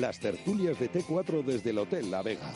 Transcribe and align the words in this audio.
Las 0.00 0.20
tertulias 0.20 0.78
de 0.78 0.92
T4 0.92 1.42
desde 1.42 1.70
el 1.70 1.78
Hotel 1.78 2.08
La 2.08 2.22
Vega. 2.22 2.52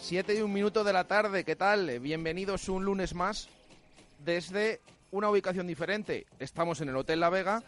Siete 0.00 0.36
y 0.36 0.40
un 0.40 0.52
minuto 0.52 0.84
de 0.84 0.92
la 0.92 1.02
tarde, 1.04 1.42
¿qué 1.42 1.56
tal? 1.56 1.98
Bienvenidos 1.98 2.68
un 2.68 2.84
lunes 2.84 3.12
más 3.12 3.48
desde 4.24 4.80
una 5.10 5.30
ubicación 5.30 5.66
diferente. 5.66 6.26
Estamos 6.38 6.80
en 6.80 6.90
el 6.90 6.96
Hotel 6.96 7.18
La 7.18 7.30
Vega, 7.30 7.64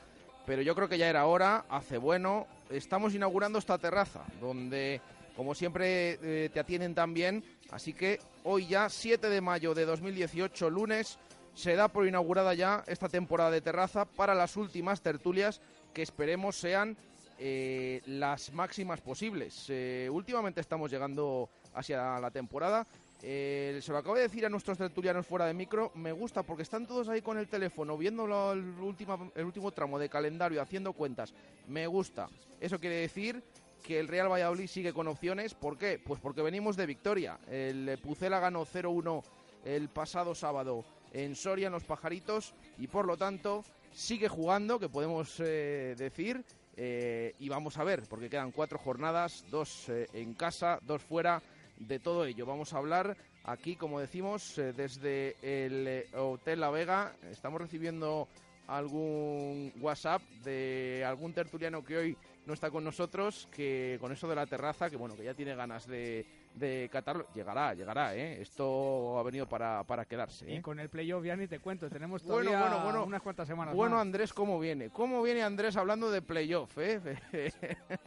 pero 0.46 0.62
yo 0.62 0.74
creo 0.74 0.88
que 0.88 0.96
ya 0.96 1.08
era 1.08 1.26
hora, 1.26 1.64
hace 1.68 1.98
bueno. 1.98 2.46
Estamos 2.70 3.14
inaugurando 3.14 3.58
esta 3.58 3.78
terraza, 3.78 4.24
donde, 4.40 5.00
como 5.36 5.54
siempre, 5.54 6.18
eh, 6.22 6.50
te 6.52 6.60
atienden 6.60 6.94
también. 6.94 7.44
Así 7.70 7.92
que 7.92 8.20
hoy 8.44 8.66
ya, 8.68 8.88
7 8.88 9.28
de 9.28 9.40
mayo 9.40 9.74
de 9.74 9.84
2018, 9.84 10.70
lunes, 10.70 11.18
se 11.54 11.74
da 11.74 11.88
por 11.88 12.06
inaugurada 12.06 12.54
ya 12.54 12.84
esta 12.86 13.08
temporada 13.08 13.50
de 13.50 13.60
terraza 13.60 14.04
para 14.04 14.34
las 14.34 14.56
últimas 14.56 15.00
tertulias 15.00 15.60
que 15.92 16.02
esperemos 16.02 16.56
sean 16.56 16.96
eh, 17.38 18.02
las 18.06 18.52
máximas 18.52 19.00
posibles. 19.00 19.66
Eh, 19.68 20.08
últimamente 20.10 20.60
estamos 20.60 20.90
llegando 20.90 21.50
hacia 21.74 22.20
la 22.20 22.30
temporada. 22.30 22.86
Eh, 23.28 23.80
se 23.82 23.90
lo 23.90 23.98
acabo 23.98 24.14
de 24.14 24.22
decir 24.22 24.46
a 24.46 24.48
nuestros 24.48 24.78
tertulianos 24.78 25.26
fuera 25.26 25.46
de 25.46 25.52
micro. 25.52 25.90
Me 25.96 26.12
gusta 26.12 26.44
porque 26.44 26.62
están 26.62 26.86
todos 26.86 27.08
ahí 27.08 27.22
con 27.22 27.36
el 27.38 27.48
teléfono, 27.48 27.98
viendo 27.98 28.52
el, 28.52 28.60
último, 28.78 29.32
el 29.34 29.44
último 29.44 29.72
tramo 29.72 29.98
de 29.98 30.08
calendario, 30.08 30.62
haciendo 30.62 30.92
cuentas. 30.92 31.34
Me 31.66 31.88
gusta. 31.88 32.28
Eso 32.60 32.78
quiere 32.78 32.94
decir 32.94 33.42
que 33.82 33.98
el 33.98 34.06
Real 34.06 34.30
Valladolid 34.30 34.68
sigue 34.68 34.92
con 34.92 35.08
opciones. 35.08 35.54
¿Por 35.54 35.76
qué? 35.76 35.98
Pues 35.98 36.20
porque 36.20 36.40
venimos 36.40 36.76
de 36.76 36.86
victoria. 36.86 37.40
El 37.50 37.98
Pucela 38.00 38.38
ganó 38.38 38.64
0-1 38.64 39.24
el 39.64 39.88
pasado 39.88 40.32
sábado 40.36 40.84
en 41.12 41.34
Soria, 41.34 41.66
en 41.66 41.72
Los 41.72 41.82
Pajaritos, 41.82 42.54
y 42.78 42.86
por 42.86 43.06
lo 43.06 43.16
tanto 43.16 43.64
sigue 43.92 44.28
jugando, 44.28 44.78
que 44.78 44.88
podemos 44.88 45.40
eh, 45.40 45.96
decir. 45.98 46.44
Eh, 46.76 47.34
y 47.40 47.48
vamos 47.48 47.76
a 47.78 47.84
ver, 47.84 48.04
porque 48.08 48.28
quedan 48.30 48.52
cuatro 48.52 48.78
jornadas, 48.78 49.44
dos 49.50 49.88
eh, 49.88 50.06
en 50.12 50.34
casa, 50.34 50.78
dos 50.82 51.02
fuera. 51.02 51.42
De 51.78 51.98
todo 51.98 52.24
ello 52.24 52.46
vamos 52.46 52.72
a 52.72 52.78
hablar 52.78 53.16
aquí, 53.44 53.76
como 53.76 54.00
decimos, 54.00 54.56
eh, 54.58 54.72
desde 54.72 55.36
el 55.42 55.86
eh, 55.86 56.06
Hotel 56.16 56.60
La 56.60 56.70
Vega. 56.70 57.12
Estamos 57.30 57.60
recibiendo 57.60 58.28
algún 58.66 59.72
WhatsApp 59.80 60.22
de 60.44 61.04
algún 61.06 61.32
tertuliano 61.32 61.84
que 61.84 61.96
hoy 61.96 62.16
no 62.46 62.54
está 62.54 62.70
con 62.70 62.82
nosotros, 62.82 63.48
que 63.52 63.96
con 64.00 64.10
eso 64.12 64.28
de 64.28 64.34
la 64.34 64.46
terraza, 64.46 64.90
que 64.90 64.96
bueno, 64.96 65.14
que 65.16 65.22
ya 65.24 65.34
tiene 65.34 65.54
ganas 65.54 65.86
de, 65.86 66.26
de 66.54 66.88
catarlo, 66.90 67.26
llegará, 67.34 67.74
llegará, 67.74 68.14
¿eh? 68.16 68.40
Esto 68.40 69.18
ha 69.18 69.22
venido 69.22 69.48
para, 69.48 69.84
para 69.84 70.04
quedarse. 70.04 70.52
Y 70.52 70.60
con 70.62 70.80
el 70.80 70.88
playoff 70.88 71.24
ya 71.24 71.36
ni 71.36 71.46
te 71.46 71.60
cuento, 71.60 71.88
tenemos 71.88 72.22
Bueno, 72.24 72.50
todavía 72.50 72.68
bueno, 72.68 72.84
bueno. 72.84 73.04
unas 73.04 73.22
cuantas 73.22 73.46
semanas 73.46 73.74
Bueno, 73.74 73.96
más. 73.96 74.02
Andrés, 74.02 74.32
¿cómo 74.32 74.58
viene? 74.58 74.90
¿Cómo 74.90 75.22
viene 75.22 75.42
Andrés 75.42 75.76
hablando 75.76 76.10
de 76.10 76.22
playoff? 76.22 76.76
Eh? 76.78 77.00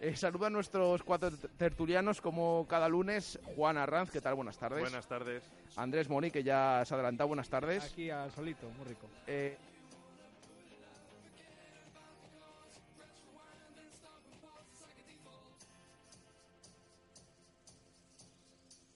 Eh, 0.00 0.14
saluda 0.14 0.46
a 0.46 0.50
nuestros 0.50 1.02
cuatro 1.02 1.32
tertulianos 1.56 2.20
como 2.20 2.66
cada 2.68 2.88
lunes. 2.88 3.36
Juan 3.56 3.76
Arranz, 3.76 4.12
¿qué 4.12 4.20
tal? 4.20 4.36
Buenas 4.36 4.56
tardes. 4.56 4.80
Buenas 4.80 5.08
tardes. 5.08 5.42
Andrés 5.74 6.08
Moni, 6.08 6.30
que 6.30 6.44
ya 6.44 6.84
se 6.84 6.94
ha 6.94 6.96
adelantado. 6.96 7.26
Buenas 7.26 7.48
tardes. 7.48 7.82
Aquí 7.82 8.08
al 8.08 8.30
solito, 8.30 8.68
muy 8.78 8.86
rico. 8.86 9.08
Eh, 9.26 9.56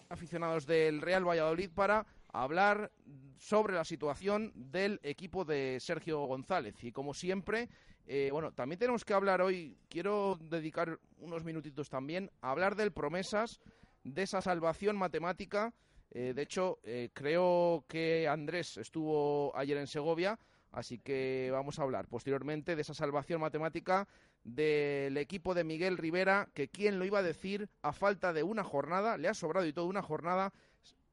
aficionados 0.08 0.66
del 0.66 1.00
Real 1.00 1.26
Valladolid 1.26 1.70
para 1.74 2.06
hablar 2.32 2.92
sobre 3.38 3.74
la 3.74 3.84
situación 3.84 4.52
del 4.54 5.00
equipo 5.02 5.44
de 5.44 5.78
Sergio 5.80 6.20
González. 6.26 6.76
Y 6.84 6.92
como 6.92 7.12
siempre, 7.12 7.68
eh, 8.06 8.30
bueno, 8.32 8.52
también 8.52 8.78
tenemos 8.78 9.04
que 9.04 9.14
hablar 9.14 9.42
hoy, 9.42 9.76
quiero 9.88 10.38
dedicar 10.40 10.98
unos 11.18 11.44
minutitos 11.44 11.88
también 11.88 12.30
a 12.40 12.50
hablar 12.50 12.74
del 12.74 12.92
promesas, 12.92 13.60
de 14.04 14.22
esa 14.22 14.40
salvación 14.40 14.96
matemática. 14.96 15.72
Eh, 16.10 16.32
de 16.34 16.42
hecho, 16.42 16.78
eh, 16.82 17.10
creo 17.12 17.84
que 17.88 18.28
Andrés 18.28 18.76
estuvo 18.76 19.56
ayer 19.56 19.78
en 19.78 19.86
Segovia, 19.86 20.38
así 20.72 20.98
que 20.98 21.50
vamos 21.52 21.78
a 21.78 21.82
hablar 21.82 22.08
posteriormente 22.08 22.74
de 22.74 22.82
esa 22.82 22.94
salvación 22.94 23.40
matemática 23.40 24.08
del 24.42 25.16
equipo 25.16 25.54
de 25.54 25.64
Miguel 25.64 25.96
Rivera, 25.96 26.48
que 26.54 26.68
quién 26.68 26.98
lo 26.98 27.04
iba 27.04 27.20
a 27.20 27.22
decir, 27.22 27.68
a 27.82 27.92
falta 27.92 28.32
de 28.32 28.42
una 28.42 28.64
jornada, 28.64 29.16
le 29.16 29.28
ha 29.28 29.34
sobrado 29.34 29.66
y 29.66 29.72
todo 29.72 29.86
una 29.86 30.02
jornada, 30.02 30.52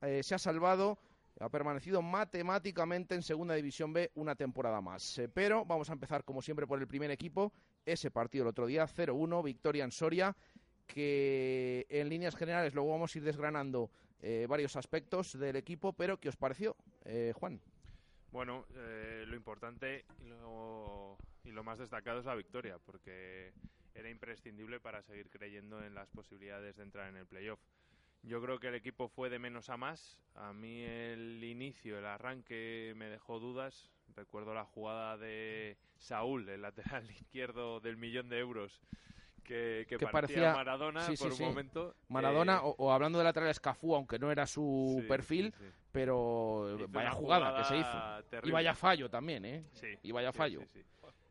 se 0.01 0.33
ha 0.33 0.39
salvado, 0.39 0.97
ha 1.39 1.49
permanecido 1.49 2.01
matemáticamente 2.01 3.15
en 3.15 3.23
Segunda 3.23 3.55
División 3.55 3.93
B 3.93 4.11
una 4.15 4.35
temporada 4.35 4.81
más. 4.81 5.17
Eh, 5.17 5.29
pero 5.29 5.65
vamos 5.65 5.89
a 5.89 5.93
empezar, 5.93 6.23
como 6.23 6.41
siempre, 6.41 6.67
por 6.67 6.79
el 6.79 6.87
primer 6.87 7.11
equipo, 7.11 7.53
ese 7.85 8.11
partido 8.11 8.43
el 8.43 8.49
otro 8.49 8.65
día, 8.65 8.85
0-1, 8.85 9.43
victoria 9.43 9.83
en 9.83 9.91
Soria, 9.91 10.35
que 10.87 11.85
en 11.89 12.09
líneas 12.09 12.35
generales 12.35 12.73
luego 12.73 12.91
vamos 12.91 13.15
a 13.15 13.17
ir 13.17 13.23
desgranando 13.23 13.91
eh, 14.21 14.47
varios 14.49 14.75
aspectos 14.75 15.37
del 15.39 15.55
equipo, 15.55 15.93
pero 15.93 16.19
¿qué 16.19 16.29
os 16.29 16.35
pareció, 16.35 16.75
eh, 17.05 17.31
Juan? 17.35 17.61
Bueno, 18.31 18.65
eh, 18.75 19.23
lo 19.27 19.35
importante 19.35 20.05
y 20.19 20.29
y 21.49 21.51
lo 21.51 21.63
más 21.63 21.79
destacado 21.79 22.19
es 22.19 22.25
la 22.25 22.35
victoria, 22.35 22.77
porque 22.85 23.53
era 23.95 24.09
imprescindible 24.09 24.79
para 24.79 25.01
seguir 25.01 25.29
creyendo 25.29 25.83
en 25.83 25.95
las 25.95 26.09
posibilidades 26.09 26.75
de 26.75 26.83
entrar 26.83 27.09
en 27.09 27.15
el 27.15 27.25
playoff. 27.25 27.59
Yo 28.23 28.41
creo 28.41 28.59
que 28.59 28.67
el 28.67 28.75
equipo 28.75 29.07
fue 29.07 29.29
de 29.29 29.39
menos 29.39 29.69
a 29.69 29.77
más. 29.77 30.19
A 30.35 30.53
mí 30.53 30.81
el 30.83 31.43
inicio, 31.43 31.97
el 31.99 32.05
arranque 32.05 32.93
me 32.95 33.05
dejó 33.09 33.39
dudas. 33.39 33.89
Recuerdo 34.15 34.53
la 34.53 34.65
jugada 34.65 35.17
de 35.17 35.77
Saúl, 35.97 36.49
el 36.49 36.61
lateral 36.61 37.09
izquierdo 37.11 37.79
del 37.79 37.95
millón 37.97 38.27
de 38.27 38.39
euros, 38.39 38.81
que, 39.43 39.85
que 39.87 39.97
Que 39.97 40.07
parecía, 40.07 40.53
Maradona 40.53 41.01
sí, 41.01 41.15
por 41.15 41.31
sí. 41.33 41.43
un 41.43 41.49
momento. 41.49 41.95
Maradona, 42.09 42.57
Eh, 42.57 42.61
o, 42.63 42.75
o 42.77 42.91
hablando 42.91 43.17
de 43.19 43.23
lateral 43.23 43.49
Escafú, 43.49 43.95
aunque 43.95 44.19
no 44.19 44.31
era 44.31 44.45
su 44.45 45.05
perfil, 45.07 45.53
pero 45.91 46.75
Hizo 46.75 46.87
vaya 46.89 47.11
jugada, 47.11 47.57
que 47.57 47.63
se 47.63 47.77
hizo. 47.77 48.47
Y 48.47 48.51
vaya 48.51 48.75
fallo 48.75 49.09
también, 49.09 49.45
¿eh? 49.45 49.63
Sí, 49.73 49.87
Y 50.03 50.11
vaya 50.11 50.31
fallo. 50.33 50.61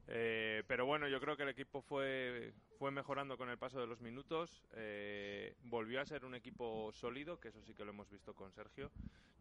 Eh, 0.06 0.62
pero 0.67 0.87
bueno, 0.87 1.06
yo 1.08 1.20
creo 1.20 1.37
que 1.37 1.43
el 1.43 1.50
equipo 1.50 1.82
fue, 1.82 2.55
fue 2.78 2.90
mejorando 2.92 3.36
con 3.36 3.50
el 3.50 3.58
paso 3.58 3.80
de 3.80 3.86
los 3.86 4.00
minutos. 4.00 4.62
eh, 4.75 5.54
volvió 5.64 6.00
a 6.00 6.06
ser 6.06 6.25
un 6.25 6.34
equipo 6.34 6.92
sólido, 6.92 7.40
que 7.40 7.48
eso 7.48 7.60
sí 7.62 7.75
que 7.75 7.84
lo 7.84 7.90
hemos 7.90 8.08
visto 8.08 8.34
con 8.34 8.52
Sergio. 8.52 8.90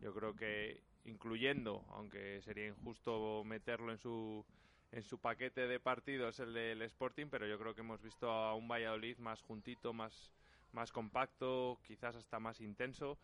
Yo 0.01 0.13
creo 0.13 0.35
que 0.35 0.81
incluyendo, 1.05 1.85
aunque 1.89 2.41
sería 2.41 2.67
injusto 2.67 3.43
meterlo 3.45 3.91
en 3.91 3.99
su, 3.99 4.43
en 4.91 5.03
su 5.03 5.19
paquete 5.19 5.67
de 5.67 5.79
partidos 5.79 6.39
el 6.39 6.53
del 6.53 6.81
Sporting, 6.81 7.27
pero 7.29 7.47
yo 7.47 7.59
creo 7.59 7.75
que 7.75 7.81
hemos 7.81 8.01
visto 8.01 8.29
a 8.31 8.55
un 8.55 8.67
Valladolid 8.67 9.17
más 9.19 9.41
juntito, 9.43 9.93
más, 9.93 10.31
más 10.71 10.91
compacto, 10.91 11.79
quizás 11.83 12.15
hasta 12.15 12.39
más 12.39 12.59
intenso. 12.59 13.17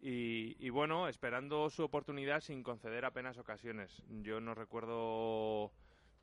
Y, 0.00 0.56
y 0.58 0.70
bueno, 0.70 1.08
esperando 1.08 1.70
su 1.70 1.84
oportunidad 1.84 2.40
sin 2.40 2.62
conceder 2.62 3.04
apenas 3.04 3.38
ocasiones. 3.38 4.02
Yo 4.22 4.40
no 4.40 4.54
recuerdo 4.54 5.72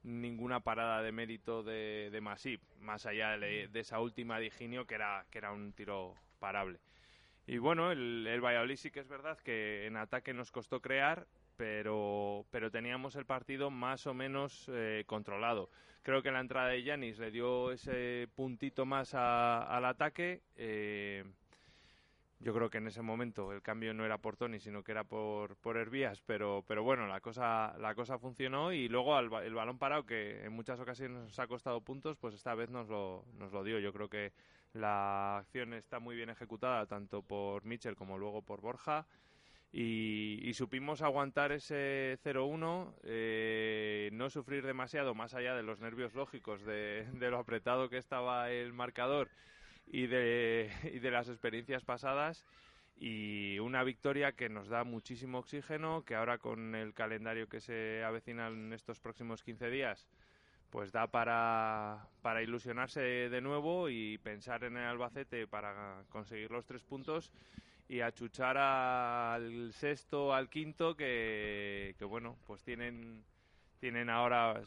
ninguna 0.04 0.60
parada 0.62 1.02
de 1.02 1.12
mérito 1.12 1.64
de, 1.64 2.10
de 2.12 2.22
Masip, 2.22 2.62
más 2.80 3.06
allá 3.06 3.38
de, 3.38 3.70
esa 3.74 4.00
última 4.00 4.40
de 4.40 4.48
Higinio 4.48 4.86
que 4.86 4.96
era, 4.96 5.26
que 5.30 5.38
era 5.38 5.52
un 5.52 5.74
tiro 5.74 6.16
parable. 6.40 6.80
Y 7.48 7.58
bueno, 7.58 7.92
el, 7.92 8.28
el 8.28 8.42
Valladolid 8.42 8.76
sí 8.78 8.92
que 8.92 9.00
es 9.00 9.08
verdad 9.08 9.38
que 9.40 9.86
en 9.86 9.98
ataque 9.98 10.34
nos 10.34 10.52
costó 10.52 10.80
crear, 10.82 11.28
pero, 11.58 12.46
pero 12.52 12.72
teníamos 12.72 13.16
el 13.16 13.26
partido 13.26 13.70
más 13.70 14.08
o 14.08 14.14
menos 14.14 14.70
eh, 14.74 15.04
controlado. 15.08 15.70
Creo 16.04 16.24
que 16.24 16.32
la 16.32 16.40
entrada 16.40 16.70
de 16.70 16.84
Yanis 16.84 17.20
le 17.20 17.32
dio 17.32 17.72
ese 17.72 18.28
puntito 18.36 18.86
más 18.86 19.14
a- 19.14 19.64
al 19.64 19.86
ataque. 19.86 20.42
eh, 20.56 21.24
yo 22.44 22.54
creo 22.54 22.70
que 22.70 22.80
en 22.80 22.88
ese 22.88 23.02
momento 23.02 23.52
el 23.52 23.62
cambio 23.62 23.94
no 23.94 24.04
era 24.04 24.18
por 24.18 24.36
Tony, 24.36 24.60
sino 24.60 24.84
que 24.84 24.92
era 24.92 25.04
por, 25.04 25.56
por 25.58 25.78
Hervías, 25.78 26.22
pero, 26.26 26.64
pero 26.68 26.84
bueno, 26.84 27.06
la 27.08 27.22
cosa, 27.22 27.76
la 27.80 27.94
cosa 27.94 28.18
funcionó 28.18 28.74
y 28.74 28.88
luego 28.90 29.16
al 29.16 29.32
el 29.44 29.54
balón 29.54 29.78
parado, 29.78 30.06
que 30.06 30.44
en 30.44 30.54
muchas 30.54 30.80
ocasiones 30.80 31.22
nos 31.24 31.40
ha 31.40 31.48
costado 31.48 31.82
puntos, 31.82 32.18
pues 32.18 32.34
esta 32.34 32.56
vez 32.56 32.70
nos 32.70 32.88
lo, 32.88 33.26
nos 33.38 33.52
lo 33.52 33.64
dio. 33.64 33.80
Yo 33.80 33.94
creo 33.94 34.10
que 34.10 34.34
la 34.74 35.38
acción 35.38 35.74
está 35.74 36.00
muy 36.00 36.16
bien 36.16 36.30
ejecutada, 36.30 36.88
tanto 36.88 37.22
por 37.22 37.64
Mitchell 37.66 37.96
como 37.96 38.18
luego 38.18 38.42
por 38.42 38.62
Borja. 38.62 39.06
Y, 39.74 40.52
supimos 40.54 41.02
aguantar 41.02 41.54
ese 41.54 42.18
0-1, 42.26 42.94
eh, 43.04 44.10
no 44.12 44.30
sufrir 44.30 44.66
demasiado 44.66 45.16
más 45.16 45.34
allá 45.34 45.56
de 45.56 45.64
los 45.64 45.80
nervios 45.80 46.14
lógicos 46.14 46.66
de 46.66 47.06
lo 47.14 47.38
apretado 47.38 47.88
que 47.90 47.98
estaba 47.98 48.52
el 48.52 48.74
marcador 48.74 49.30
y 49.92 50.08
de, 50.08 50.72
y 50.94 51.00
de 51.00 51.12
las 51.12 51.30
experiencias 51.30 51.84
pasadas. 51.84 52.46
Y 52.98 53.58
una 53.60 53.84
victoria 53.84 54.34
que 54.34 54.48
nos 54.48 54.70
da 54.70 54.84
muchísimo 54.84 55.40
oxígeno, 55.40 56.04
que 56.06 56.16
ahora 56.16 56.38
con 56.38 56.76
el 56.76 56.94
calendario 56.94 57.50
que 57.50 57.60
se 57.60 58.04
avecina 58.04 58.48
en 58.48 58.74
estos 58.74 59.00
próximos 59.00 59.44
15 59.44 59.70
días, 59.70 60.08
pues 60.70 60.92
da 60.92 61.08
para, 61.08 62.08
ilusionarse 62.44 63.02
de 63.02 63.42
nuevo 63.42 63.90
y 63.90 64.18
pensar 64.20 64.64
en 64.64 64.78
el 64.78 64.84
Albacete 64.84 65.48
para 65.48 66.04
conseguir 66.10 66.52
los 66.52 66.66
tres 66.66 66.84
puntos 66.84 67.32
y 67.90 68.00
achuchar 68.02 68.58
al 68.58 69.74
sexto, 69.74 70.34
al 70.34 70.50
quinto, 70.50 70.96
que, 70.96 71.96
que 71.98 72.06
bueno, 72.06 72.38
pues 72.46 72.64
tienen, 72.64 73.24
tienen 73.80 74.10
ahora, 74.10 74.62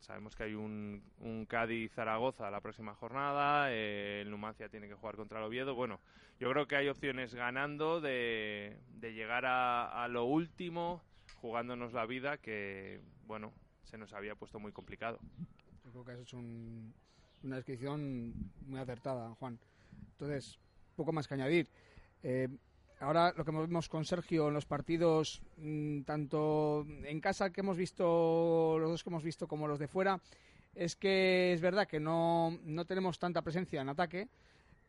sabemos 0.00 0.34
que 0.34 0.44
hay 0.44 0.54
un, 0.54 1.02
un 1.18 1.46
Cádiz-Zaragoza 1.46 2.50
la 2.50 2.60
próxima 2.60 2.94
jornada, 2.94 3.72
eh, 3.72 4.22
el 4.22 4.30
Numancia 4.30 4.68
tiene 4.68 4.88
que 4.88 4.94
jugar 4.94 5.16
contra 5.16 5.38
el 5.38 5.44
Oviedo, 5.44 5.74
bueno, 5.74 6.00
yo 6.38 6.50
creo 6.50 6.66
que 6.66 6.76
hay 6.76 6.88
opciones 6.88 7.34
ganando 7.34 8.00
de, 8.00 8.78
llegar 9.00 9.44
a, 9.46 10.02
a 10.04 10.08
lo 10.08 10.24
último, 10.24 11.02
jugándonos 11.36 11.92
la 11.92 12.06
vida, 12.06 12.38
que 12.38 13.00
bueno, 13.26 13.52
se 13.84 13.98
nos 13.98 14.12
había 14.12 14.34
puesto 14.34 14.58
muy 14.58 14.72
complicado. 14.72 15.18
Yo 15.84 15.90
creo 15.90 16.04
que 16.04 16.12
has 16.12 16.20
hecho 16.20 16.38
un- 16.38 16.94
una 17.42 17.56
descripción 17.56 18.32
muy 18.66 18.80
acertada, 18.80 19.34
Juan. 19.36 19.58
Entonces, 20.12 20.58
poco 20.96 21.12
más 21.12 21.26
que 21.26 21.34
añadir. 21.34 21.68
Eh, 22.22 22.48
ahora 23.00 23.32
lo 23.36 23.44
que 23.44 23.50
vemos 23.50 23.88
con 23.88 24.04
Sergio 24.04 24.48
en 24.48 24.54
los 24.54 24.66
partidos, 24.66 25.42
mm, 25.56 26.02
tanto 26.02 26.86
en 27.04 27.20
casa 27.20 27.50
que 27.50 27.60
hemos 27.60 27.76
visto, 27.76 28.78
los 28.78 28.90
dos 28.90 29.02
que 29.02 29.10
hemos 29.10 29.24
visto, 29.24 29.48
como 29.48 29.66
los 29.66 29.78
de 29.78 29.88
fuera, 29.88 30.20
es 30.74 30.96
que 30.96 31.52
es 31.52 31.60
verdad 31.60 31.88
que 31.88 31.98
no, 31.98 32.56
no 32.64 32.84
tenemos 32.84 33.18
tanta 33.18 33.42
presencia 33.42 33.80
en 33.80 33.88
ataque, 33.88 34.28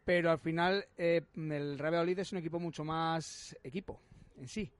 pero 0.04 0.31
al 0.31 0.40
final 0.40 0.86
eh, 0.98 1.22
el 1.36 1.80
Real 1.80 1.94
Valladolid 1.94 2.19
es 2.19 2.31
un 2.31 2.40
equipo 2.40 2.60
mucho 2.60 2.84
más 2.84 3.56
equipo 3.63 4.00
en 4.38 4.48
sí. 4.48 4.72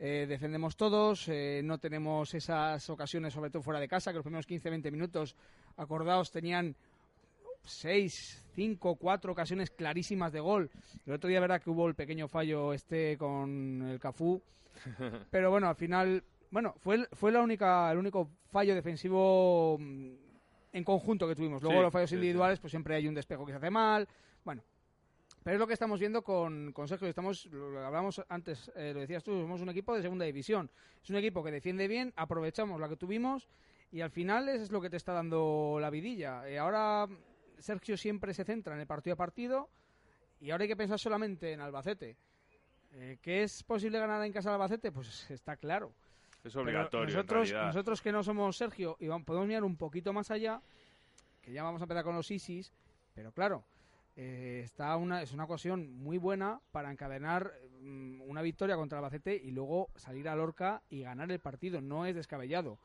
Eh, 0.00 0.26
defendemos 0.28 0.76
todos, 0.76 1.28
eh, 1.28 1.60
no 1.64 1.78
tenemos 1.78 2.32
esas 2.32 2.88
ocasiones, 2.88 3.34
sobre 3.34 3.50
todo 3.50 3.62
fuera 3.62 3.80
de 3.80 3.88
casa, 3.88 4.12
que 4.12 4.18
los 4.18 4.24
primeros 4.24 4.46
15-20 4.46 4.92
minutos, 4.92 5.34
acordados, 5.76 6.30
tenían 6.30 6.76
6, 7.64 8.44
5, 8.58 8.96
4 8.96 9.30
ocasiones 9.30 9.70
clarísimas 9.70 10.32
de 10.32 10.40
gol. 10.40 10.68
El 11.06 11.12
otro 11.12 11.28
día, 11.28 11.38
verdad 11.38 11.62
que 11.62 11.70
hubo 11.70 11.86
el 11.86 11.94
pequeño 11.94 12.26
fallo 12.26 12.72
este 12.72 13.16
con 13.16 13.86
el 13.88 14.00
Cafú, 14.00 14.42
pero 15.30 15.52
bueno, 15.52 15.68
al 15.68 15.76
final, 15.76 16.24
bueno, 16.50 16.74
fue, 16.78 17.06
fue 17.12 17.30
la 17.30 17.40
única, 17.40 17.88
el 17.92 17.98
único 17.98 18.28
fallo 18.50 18.74
defensivo 18.74 19.78
mm, 19.78 20.10
en 20.72 20.82
conjunto 20.82 21.28
que 21.28 21.36
tuvimos. 21.36 21.62
Luego 21.62 21.78
Sí, 21.78 21.82
los 21.84 21.92
fallos 21.92 22.10
sí, 22.10 22.16
sí. 22.16 22.18
individuales, 22.18 22.58
pues 22.58 22.72
siempre 22.72 22.96
hay 22.96 23.06
un 23.06 23.14
despejo 23.14 23.46
que 23.46 23.52
se 23.52 23.58
hace 23.58 23.70
mal. 23.70 24.08
Bueno, 24.42 24.64
pero 25.44 25.54
es 25.54 25.60
lo 25.60 25.68
que 25.68 25.74
estamos 25.74 26.00
viendo 26.00 26.22
con, 26.22 26.72
con 26.72 26.88
Sergio. 26.88 27.06
Estamos, 27.06 27.46
lo 27.46 27.86
hablamos 27.86 28.20
antes, 28.28 28.72
eh, 28.74 28.90
lo 28.92 28.98
decías 28.98 29.22
tú, 29.22 29.40
somos 29.40 29.60
un 29.60 29.68
equipo 29.68 29.94
de 29.94 30.02
segunda 30.02 30.24
división. 30.24 30.68
Es 31.00 31.10
un 31.10 31.16
equipo 31.16 31.44
que 31.44 31.52
defiende 31.52 31.86
bien, 31.86 32.12
aprovechamos 32.16 32.80
la 32.80 32.88
que 32.88 32.96
tuvimos 32.96 33.48
y 33.92 34.00
al 34.00 34.10
final 34.10 34.48
es 34.48 34.72
lo 34.72 34.80
que 34.80 34.90
te 34.90 34.96
está 34.96 35.12
dando 35.12 35.78
la 35.80 35.90
vidilla. 35.90 36.48
Eh, 36.48 36.58
ahora 36.58 37.06
Sergio 37.58 37.96
siempre 37.96 38.34
se 38.34 38.44
centra 38.44 38.74
en 38.74 38.80
el 38.80 38.86
partido 38.86 39.14
a 39.14 39.16
partido 39.16 39.68
y 40.40 40.50
ahora 40.50 40.62
hay 40.62 40.68
que 40.68 40.76
pensar 40.76 40.98
solamente 40.98 41.52
en 41.52 41.60
Albacete. 41.60 42.16
Eh, 42.94 43.18
¿Que 43.20 43.42
es 43.42 43.62
posible 43.62 43.98
ganar 43.98 44.24
en 44.24 44.32
casa 44.32 44.50
de 44.50 44.54
Albacete? 44.54 44.92
Pues 44.92 45.30
está 45.30 45.56
claro. 45.56 45.92
Es 46.44 46.54
obligatorio. 46.56 47.14
nosotros, 47.14 47.52
nosotros 47.52 48.00
que 48.00 48.12
no 48.12 48.22
somos 48.22 48.56
Sergio 48.56 48.96
y 49.00 49.08
podemos 49.08 49.46
mirar 49.46 49.64
un 49.64 49.76
poquito 49.76 50.12
más 50.12 50.30
allá, 50.30 50.62
que 51.42 51.52
ya 51.52 51.62
vamos 51.62 51.82
a 51.82 51.84
empezar 51.84 52.04
con 52.04 52.14
los 52.14 52.30
ISIS, 52.30 52.72
pero 53.14 53.32
claro, 53.32 53.64
eh, 54.16 54.62
está 54.64 54.96
una, 54.96 55.22
es 55.22 55.32
una 55.32 55.44
ocasión 55.44 55.92
muy 55.92 56.16
buena 56.16 56.60
para 56.70 56.90
encadenar 56.90 57.52
mm, 57.80 58.22
una 58.22 58.42
victoria 58.42 58.76
contra 58.76 58.98
Albacete 58.98 59.34
y 59.34 59.50
luego 59.50 59.90
salir 59.96 60.28
a 60.28 60.36
Lorca 60.36 60.82
y 60.88 61.02
ganar 61.02 61.30
el 61.30 61.40
partido. 61.40 61.80
No 61.80 62.06
es 62.06 62.14
descabellado. 62.14 62.78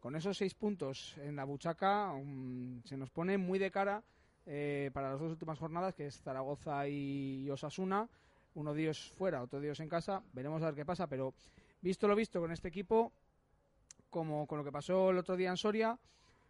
Con 0.00 0.16
esos 0.16 0.38
seis 0.38 0.54
puntos 0.54 1.16
en 1.18 1.36
la 1.36 1.44
buchaca 1.44 2.12
mm, 2.12 2.84
se 2.84 2.96
nos 2.96 3.10
pone 3.10 3.36
muy 3.38 3.58
de 3.58 3.70
cara 3.70 4.02
eh, 4.46 4.90
para 4.92 5.10
las 5.10 5.20
dos 5.20 5.30
últimas 5.30 5.58
jornadas, 5.58 5.94
que 5.94 6.06
es 6.06 6.20
Zaragoza 6.20 6.88
y 6.88 7.48
Osasuna. 7.50 8.08
Uno 8.54 8.74
de 8.74 8.92
fuera, 8.94 9.42
otro 9.42 9.60
de 9.60 9.68
ellos 9.68 9.80
en 9.80 9.88
casa. 9.88 10.22
Veremos 10.32 10.62
a 10.62 10.66
ver 10.66 10.74
qué 10.74 10.84
pasa, 10.84 11.06
pero 11.06 11.34
visto 11.80 12.08
lo 12.08 12.16
visto 12.16 12.40
con 12.40 12.50
este 12.50 12.68
equipo, 12.68 13.12
como 14.10 14.46
con 14.46 14.58
lo 14.58 14.64
que 14.64 14.72
pasó 14.72 15.10
el 15.10 15.18
otro 15.18 15.36
día 15.36 15.50
en 15.50 15.56
Soria, 15.56 15.98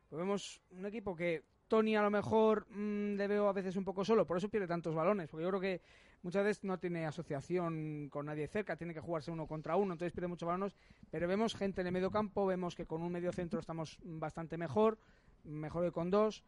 pues 0.08 0.18
vemos 0.18 0.60
un 0.70 0.86
equipo 0.86 1.14
que 1.14 1.42
Tony 1.68 1.94
a 1.94 2.02
lo 2.02 2.10
mejor 2.10 2.66
mm, 2.70 3.14
le 3.14 3.28
veo 3.28 3.48
a 3.48 3.52
veces 3.52 3.76
un 3.76 3.84
poco 3.84 4.04
solo, 4.04 4.26
por 4.26 4.36
eso 4.36 4.48
pierde 4.48 4.66
tantos 4.66 4.94
balones, 4.94 5.28
porque 5.28 5.44
yo 5.44 5.50
creo 5.50 5.60
que 5.60 5.80
muchas 6.22 6.44
veces 6.44 6.64
no 6.64 6.78
tiene 6.78 7.06
asociación 7.06 8.08
con 8.10 8.26
nadie 8.26 8.48
cerca, 8.48 8.76
tiene 8.76 8.92
que 8.92 9.00
jugarse 9.00 9.30
uno 9.30 9.46
contra 9.46 9.76
uno, 9.76 9.92
entonces 9.92 10.12
pierde 10.12 10.26
muchos 10.26 10.48
balones, 10.48 10.74
pero 11.10 11.28
vemos 11.28 11.54
gente 11.54 11.82
en 11.82 11.86
el 11.86 11.92
medio 11.92 12.10
campo, 12.10 12.44
vemos 12.44 12.74
que 12.74 12.86
con 12.86 13.02
un 13.02 13.12
medio 13.12 13.30
centro 13.30 13.60
estamos 13.60 13.98
bastante 14.02 14.58
mejor, 14.58 14.98
mejor 15.44 15.84
que 15.84 15.92
con 15.92 16.10
dos. 16.10 16.42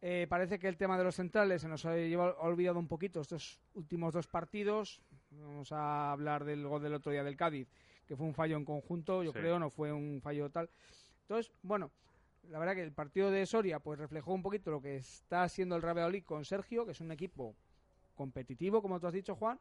Eh, 0.00 0.26
parece 0.28 0.58
que 0.60 0.68
el 0.68 0.76
tema 0.76 0.96
de 0.96 1.02
los 1.04 1.16
centrales 1.16 1.62
se 1.62 1.68
nos 1.68 1.84
ha 1.84 1.90
olvidado 2.40 2.78
un 2.78 2.86
poquito 2.86 3.20
estos 3.20 3.60
últimos 3.74 4.14
dos 4.14 4.28
partidos. 4.28 5.02
Vamos 5.30 5.72
a 5.72 6.12
hablar 6.12 6.44
del 6.44 6.66
gol 6.66 6.82
del 6.82 6.94
otro 6.94 7.10
día 7.10 7.24
del 7.24 7.36
Cádiz, 7.36 7.68
que 8.06 8.16
fue 8.16 8.26
un 8.26 8.34
fallo 8.34 8.56
en 8.56 8.64
conjunto, 8.64 9.22
yo 9.24 9.32
Sí. 9.32 9.38
creo, 9.38 9.58
no 9.58 9.70
fue 9.70 9.92
un 9.92 10.20
fallo 10.22 10.50
tal. 10.50 10.70
Entonces, 11.22 11.52
bueno, 11.62 11.90
la 12.44 12.58
verdad 12.60 12.74
que 12.74 12.82
el 12.82 12.92
partido 12.92 13.30
de 13.30 13.44
Soria 13.44 13.80
pues 13.80 13.98
reflejó 13.98 14.32
un 14.32 14.42
poquito 14.42 14.70
lo 14.70 14.80
que 14.80 14.96
está 14.96 15.42
haciendo 15.42 15.74
el 15.74 15.82
Real 15.82 15.96
Valladolid 15.96 16.24
con 16.24 16.44
Sergio, 16.44 16.86
que 16.86 16.92
es 16.92 17.00
un 17.00 17.10
equipo 17.10 17.56
competitivo, 18.14 18.80
como 18.80 19.00
tú 19.00 19.08
has 19.08 19.12
dicho, 19.12 19.34
Juan, 19.34 19.58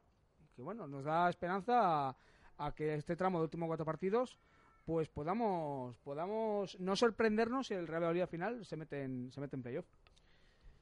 que 0.55 0.61
bueno, 0.61 0.87
nos 0.87 1.03
da 1.03 1.29
esperanza 1.29 2.09
a, 2.09 2.17
a 2.57 2.75
que 2.75 2.93
este 2.93 3.15
tramo 3.15 3.39
de 3.39 3.45
últimos 3.45 3.67
cuatro 3.67 3.85
partidos 3.85 4.39
pues 4.85 5.09
podamos 5.09 5.97
podamos 5.97 6.79
no 6.79 6.95
sorprendernos 6.95 7.67
si 7.67 7.73
el 7.73 7.87
Real 7.87 8.03
Valladolid 8.03 8.21
al 8.21 8.27
final 8.29 8.65
se 8.65 8.77
mete 8.77 9.03
en, 9.03 9.29
se 9.33 9.41
mete 9.41 9.57
en 9.57 9.63
playoff. 9.63 9.85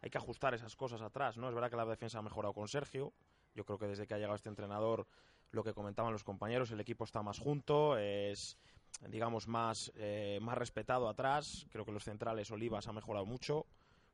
hay 0.00 0.10
que 0.10 0.18
ajustar 0.18 0.54
esas 0.54 0.76
cosas 0.76 1.02
atrás, 1.02 1.36
¿no? 1.36 1.48
Es 1.48 1.54
verdad 1.54 1.70
que 1.70 1.76
la 1.76 1.84
defensa 1.84 2.18
ha 2.18 2.22
mejorado 2.22 2.54
con 2.54 2.68
Sergio. 2.68 3.12
Yo 3.54 3.64
creo 3.64 3.78
que 3.78 3.86
desde 3.86 4.06
que 4.06 4.14
ha 4.14 4.18
llegado 4.18 4.36
este 4.36 4.48
entrenador, 4.48 5.06
lo 5.50 5.64
que 5.64 5.74
comentaban 5.74 6.12
los 6.12 6.24
compañeros, 6.24 6.70
el 6.70 6.80
equipo 6.80 7.04
está 7.04 7.22
más 7.22 7.38
junto, 7.38 7.98
es 7.98 8.56
digamos 9.08 9.48
más 9.48 9.92
eh, 9.96 10.38
más 10.40 10.56
respetado 10.56 11.08
atrás. 11.08 11.66
Creo 11.70 11.84
que 11.84 11.92
los 11.92 12.04
centrales 12.04 12.50
Olivas 12.50 12.86
ha 12.86 12.92
mejorado 12.92 13.26
mucho. 13.26 13.66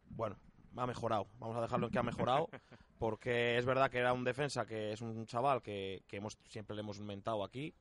Bueno, 0.08 0.36
ha 0.76 0.86
mejorado. 0.86 1.26
Vamos 1.38 1.56
a 1.56 1.60
dejarlo 1.60 1.86
en 1.86 1.92
que 1.92 1.98
ha 1.98 2.02
mejorado, 2.02 2.48
porque 2.98 3.58
es 3.58 3.64
verdad 3.64 3.90
que 3.90 3.98
era 3.98 4.12
un 4.12 4.24
defensa 4.24 4.66
que 4.66 4.92
es 4.92 5.00
un 5.00 5.26
chaval 5.26 5.62
que, 5.62 6.02
que 6.06 6.16
hemos, 6.16 6.38
siempre 6.48 6.74
le 6.76 6.80
hemos 6.80 6.98
inventado 6.98 7.44
aquí. 7.44 7.74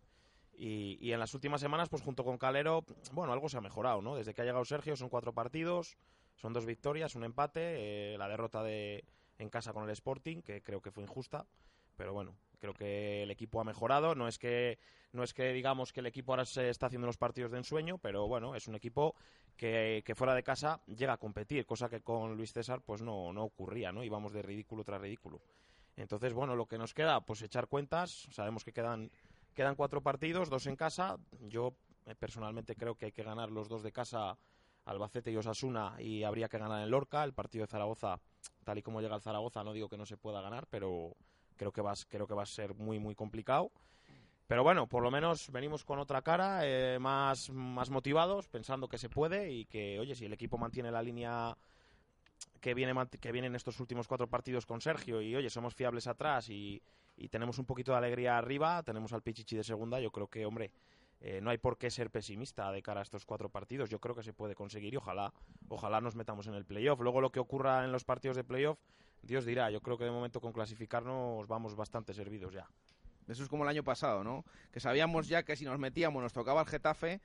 Y, 0.58 0.98
y, 1.02 1.12
en 1.12 1.20
las 1.20 1.34
últimas 1.34 1.60
semanas, 1.60 1.90
pues 1.90 2.02
junto 2.02 2.24
con 2.24 2.38
Calero, 2.38 2.86
bueno, 3.12 3.34
algo 3.34 3.50
se 3.50 3.58
ha 3.58 3.62
mejorado, 3.62 4.02
¿no? 4.02 4.16
Desde 4.16 4.34
que 4.34 4.42
ha 4.42 4.46
llegado 4.46 4.64
Sergio 4.64 4.96
son 4.96 5.10
cuatro 5.10 5.34
partidos, 5.34 5.98
son 6.38 6.54
dos 6.54 6.66
victorias, 6.66 7.16
un 7.16 7.26
empate, 7.26 8.14
eh, 8.14 8.18
la 8.18 8.30
derrota 8.30 8.64
de 8.64 9.04
en 9.38 9.50
casa 9.50 9.74
con 9.74 9.84
el 9.84 9.90
Sporting, 9.90 10.42
que 10.42 10.62
creo 10.62 10.82
que 10.82 10.92
fue 10.92 11.04
injusta, 11.04 11.46
pero 11.98 12.14
bueno, 12.14 12.38
creo 12.60 12.74
que 12.74 13.24
el 13.24 13.32
equipo 13.32 13.62
ha 13.62 13.64
mejorado. 13.64 14.16
No 14.16 14.28
es 14.28 14.38
que 14.38 14.80
no 15.14 15.24
es 15.24 15.34
que 15.34 15.54
digamos 15.54 15.94
que 15.94 16.02
el 16.02 16.08
equipo 16.08 16.34
ahora 16.34 16.46
se 16.46 16.70
está 16.70 16.88
haciendo 16.88 17.08
los 17.08 17.18
partidos 17.18 17.52
de 17.52 17.58
ensueño, 17.58 17.98
pero 17.98 18.28
bueno, 18.28 18.56
es 18.56 18.68
un 18.68 18.76
equipo 18.76 19.16
que, 19.56 20.04
que, 20.06 20.14
fuera 20.14 20.36
de 20.36 20.44
casa 20.44 20.82
llega 20.88 21.14
a 21.14 21.18
competir, 21.18 21.66
cosa 21.66 21.88
que 21.88 22.02
con 22.02 22.36
Luis 22.36 22.52
César 22.52 22.82
pues 22.82 23.02
no, 23.02 23.32
no 23.32 23.44
ocurría, 23.44 23.92
¿no? 23.92 24.04
Íbamos 24.04 24.34
de 24.34 24.42
ridículo 24.42 24.84
tras 24.84 25.02
ridículo. 25.02 25.42
Entonces, 25.98 26.34
bueno, 26.34 26.56
lo 26.56 26.66
que 26.66 26.78
nos 26.78 26.94
queda, 26.94 27.22
pues 27.22 27.42
echar 27.42 27.68
cuentas. 27.68 28.28
Sabemos 28.32 28.64
que 28.64 28.74
quedan, 28.74 29.10
quedan 29.54 29.76
cuatro 29.76 30.02
partidos, 30.02 30.50
dos 30.50 30.68
en 30.68 30.76
casa. 30.76 31.18
Yo 31.48 31.74
eh, 32.06 32.16
personalmente 32.16 32.76
creo 32.76 32.96
que 32.96 33.08
hay 33.08 33.12
que 33.12 33.24
ganar 33.24 33.50
los 33.50 33.70
dos 33.70 33.82
de 33.82 33.92
casa, 33.92 34.38
Albacete 34.86 35.32
y 35.32 35.38
Osasuna, 35.38 35.96
y 36.00 36.24
habría 36.24 36.50
que 36.50 36.58
ganar 36.58 36.84
en 36.84 36.92
Lorca. 36.92 37.24
El 37.24 37.34
partido 37.34 37.64
de 37.64 37.72
Zaragoza, 37.72 38.20
tal 38.64 38.78
y 38.78 38.82
como 38.82 39.02
llega 39.02 39.16
el 39.16 39.22
Zaragoza, 39.22 39.64
no 39.64 39.74
digo 39.74 39.90
que 39.90 39.98
no 39.98 40.06
se 40.06 40.18
pueda 40.18 40.42
ganar, 40.42 40.68
pero 40.70 41.16
creo 41.56 41.72
que 41.72 41.82
va, 41.82 41.94
creo 42.10 42.28
que 42.28 42.34
va 42.34 42.44
a 42.44 42.48
ser 42.48 42.76
muy, 42.76 43.00
muy 43.00 43.16
complicado. 43.16 43.72
Pero 44.48 44.64
bueno, 44.64 44.88
por 44.88 45.02
lo 45.02 45.10
menos 45.10 45.50
venimos 45.52 45.84
con 45.84 45.98
otra 45.98 46.22
cara, 46.22 46.62
eh, 46.64 47.00
más, 47.00 47.50
más 47.50 47.90
motivados, 47.90 48.48
pensando 48.48 48.88
que 48.88 49.00
se 49.00 49.10
puede 49.10 49.52
y 49.52 49.66
que, 49.66 50.00
oye, 50.00 50.14
si 50.14 50.26
el 50.26 50.34
equipo 50.34 50.58
mantiene 50.58 50.92
la 50.92 51.02
línea 51.02 51.58
que 52.62 52.76
viene, 52.76 52.94
que 53.20 53.32
viene 53.32 53.48
en 53.48 53.56
estos 53.56 53.80
últimos 53.80 54.08
cuatro 54.08 54.28
partidos 54.28 54.68
con 54.68 54.82
Sergio 54.82 55.22
y, 55.22 55.36
oye, 55.36 55.50
somos 55.50 55.74
fiables 55.74 56.06
atrás 56.06 56.50
y, 56.50 56.82
y 57.18 57.30
tenemos 57.30 57.58
un 57.58 57.66
poquito 57.66 57.92
de 57.92 57.98
alegría 57.98 58.38
arriba, 58.38 58.84
tenemos 58.84 59.14
al 59.14 59.24
Pichichi 59.24 59.56
de 59.56 59.64
segunda, 59.64 60.00
yo 60.00 60.12
creo 60.12 60.28
que, 60.28 60.46
hombre, 60.46 60.72
eh, 61.22 61.40
no 61.42 61.50
hay 61.50 61.58
por 61.58 61.78
qué 61.78 61.90
ser 61.90 62.12
pesimista 62.12 62.72
de 62.72 62.82
cara 62.82 63.00
a 63.00 63.04
estos 63.04 63.26
cuatro 63.26 63.50
partidos. 63.50 63.90
Yo 63.90 64.00
creo 64.00 64.16
que 64.16 64.24
se 64.24 64.34
puede 64.34 64.56
conseguir 64.56 64.94
y 64.94 64.98
ojalá, 64.98 65.34
ojalá 65.70 66.02
nos 66.02 66.16
metamos 66.16 66.48
en 66.48 66.54
el 66.54 66.66
playoff. 66.66 67.00
Luego 67.00 67.22
lo 67.22 67.32
que 67.32 67.40
ocurra 67.40 67.84
en 67.84 67.92
los 67.92 68.04
partidos 68.04 68.38
de 68.38 68.44
playoff, 68.44 68.80
Dios 69.22 69.46
dirá. 69.46 69.70
Yo 69.72 69.82
creo 69.82 69.98
que 69.98 70.06
de 70.06 70.12
momento 70.12 70.42
con 70.42 70.54
clasificarnos 70.54 71.48
vamos 71.48 71.76
bastante 71.76 72.14
servidos 72.14 72.54
ya. 72.54 72.70
Eso 73.28 73.44
es 73.44 73.50
como 73.50 73.64
el 73.64 73.70
año 73.70 73.84
pasado, 73.84 74.24
¿no? 74.24 74.46
Que 74.72 74.80
sabíamos 74.80 75.28
ya 75.28 75.44
que 75.44 75.56
si 75.56 75.66
nos 75.66 75.80
metíamos 75.80 76.22
nos 76.22 76.34
tocaba 76.34 76.62
el 76.62 76.68
Getafe, 76.68 77.22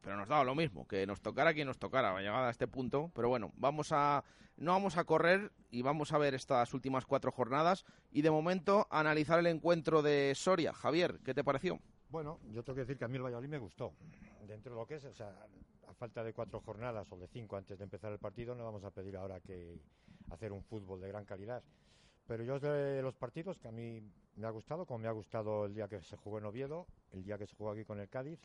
pero 0.00 0.16
nos 0.16 0.28
daba 0.28 0.42
lo 0.42 0.54
mismo, 0.54 0.86
que 0.88 1.06
nos 1.06 1.20
tocara 1.20 1.54
quien 1.54 1.68
nos 1.68 1.78
tocara, 1.78 2.18
llegada 2.18 2.48
a 2.48 2.50
este 2.50 2.66
punto. 2.66 3.12
Pero 3.14 3.28
bueno, 3.28 3.52
vamos 3.56 3.92
a 3.92 4.24
no 4.56 4.72
vamos 4.72 4.96
a 4.96 5.04
correr 5.04 5.52
y 5.70 5.82
vamos 5.82 6.12
a 6.12 6.18
ver 6.18 6.34
estas 6.34 6.72
últimas 6.72 7.04
cuatro 7.04 7.30
jornadas 7.30 7.84
y 8.10 8.22
de 8.22 8.30
momento 8.30 8.86
analizar 8.90 9.38
el 9.38 9.46
encuentro 9.46 10.02
de 10.02 10.32
Soria. 10.34 10.72
Javier, 10.72 11.20
¿qué 11.24 11.34
te 11.34 11.44
pareció? 11.44 11.78
Bueno, 12.16 12.40
yo 12.50 12.62
tengo 12.62 12.76
que 12.76 12.80
decir 12.80 12.96
que 12.96 13.04
a 13.04 13.08
mí 13.08 13.16
el 13.16 13.24
Valladolid 13.24 13.50
me 13.50 13.58
gustó. 13.58 13.92
Dentro 14.48 14.72
de 14.72 14.80
lo 14.80 14.86
que 14.86 14.94
es, 14.94 15.04
o 15.04 15.12
sea, 15.12 15.36
a 15.86 15.92
falta 15.92 16.24
de 16.24 16.32
cuatro 16.32 16.62
jornadas 16.62 17.12
o 17.12 17.18
de 17.18 17.28
cinco 17.28 17.58
antes 17.58 17.76
de 17.76 17.84
empezar 17.84 18.10
el 18.10 18.18
partido, 18.18 18.54
no 18.54 18.64
vamos 18.64 18.84
a 18.84 18.90
pedir 18.90 19.18
ahora 19.18 19.38
que 19.40 19.78
hacer 20.30 20.50
un 20.50 20.62
fútbol 20.62 20.98
de 20.98 21.08
gran 21.08 21.26
calidad. 21.26 21.62
Pero 22.26 22.42
yo 22.42 22.58
de 22.58 23.02
los 23.02 23.14
partidos 23.16 23.58
que 23.58 23.68
a 23.68 23.70
mí 23.70 24.00
me 24.36 24.46
ha 24.46 24.50
gustado, 24.50 24.86
como 24.86 25.00
me 25.00 25.08
ha 25.08 25.12
gustado 25.12 25.66
el 25.66 25.74
día 25.74 25.88
que 25.88 26.00
se 26.00 26.16
jugó 26.16 26.38
en 26.38 26.46
Oviedo, 26.46 26.86
el 27.12 27.22
día 27.22 27.36
que 27.36 27.46
se 27.46 27.54
jugó 27.54 27.72
aquí 27.72 27.84
con 27.84 28.00
el 28.00 28.08
Cádiz, 28.08 28.40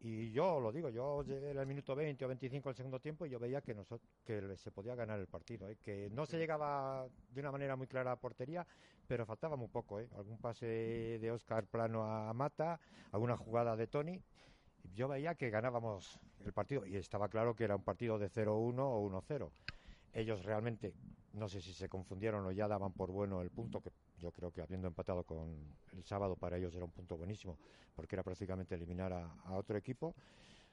y 0.00 0.30
yo 0.30 0.60
lo 0.60 0.72
digo, 0.72 0.90
yo 0.90 1.22
llegué 1.22 1.58
al 1.58 1.66
minuto 1.66 1.94
20 1.94 2.24
o 2.24 2.28
25 2.28 2.68
del 2.68 2.76
segundo 2.76 3.00
tiempo 3.00 3.24
y 3.24 3.30
yo 3.30 3.38
veía 3.38 3.62
que, 3.62 3.74
nosotros, 3.74 4.08
que 4.24 4.56
se 4.56 4.70
podía 4.70 4.94
ganar 4.94 5.18
el 5.18 5.26
partido, 5.26 5.68
¿eh? 5.68 5.76
que 5.82 6.10
no 6.10 6.26
se 6.26 6.38
llegaba 6.38 7.08
de 7.30 7.40
una 7.40 7.50
manera 7.50 7.76
muy 7.76 7.86
clara 7.86 8.12
a 8.12 8.16
portería, 8.16 8.66
pero 9.06 9.24
faltaba 9.24 9.56
muy 9.56 9.68
poco. 9.68 9.98
¿eh? 9.98 10.08
Algún 10.16 10.38
pase 10.38 10.66
de 10.66 11.30
Oscar 11.30 11.66
Plano 11.66 12.04
a 12.04 12.32
Mata, 12.34 12.78
alguna 13.12 13.36
jugada 13.36 13.74
de 13.74 13.86
Tony. 13.86 14.20
Yo 14.94 15.08
veía 15.08 15.34
que 15.34 15.50
ganábamos 15.50 16.20
el 16.44 16.52
partido 16.52 16.86
y 16.86 16.96
estaba 16.96 17.28
claro 17.28 17.56
que 17.56 17.64
era 17.64 17.76
un 17.76 17.82
partido 17.82 18.18
de 18.18 18.30
0-1 18.30 18.78
o 18.78 19.10
1-0. 19.10 19.50
Ellos 20.12 20.44
realmente 20.44 20.94
no 21.32 21.48
sé 21.48 21.60
si 21.60 21.72
se 21.72 21.88
confundieron 21.88 22.44
o 22.46 22.52
ya 22.52 22.68
daban 22.68 22.92
por 22.92 23.10
bueno 23.10 23.42
el 23.42 23.50
punto, 23.50 23.80
que 23.80 23.90
yo 24.18 24.30
creo 24.32 24.50
que 24.50 24.62
habiendo 24.62 24.88
empatado 24.88 25.24
con 25.24 25.76
el 25.92 26.04
sábado 26.04 26.36
para 26.36 26.56
ellos 26.56 26.74
era 26.74 26.84
un 26.84 26.90
punto 26.90 27.16
buenísimo, 27.16 27.58
porque 27.94 28.16
era 28.16 28.22
prácticamente 28.22 28.74
eliminar 28.74 29.12
a, 29.12 29.52
otro 29.52 29.76
equipo. 29.76 30.14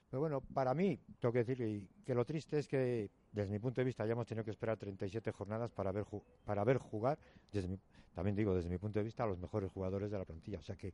Pero 0.09 0.21
bueno, 0.21 0.41
para 0.41 0.73
mí, 0.73 0.99
tengo 1.19 1.33
que 1.33 1.43
decir 1.43 1.87
que 2.05 2.13
lo 2.13 2.23
triste 2.23 2.59
es 2.59 2.67
que, 2.67 3.09
desde 3.31 3.51
mi 3.51 3.59
punto 3.59 3.81
de 3.81 3.85
vista, 3.85 4.05
ya 4.05 4.11
hemos 4.11 4.27
tenido 4.27 4.43
que 4.43 4.51
esperar 4.51 4.77
37 4.77 5.31
jornadas 5.31 5.71
para 5.71 5.91
ver, 5.91 6.05
para 6.45 6.63
ver 6.63 6.77
jugar, 6.77 7.17
desde 7.51 7.67
mi, 7.67 7.79
también 8.13 8.35
digo, 8.35 8.53
desde 8.53 8.69
mi 8.69 8.77
punto 8.77 8.99
de 8.99 9.05
vista, 9.05 9.23
a 9.23 9.27
los 9.27 9.39
mejores 9.39 9.71
jugadores 9.71 10.11
de 10.11 10.17
la 10.19 10.25
plantilla. 10.25 10.59
O 10.59 10.63
sea 10.63 10.75
que 10.75 10.93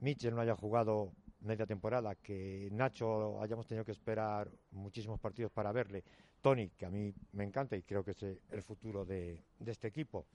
Mitchell 0.00 0.34
no 0.34 0.42
haya 0.42 0.54
jugado 0.54 1.12
media 1.40 1.66
temporada, 1.66 2.14
que 2.16 2.68
Nacho 2.72 3.40
hayamos 3.40 3.66
tenido 3.66 3.84
que 3.84 3.92
esperar 3.92 4.50
muchísimos 4.72 5.18
partidos 5.18 5.50
para 5.50 5.72
verle, 5.72 6.04
Tony, 6.42 6.68
que 6.70 6.84
a 6.84 6.90
mí 6.90 7.14
me 7.32 7.44
encanta 7.44 7.76
y 7.76 7.82
creo 7.82 8.04
que 8.04 8.10
es 8.10 8.22
el 8.22 8.62
futuro 8.62 9.04
de 9.04 9.42
este 9.64 9.88
equipo. 9.88 10.26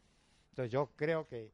Entonces 0.53 0.71
yo 0.71 0.91
creo 0.95 1.27
que 1.27 1.51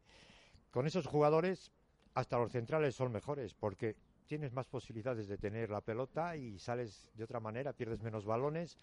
con 0.72 0.86
esos 0.86 1.08
jugadores 1.08 1.72
hasta 2.16 2.38
los 2.38 2.52
centrales 2.52 2.96
son 2.96 3.14
mejores 3.14 3.54
porque 3.54 3.96
tienes 4.28 4.52
más 4.52 4.68
posibilidades 4.68 5.30
de 5.30 5.38
tener 5.38 5.70
la 5.70 5.80
pelota 5.80 6.36
y 6.36 6.60
sales 6.60 7.08
de 7.14 7.24
otra 7.24 7.40
manera, 7.40 7.72
pierdes 7.72 8.02
menos 8.02 8.26
balones. 8.26 8.78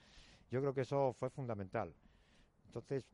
Yo 0.51 0.63
creo 0.63 0.73
que 0.73 0.81
eso 0.81 1.15
fue 1.21 1.29
fundamental. 1.29 1.95
Entonces, 2.65 3.11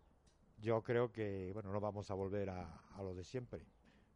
yo 0.59 0.81
creo 0.83 1.11
que, 1.11 1.51
bueno, 1.53 1.73
no 1.73 1.81
vamos 1.81 2.09
a 2.13 2.15
volver 2.15 2.51
a, 2.51 2.81
lo 2.99 3.17
de 3.17 3.25
siempre, 3.25 3.67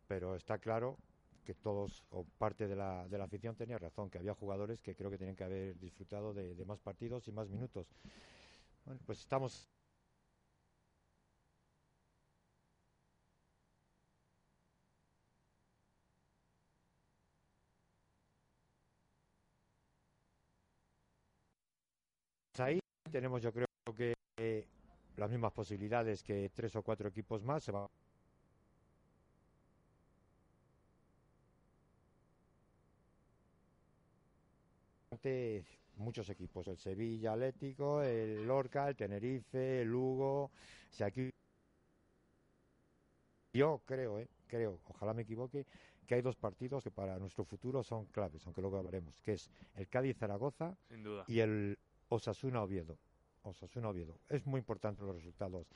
pero 0.07 0.37
está 0.37 0.59
claro 0.59 0.97
que 1.45 1.55
todos 1.55 2.05
o 2.11 2.23
parte 2.39 2.69
de 2.69 2.77
la, 2.77 3.03
afición 3.21 3.57
tenía 3.57 3.79
razón, 3.79 4.11
que 4.11 4.19
había 4.19 4.35
jugadores 4.35 4.81
que 4.81 4.95
creo 4.95 5.11
que 5.11 5.19
tenían 5.19 5.35
que 5.35 5.45
haber 5.45 5.77
disfrutado 5.81 6.33
de, 6.33 6.55
de 6.55 6.65
más 6.65 6.79
partidos 6.79 7.27
y 7.27 7.33
más 7.33 7.49
minutos. 7.49 7.89
Bueno, 8.85 9.01
pues 9.05 9.19
estamos 9.19 9.76
ahí 22.61 22.81
tenemos 23.11 23.43
yo 23.43 23.53
creo 23.53 23.67
que 23.97 24.15
eh, 24.37 24.67
las 25.17 25.31
mismas 25.31 25.53
posibilidades 25.53 26.23
que 26.23 26.51
tres 26.55 26.75
o 26.77 26.83
cuatro 26.83 27.09
equipos 27.09 27.43
más 27.43 27.65
se 27.65 27.73
van 27.73 27.87
muchos 35.97 36.29
equipos, 36.31 36.69
el 36.69 36.79
Sevilla 36.79 37.33
Atlético, 37.33 38.03
el 38.03 38.47
Lorca, 38.47 38.89
el 38.89 38.95
Tenerife, 38.97 39.83
el 39.83 39.89
Lugo, 39.89 40.51
sea, 40.91 41.09
aquí 41.09 41.31
yo 43.53 43.81
creo, 43.87 44.19
eh, 44.19 44.29
creo, 44.47 44.79
ojalá 44.89 45.15
me 45.15 45.23
equivoque, 45.23 45.67
que 46.07 46.15
hay 46.15 46.23
dos 46.23 46.37
partidos 46.37 46.85
que 46.85 46.91
para 46.91 47.19
nuestro 47.19 47.45
futuro 47.45 47.83
son 47.83 48.05
claves, 48.07 48.45
aunque 48.47 48.61
luego 48.61 48.79
hablaremos, 48.79 49.21
que 49.23 49.33
es 49.33 49.51
el 49.75 49.89
Cádiz 49.89 50.17
Zaragoza 50.19 50.77
y 51.27 51.41
el 51.41 51.79
Osasuna 52.09 52.63
Oviedo. 52.63 52.99
Osasuna 53.43 53.89
Oviedo. 53.89 54.19
Es 54.29 54.47
muy 54.47 54.59
importante 54.59 55.03
los 55.03 55.15
resultados 55.15 55.67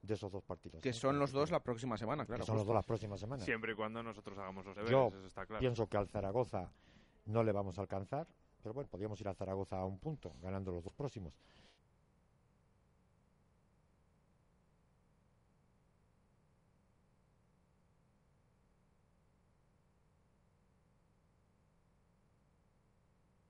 de 0.00 0.14
esos 0.14 0.32
dos 0.32 0.42
partidos. 0.42 0.80
Que 0.80 0.90
¿eh? 0.90 0.94
son 0.94 1.18
los 1.18 1.32
dos 1.32 1.50
la 1.50 1.60
próxima 1.60 1.96
semana, 1.96 2.26
claro. 2.26 2.40
Que 2.40 2.46
son 2.46 2.56
los 2.56 2.66
dos 2.66 2.74
la 2.74 2.82
próxima 2.82 3.16
semana. 3.16 3.44
Siempre 3.44 3.72
y 3.72 3.74
cuando 3.74 4.02
nosotros 4.02 4.36
hagamos 4.38 4.64
los 4.64 4.74
deberes, 4.74 4.90
Yo 4.90 5.08
eso 5.08 5.26
está 5.26 5.46
claro. 5.46 5.60
pienso 5.60 5.86
que 5.88 5.96
al 5.96 6.08
Zaragoza 6.08 6.72
no 7.26 7.42
le 7.44 7.52
vamos 7.52 7.78
a 7.78 7.82
alcanzar, 7.82 8.26
pero 8.62 8.74
bueno, 8.74 8.88
podríamos 8.90 9.20
ir 9.20 9.28
a 9.28 9.34
Zaragoza 9.34 9.78
a 9.78 9.84
un 9.84 9.98
punto, 9.98 10.32
ganando 10.42 10.72
los 10.72 10.82
dos 10.82 10.94
próximos. 10.94 11.34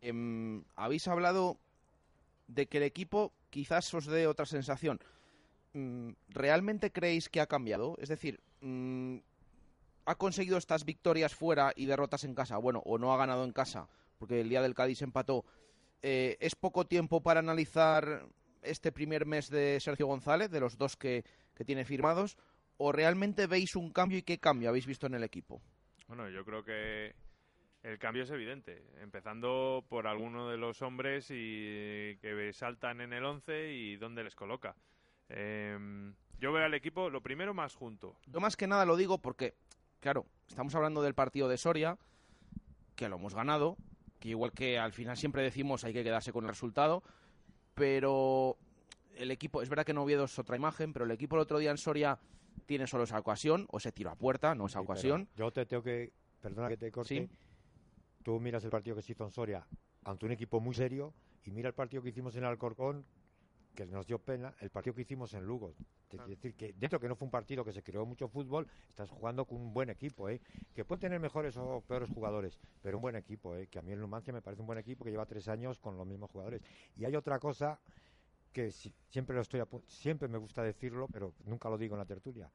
em, 0.03 0.65
habéis 0.75 1.09
hablado 1.09 1.59
de 2.55 2.67
que 2.67 2.79
el 2.79 2.85
equipo 2.85 3.33
quizás 3.51 3.93
os 3.95 4.07
dé 4.07 4.27
otra 4.27 4.47
sensación. 4.47 5.01
Mm, 5.73 6.11
¿Realmente 6.29 6.93
creéis 6.93 7.29
que 7.29 7.41
ha 7.41 7.47
cambiado? 7.47 7.97
Es 7.99 8.09
decir, 8.09 8.41
mm, 8.61 9.19
¿ha 10.05 10.15
conseguido 10.17 10.59
estas 10.59 10.85
victorias 10.85 11.35
fuera 11.35 11.73
y 11.77 11.87
derrotas 11.87 12.25
en 12.25 12.35
casa? 12.35 12.59
Bueno, 12.59 12.83
o 12.85 12.99
no 12.99 13.13
ha 13.13 13.17
ganado 13.17 13.45
en 13.45 13.53
casa, 13.53 13.89
porque 14.19 14.41
el 14.41 14.49
día 14.49 14.63
del 14.63 14.75
Cádiz 14.75 15.03
empató. 15.03 15.45
Eh, 16.03 16.37
¿Es 16.41 16.55
poco 16.55 16.87
tiempo 16.87 17.23
para 17.23 17.41
analizar 17.41 18.27
este 18.63 18.93
primer 18.93 19.25
mes 19.25 19.49
de 19.49 19.79
Sergio 19.81 20.07
González, 20.07 20.51
de 20.51 20.61
los 20.61 20.77
dos 20.77 20.97
que, 20.97 21.25
que 21.55 21.65
tiene 21.65 21.85
firmados? 21.85 22.37
¿O 22.77 22.91
realmente 22.91 23.47
veis 23.47 23.77
un 23.77 23.93
cambio 23.93 24.19
y 24.19 24.23
qué 24.23 24.39
cambio 24.39 24.69
habéis 24.69 24.87
visto 24.87 25.07
en 25.07 25.15
el 25.15 25.23
equipo? 25.23 25.63
Bueno, 26.09 26.29
yo 26.29 26.45
creo 26.45 26.65
que 26.65 27.15
el 27.83 27.99
cambio 27.99 28.23
es 28.23 28.31
evidente, 28.31 28.83
empezando 29.01 29.85
por 29.89 30.07
alguno 30.07 30.49
de 30.49 30.57
los 30.57 30.83
hombres 30.83 31.27
y 31.31 32.17
que 32.21 32.51
saltan 32.53 33.01
en 33.01 33.13
el 33.13 33.25
11 33.25 33.73
y 33.73 33.97
dónde 33.97 34.23
les 34.25 34.35
coloca. 34.35 34.77
Em, 35.29 36.15
yo 36.39 36.53
veo 36.53 36.65
al 36.65 36.75
equipo 36.75 37.11
lo 37.11 37.21
primero 37.21 37.55
más 37.55 37.75
junto. 37.75 38.17
Yo 38.27 38.41
más 38.41 38.57
que 38.57 38.67
nada 38.67 38.85
lo 38.87 38.97
digo 38.97 39.19
porque, 39.19 39.55
claro, 40.01 40.27
estamos 40.49 40.75
hablando 40.75 41.03
del 41.03 41.15
partido 41.15 41.49
de 41.49 41.57
Soria, 41.57 41.99
que 42.95 43.09
lo 43.09 43.17
hemos 43.17 43.35
ganado, 43.35 43.77
que 44.21 44.29
igual 44.29 44.53
que 44.53 44.79
al 44.79 44.93
final 44.93 45.17
siempre 45.17 45.43
decimos 45.43 45.85
hay 45.85 45.93
que 45.93 46.05
quedarse 46.05 46.33
con 46.33 46.45
el 46.45 46.51
resultado, 46.51 47.03
pero 47.75 48.57
el 49.17 49.31
equipo, 49.31 49.63
es 49.63 49.69
verdad 49.69 49.85
que 49.85 49.93
no 49.95 50.03
Oviedo 50.05 50.25
es 50.25 50.39
otra 50.39 50.57
imagen, 50.57 50.93
pero 50.93 51.05
el 51.05 51.11
equipo 51.11 51.37
el 51.37 51.43
otro 51.43 51.59
día 51.59 51.71
en 51.71 51.79
Soria 51.79 52.19
tiene 52.67 52.87
solo 52.87 53.05
esa 53.05 53.19
ocasión, 53.19 53.67
o 53.71 53.79
ese 53.79 53.93
tiro 53.93 54.11
a 54.11 54.15
puerta, 54.15 54.55
no 54.55 54.67
esa 54.67 54.79
Sí, 54.81 54.85
ocasión. 54.85 55.29
Yo 55.37 55.51
te 55.51 55.67
tengo 55.67 55.83
que, 55.83 56.13
perdona 56.41 56.69
que 56.69 56.77
te 56.77 56.91
corte, 56.93 57.09
Sí. 57.29 57.29
Tú 58.23 58.39
miras 58.41 58.65
el 58.65 58.71
partido 58.71 58.97
que 58.97 59.03
se 59.03 59.13
hizo 59.13 59.25
en 59.25 59.31
Soria 59.31 59.67
ante 60.05 60.27
un 60.27 60.33
equipo 60.33 60.61
muy 60.61 60.75
serio 60.75 61.15
y 61.45 61.51
mira 61.51 61.69
el 61.69 61.75
partido 61.75 62.03
que 62.03 62.11
hicimos 62.11 62.35
en 62.37 62.45
Alcorcón, 62.45 63.05
que 63.75 63.87
nos 63.87 64.07
dio 64.07 64.19
pena, 64.19 64.55
el 64.61 64.71
partido 64.71 64.95
que 64.95 65.03
hicimos 65.03 65.33
en 65.35 65.45
Lugo. 65.45 65.75
Es 66.11 66.21
Ah. 66.21 66.27
decir, 66.27 66.55
que 66.55 66.75
dentro 66.75 67.01
que 67.01 67.09
no 67.09 67.17
fue 67.17 67.25
un 67.25 67.31
partido 67.31 67.65
que 67.65 67.73
se 67.73 67.83
creó 67.83 68.05
mucho 68.05 68.29
fútbol, 68.29 68.69
estás 68.91 69.09
jugando 69.09 69.47
con 69.47 69.59
un 69.59 69.73
buen 69.73 69.89
equipo, 69.89 70.29
¿eh? 70.29 70.43
que 70.75 70.85
puede 70.85 71.01
tener 71.01 71.19
mejores 71.21 71.57
o 71.57 71.81
peores 71.81 72.11
jugadores, 72.11 72.59
pero 72.83 72.99
un 72.99 73.03
buen 73.03 73.17
equipo, 73.17 73.57
¿eh? 73.57 73.67
que 73.69 73.79
a 73.79 73.83
mí 73.83 73.93
el 73.93 74.01
Numancia 74.01 74.31
me 74.31 74.43
parece 74.43 74.61
un 74.61 74.67
buen 74.67 74.79
equipo 74.79 75.05
que 75.05 75.11
lleva 75.11 75.25
tres 75.25 75.49
años 75.49 75.81
con 75.81 75.97
los 75.97 76.07
mismos 76.07 76.31
jugadores. 76.31 76.61
Y 76.97 77.07
hay 77.07 77.17
otra 77.17 77.39
cosa 77.39 77.81
que 78.53 78.71
si- 78.71 78.93
siempre 79.09 79.35
lo 79.35 79.41
estoy 79.41 79.63
siempre 79.87 80.29
me 80.29 80.37
gusta 80.37 80.63
decirlo, 80.63 81.09
pero 81.09 81.33
nunca 81.47 81.71
lo 81.71 81.79
digo 81.79 81.95
en 81.95 82.01
la 82.01 82.05
tertulia. 82.05 82.51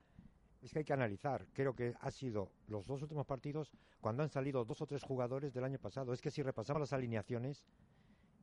Es 0.62 0.72
que 0.72 0.80
hay 0.80 0.86
que 0.86 0.94
analizar. 0.94 1.46
Creo 1.54 1.76
que 1.76 1.94
ha 2.00 2.12
sido 2.12 2.52
los 2.68 2.88
dos 2.88 3.02
últimos 3.02 3.26
partidos 3.26 3.72
cuando 4.02 4.24
han 4.24 4.30
salido 4.30 4.66
dos 4.66 4.82
o 4.82 4.88
tres 4.88 5.04
jugadores 5.04 5.54
del 5.54 5.64
año 5.64 5.80
pasado. 5.80 6.14
Es 6.14 6.22
que 6.22 6.32
si 6.32 6.42
repasamos 6.42 6.82
las 6.82 6.94
alineaciones, 6.94 7.64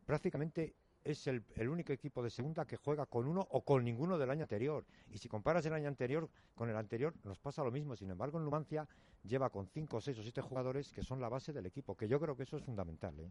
prácticamente 0.07 0.75
es 1.05 1.27
el, 1.27 1.45
único 1.69 1.93
equipo 1.93 2.23
de 2.23 2.31
segunda 2.31 2.65
que 2.65 2.77
juega 2.77 3.05
con 3.05 3.27
uno 3.27 3.47
o 3.51 3.63
con 3.63 3.85
ninguno 3.85 4.17
del 4.17 4.31
año 4.31 4.43
anterior. 4.43 4.87
Y 5.11 5.19
si 5.19 5.29
comparas 5.29 5.67
el 5.67 5.75
año 5.75 5.89
anterior 5.89 6.31
con 6.55 6.71
el 6.71 6.77
anterior, 6.77 7.15
nos 7.25 7.39
pasa 7.39 7.63
lo 7.63 7.71
mismo. 7.71 7.95
Sin 7.95 8.11
embargo, 8.11 8.39
en 8.39 8.45
Numancia 8.45 8.89
lleva 9.23 9.51
con 9.51 9.67
cinco, 9.69 10.01
seis 10.01 10.19
o 10.19 10.23
siete 10.23 10.41
jugadores 10.41 10.93
que 10.93 11.03
son 11.03 11.21
la 11.21 11.29
base 11.29 11.53
del 11.53 11.67
equipo, 11.67 11.95
que 11.95 12.09
yo 12.09 12.19
creo 12.19 12.37
que 12.37 12.45
eso 12.45 12.57
es 12.57 12.63
fundamental. 12.63 13.19
¿eh? 13.21 13.31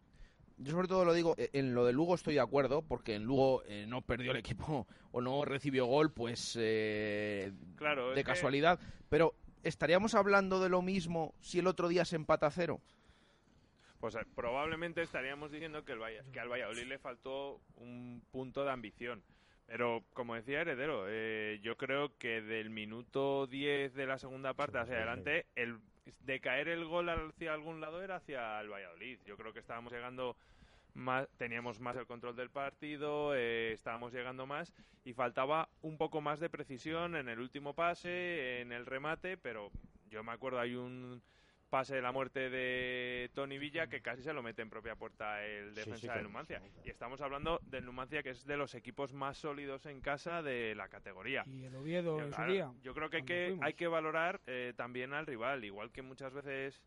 Yo 0.57 0.71
sobre 0.71 0.87
todo 0.87 1.03
lo 1.03 1.13
digo, 1.13 1.33
eh, 1.37 1.49
en 1.53 1.73
lo 1.73 1.85
de 1.85 1.93
Lugo 1.93 2.15
estoy 2.15 2.35
de 2.35 2.39
acuerdo, 2.39 2.81
porque 2.83 3.15
en 3.15 3.23
Lugo 3.23 3.63
eh, 3.65 3.85
no 3.87 4.01
perdió 4.01 4.31
el 4.31 4.37
equipo 4.37 4.87
o 5.11 5.21
no 5.21 5.43
recibió 5.45 5.85
gol, 5.85 6.11
pues 6.11 6.57
eh, 6.59 7.51
Claro, 7.75 8.09
de 8.09 8.15
que- 8.15 8.23
casualidad. 8.23 8.79
Pero, 9.09 9.33
¿estaríamos 9.63 10.13
hablando 10.15 10.59
de 10.61 10.69
lo 10.69 10.81
mismo 10.81 11.33
si 11.39 11.59
el 11.59 11.67
otro 11.67 11.87
día 11.87 12.05
se 12.05 12.15
empata 12.15 12.47
a 12.47 12.51
cero? 12.51 12.81
Pues 13.99 14.15
eh, 14.15 14.19
probablemente 14.35 15.01
estaríamos 15.01 15.51
diciendo 15.51 15.83
que, 15.85 15.93
el 15.93 15.99
que 16.31 16.39
al 16.39 16.49
Valladolid 16.49 16.85
le 16.85 16.99
faltó 16.99 17.61
un 17.77 18.21
punto 18.31 18.63
de 18.63 18.71
ambición. 18.71 19.23
Pero, 19.65 20.03
como 20.13 20.35
decía 20.35 20.59
Heredero, 20.61 21.05
eh, 21.07 21.59
yo 21.63 21.77
creo 21.77 22.17
que 22.17 22.41
del 22.41 22.69
minuto 22.69 23.47
10 23.47 23.93
de 23.95 24.05
la 24.05 24.17
segunda 24.19 24.53
parte 24.53 24.77
hacia 24.77 24.95
adelante, 24.97 25.45
el 25.55 25.79
de 26.21 26.39
caer 26.39 26.67
el 26.67 26.85
gol 26.85 27.09
hacia 27.09 27.53
algún 27.53 27.81
lado 27.81 28.01
era 28.03 28.17
hacia 28.17 28.59
el 28.61 28.69
Valladolid. 28.69 29.19
Yo 29.25 29.37
creo 29.37 29.53
que 29.53 29.59
estábamos 29.59 29.91
llegando 29.91 30.35
más, 30.93 31.27
teníamos 31.37 31.79
más 31.79 31.95
el 31.95 32.05
control 32.05 32.35
del 32.35 32.49
partido, 32.49 33.35
eh, 33.35 33.73
estábamos 33.73 34.13
llegando 34.13 34.45
más 34.45 34.73
y 35.05 35.13
faltaba 35.13 35.69
un 35.81 35.97
poco 35.97 36.21
más 36.21 36.39
de 36.39 36.49
precisión 36.49 37.15
en 37.15 37.29
el 37.29 37.39
último 37.39 37.73
pase, 37.73 38.61
en 38.61 38.71
el 38.71 38.85
remate, 38.85 39.37
pero 39.37 39.71
yo 40.09 40.23
me 40.23 40.31
acuerdo 40.31 40.59
hay 40.59 40.75
un 40.75 41.21
pase 41.73 41.95
de 41.95 42.03
la 42.03 42.11
muerte 42.11 42.51
de 42.51 43.31
Tony 43.33 43.57
Villa 43.57 43.87
que 43.87 43.99
casi 43.99 44.21
se 44.21 44.31
lo 44.31 44.43
mete 44.43 44.61
en 44.61 44.69
propia 44.69 44.95
puerta 44.95 45.43
el 45.43 45.73
defensa 45.73 46.13
sí, 46.13 46.19
de 46.19 46.21
Numancia. 46.21 46.59
sí, 46.59 46.69
claro. 46.69 46.87
Y 46.87 46.91
estamos 46.91 47.19
hablando 47.21 47.59
del 47.63 47.83
Numancia 47.83 48.21
que 48.21 48.29
es 48.29 48.45
de 48.45 48.57
los 48.57 48.75
equipos 48.75 49.11
más 49.11 49.39
sólidos 49.39 49.87
en 49.87 49.99
casa 49.99 50.43
de 50.43 50.75
la 50.75 50.87
categoría. 50.87 51.43
Y 51.47 51.63
el 51.63 51.75
Oviedo 51.75 52.19
en 52.19 52.29
su 52.29 52.35
claro, 52.35 52.53
día. 52.53 52.71
yo 52.83 52.93
creo 52.93 53.09
que 53.09 53.57
hay 53.59 53.73
que 53.73 53.87
valorar 53.87 54.39
eh, 54.45 54.73
también 54.77 55.13
al 55.13 55.25
rival, 55.25 55.65
igual 55.65 55.91
que 55.91 56.03
muchas 56.03 56.31
veces, 56.31 56.79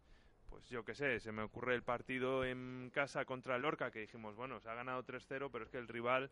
pues 0.48 0.68
yo 0.68 0.84
qué 0.84 0.94
sé, 0.94 1.18
se 1.18 1.32
me 1.32 1.42
ocurre 1.42 1.74
el 1.74 1.82
partido 1.82 2.44
en 2.44 2.88
casa 2.94 3.24
contra 3.24 3.56
el 3.56 3.62
Lorca, 3.62 3.90
que 3.90 3.98
dijimos, 3.98 4.36
bueno, 4.36 4.60
se 4.60 4.68
ha 4.68 4.74
ganado 4.74 5.02
3-0, 5.02 5.48
pero 5.50 5.64
es 5.64 5.70
que 5.72 5.78
el 5.78 5.88
rival 5.88 6.30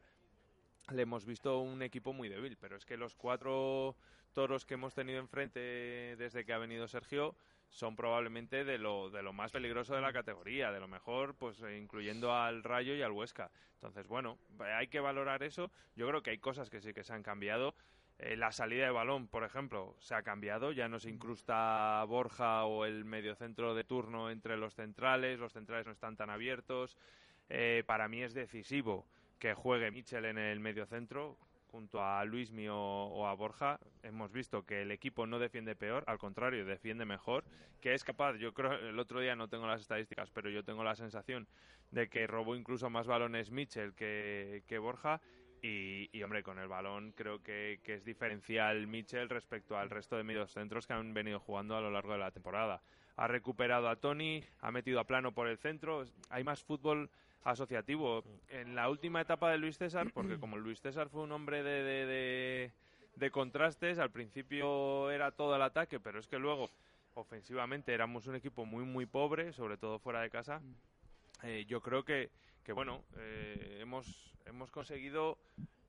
le 0.92 1.02
hemos 1.02 1.26
visto 1.26 1.58
un 1.58 1.82
equipo 1.82 2.12
muy 2.12 2.28
débil, 2.28 2.56
pero 2.60 2.76
es 2.76 2.84
que 2.86 2.96
los 2.96 3.16
cuatro 3.16 3.96
toros 4.32 4.64
que 4.64 4.74
hemos 4.74 4.94
tenido 4.94 5.18
enfrente 5.18 5.58
desde 6.18 6.44
que 6.44 6.52
ha 6.52 6.58
venido 6.58 6.86
Sergio 6.86 7.34
son 7.74 7.96
probablemente 7.96 8.64
de 8.64 8.78
lo, 8.78 9.10
de 9.10 9.20
lo 9.20 9.32
más 9.32 9.50
peligroso 9.50 9.96
de 9.96 10.00
la 10.00 10.12
categoría, 10.12 10.70
de 10.70 10.78
lo 10.78 10.86
mejor, 10.86 11.34
pues 11.34 11.60
eh, 11.60 11.76
incluyendo 11.76 12.32
al 12.32 12.62
Rayo 12.62 12.94
y 12.94 13.02
al 13.02 13.10
Huesca. 13.10 13.50
Entonces, 13.74 14.06
bueno, 14.06 14.38
hay 14.60 14.86
que 14.86 15.00
valorar 15.00 15.42
eso. 15.42 15.72
Yo 15.96 16.06
creo 16.06 16.22
que 16.22 16.30
hay 16.30 16.38
cosas 16.38 16.70
que 16.70 16.80
sí 16.80 16.94
que 16.94 17.02
se 17.02 17.12
han 17.12 17.24
cambiado. 17.24 17.74
Eh, 18.20 18.36
la 18.36 18.52
salida 18.52 18.84
de 18.84 18.92
balón, 18.92 19.26
por 19.26 19.42
ejemplo, 19.42 19.96
se 19.98 20.14
ha 20.14 20.22
cambiado. 20.22 20.70
Ya 20.70 20.88
no 20.88 21.00
se 21.00 21.10
incrusta 21.10 22.04
Borja 22.06 22.64
o 22.64 22.84
el 22.84 23.04
mediocentro 23.04 23.74
de 23.74 23.82
turno 23.82 24.30
entre 24.30 24.56
los 24.56 24.74
centrales. 24.74 25.40
Los 25.40 25.52
centrales 25.52 25.84
no 25.84 25.92
están 25.92 26.16
tan 26.16 26.30
abiertos. 26.30 26.96
Eh, 27.48 27.82
para 27.88 28.06
mí 28.06 28.22
es 28.22 28.34
decisivo 28.34 29.04
que 29.40 29.54
juegue 29.54 29.90
Michel 29.90 30.26
en 30.26 30.38
el 30.38 30.60
mediocentro 30.60 31.36
junto 31.74 32.00
a 32.00 32.24
Luismi 32.24 32.68
o, 32.68 32.76
o 32.76 33.26
a 33.26 33.34
Borja. 33.34 33.80
Hemos 34.04 34.30
visto 34.30 34.64
que 34.64 34.82
el 34.82 34.92
equipo 34.92 35.26
no 35.26 35.40
defiende 35.40 35.74
peor, 35.74 36.04
al 36.06 36.18
contrario, 36.18 36.64
defiende 36.64 37.04
mejor. 37.04 37.42
Que 37.80 37.94
es 37.94 38.04
capaz, 38.04 38.36
yo 38.36 38.54
creo, 38.54 38.74
el 38.74 38.96
otro 38.96 39.18
día 39.18 39.34
no 39.34 39.48
tengo 39.48 39.66
las 39.66 39.80
estadísticas, 39.80 40.30
pero 40.30 40.48
yo 40.50 40.62
tengo 40.62 40.84
la 40.84 40.94
sensación 40.94 41.48
de 41.90 42.08
que 42.08 42.28
robó 42.28 42.54
incluso 42.54 42.90
más 42.90 43.08
balones 43.08 43.50
Michel 43.50 43.92
que, 43.94 44.62
que 44.68 44.78
Borja. 44.78 45.20
Y, 45.62 46.22
hombre, 46.22 46.42
con 46.42 46.58
el 46.58 46.68
balón 46.68 47.12
creo 47.12 47.42
que, 47.42 47.80
que 47.82 47.94
es 47.94 48.04
diferencial 48.04 48.86
Michel 48.86 49.28
respecto 49.30 49.78
al 49.78 49.88
resto 49.88 50.16
de 50.16 50.22
mediocentros 50.22 50.86
que 50.86 50.92
han 50.92 51.12
venido 51.14 51.40
jugando 51.40 51.74
a 51.74 51.80
lo 51.80 51.90
largo 51.90 52.12
de 52.12 52.18
la 52.18 52.30
temporada. 52.30 52.82
Ha 53.16 53.26
recuperado 53.26 53.88
a 53.88 53.96
Tony, 53.96 54.44
ha 54.60 54.70
metido 54.70 55.00
a 55.00 55.04
plano 55.04 55.32
por 55.32 55.48
el 55.48 55.56
centro. 55.58 56.04
Hay 56.28 56.44
más 56.44 56.62
fútbol 56.62 57.10
asociativo. 57.44 58.24
En 58.48 58.74
la 58.74 58.88
última 58.88 59.20
etapa 59.20 59.50
de 59.50 59.58
Luis 59.58 59.78
César, 59.78 60.10
porque 60.12 60.38
como 60.38 60.56
Luis 60.56 60.80
César 60.80 61.08
fue 61.08 61.22
un 61.22 61.32
hombre 61.32 61.62
de, 61.62 61.82
de, 61.82 62.06
de, 62.06 62.72
de 63.16 63.30
contrastes, 63.30 63.98
al 63.98 64.10
principio 64.10 65.10
era 65.10 65.30
todo 65.30 65.54
el 65.54 65.62
ataque, 65.62 66.00
pero 66.00 66.18
es 66.18 66.26
que 66.26 66.38
luego 66.38 66.70
ofensivamente 67.14 67.94
éramos 67.94 68.26
un 68.26 68.34
equipo 68.34 68.64
muy, 68.64 68.84
muy 68.84 69.06
pobre, 69.06 69.52
sobre 69.52 69.76
todo 69.76 69.98
fuera 69.98 70.20
de 70.22 70.30
casa. 70.30 70.60
Eh, 71.42 71.64
yo 71.68 71.80
creo 71.80 72.04
que, 72.04 72.30
que 72.64 72.72
bueno, 72.72 73.04
eh, 73.18 73.78
hemos, 73.80 74.34
hemos 74.46 74.70
conseguido 74.70 75.38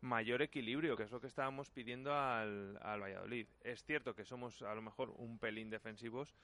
mayor 0.01 0.41
equilibrio, 0.43 0.95
que 0.95 1.03
es 1.03 1.11
lo 1.11 1.19
que 1.19 1.27
estábamos 1.27 1.71
pidiendo 1.71 2.13
al, 2.13 2.77
al 2.81 3.01
Valladolid. 3.01 3.47
Es 3.63 3.83
cierto 3.83 4.13
que 4.13 4.23
somos 4.23 4.61
a 4.61 4.75
lo 4.75 4.81
mejor 4.81 5.09
un 5.17 5.39
pelín 5.39 5.69
defensivos, 5.69 6.35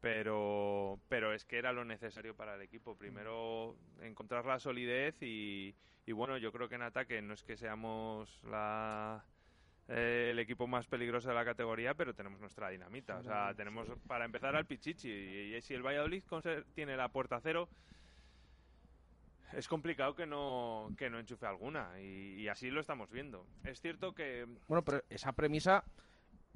pero, 0.00 0.98
pero 1.08 1.32
es 1.34 1.44
que 1.44 1.58
era 1.58 1.72
lo 1.72 1.84
necesario 1.84 2.34
para 2.34 2.54
el 2.54 2.62
equipo. 2.62 2.96
Primero 2.96 3.76
encontrar 4.00 4.46
la 4.46 4.58
solidez 4.58 5.20
y, 5.22 5.74
y 6.06 6.12
bueno, 6.12 6.38
yo 6.38 6.52
creo 6.52 6.68
que 6.68 6.76
en 6.76 6.82
ataque 6.82 7.20
no 7.22 7.34
es 7.34 7.42
que 7.42 7.56
seamos 7.56 8.42
la, 8.44 9.24
eh, 9.88 10.28
el 10.30 10.38
equipo 10.38 10.66
más 10.66 10.86
peligroso 10.86 11.28
de 11.28 11.34
la 11.34 11.44
categoría, 11.44 11.94
pero 11.94 12.14
tenemos 12.14 12.40
nuestra 12.40 12.70
dinamita. 12.70 13.18
O 13.18 13.22
sea, 13.22 13.54
tenemos 13.54 13.88
para 14.06 14.24
empezar 14.24 14.56
al 14.56 14.66
Pichichi 14.66 15.10
y, 15.10 15.54
y 15.54 15.60
si 15.60 15.74
el 15.74 15.82
Valladolid 15.82 16.22
tiene 16.74 16.96
la 16.96 17.08
puerta 17.08 17.40
cero, 17.40 17.68
es 19.52 19.68
complicado 19.68 20.14
que 20.14 20.26
no, 20.26 20.90
que 20.96 21.10
no 21.10 21.18
enchufe 21.18 21.44
alguna 21.44 22.00
y, 22.00 22.40
y 22.40 22.48
así 22.48 22.70
lo 22.70 22.80
estamos 22.80 23.10
viendo. 23.10 23.46
Es 23.64 23.80
cierto 23.80 24.14
que 24.14 24.46
Bueno, 24.68 24.82
pero 24.84 25.02
esa 25.10 25.32
premisa 25.32 25.84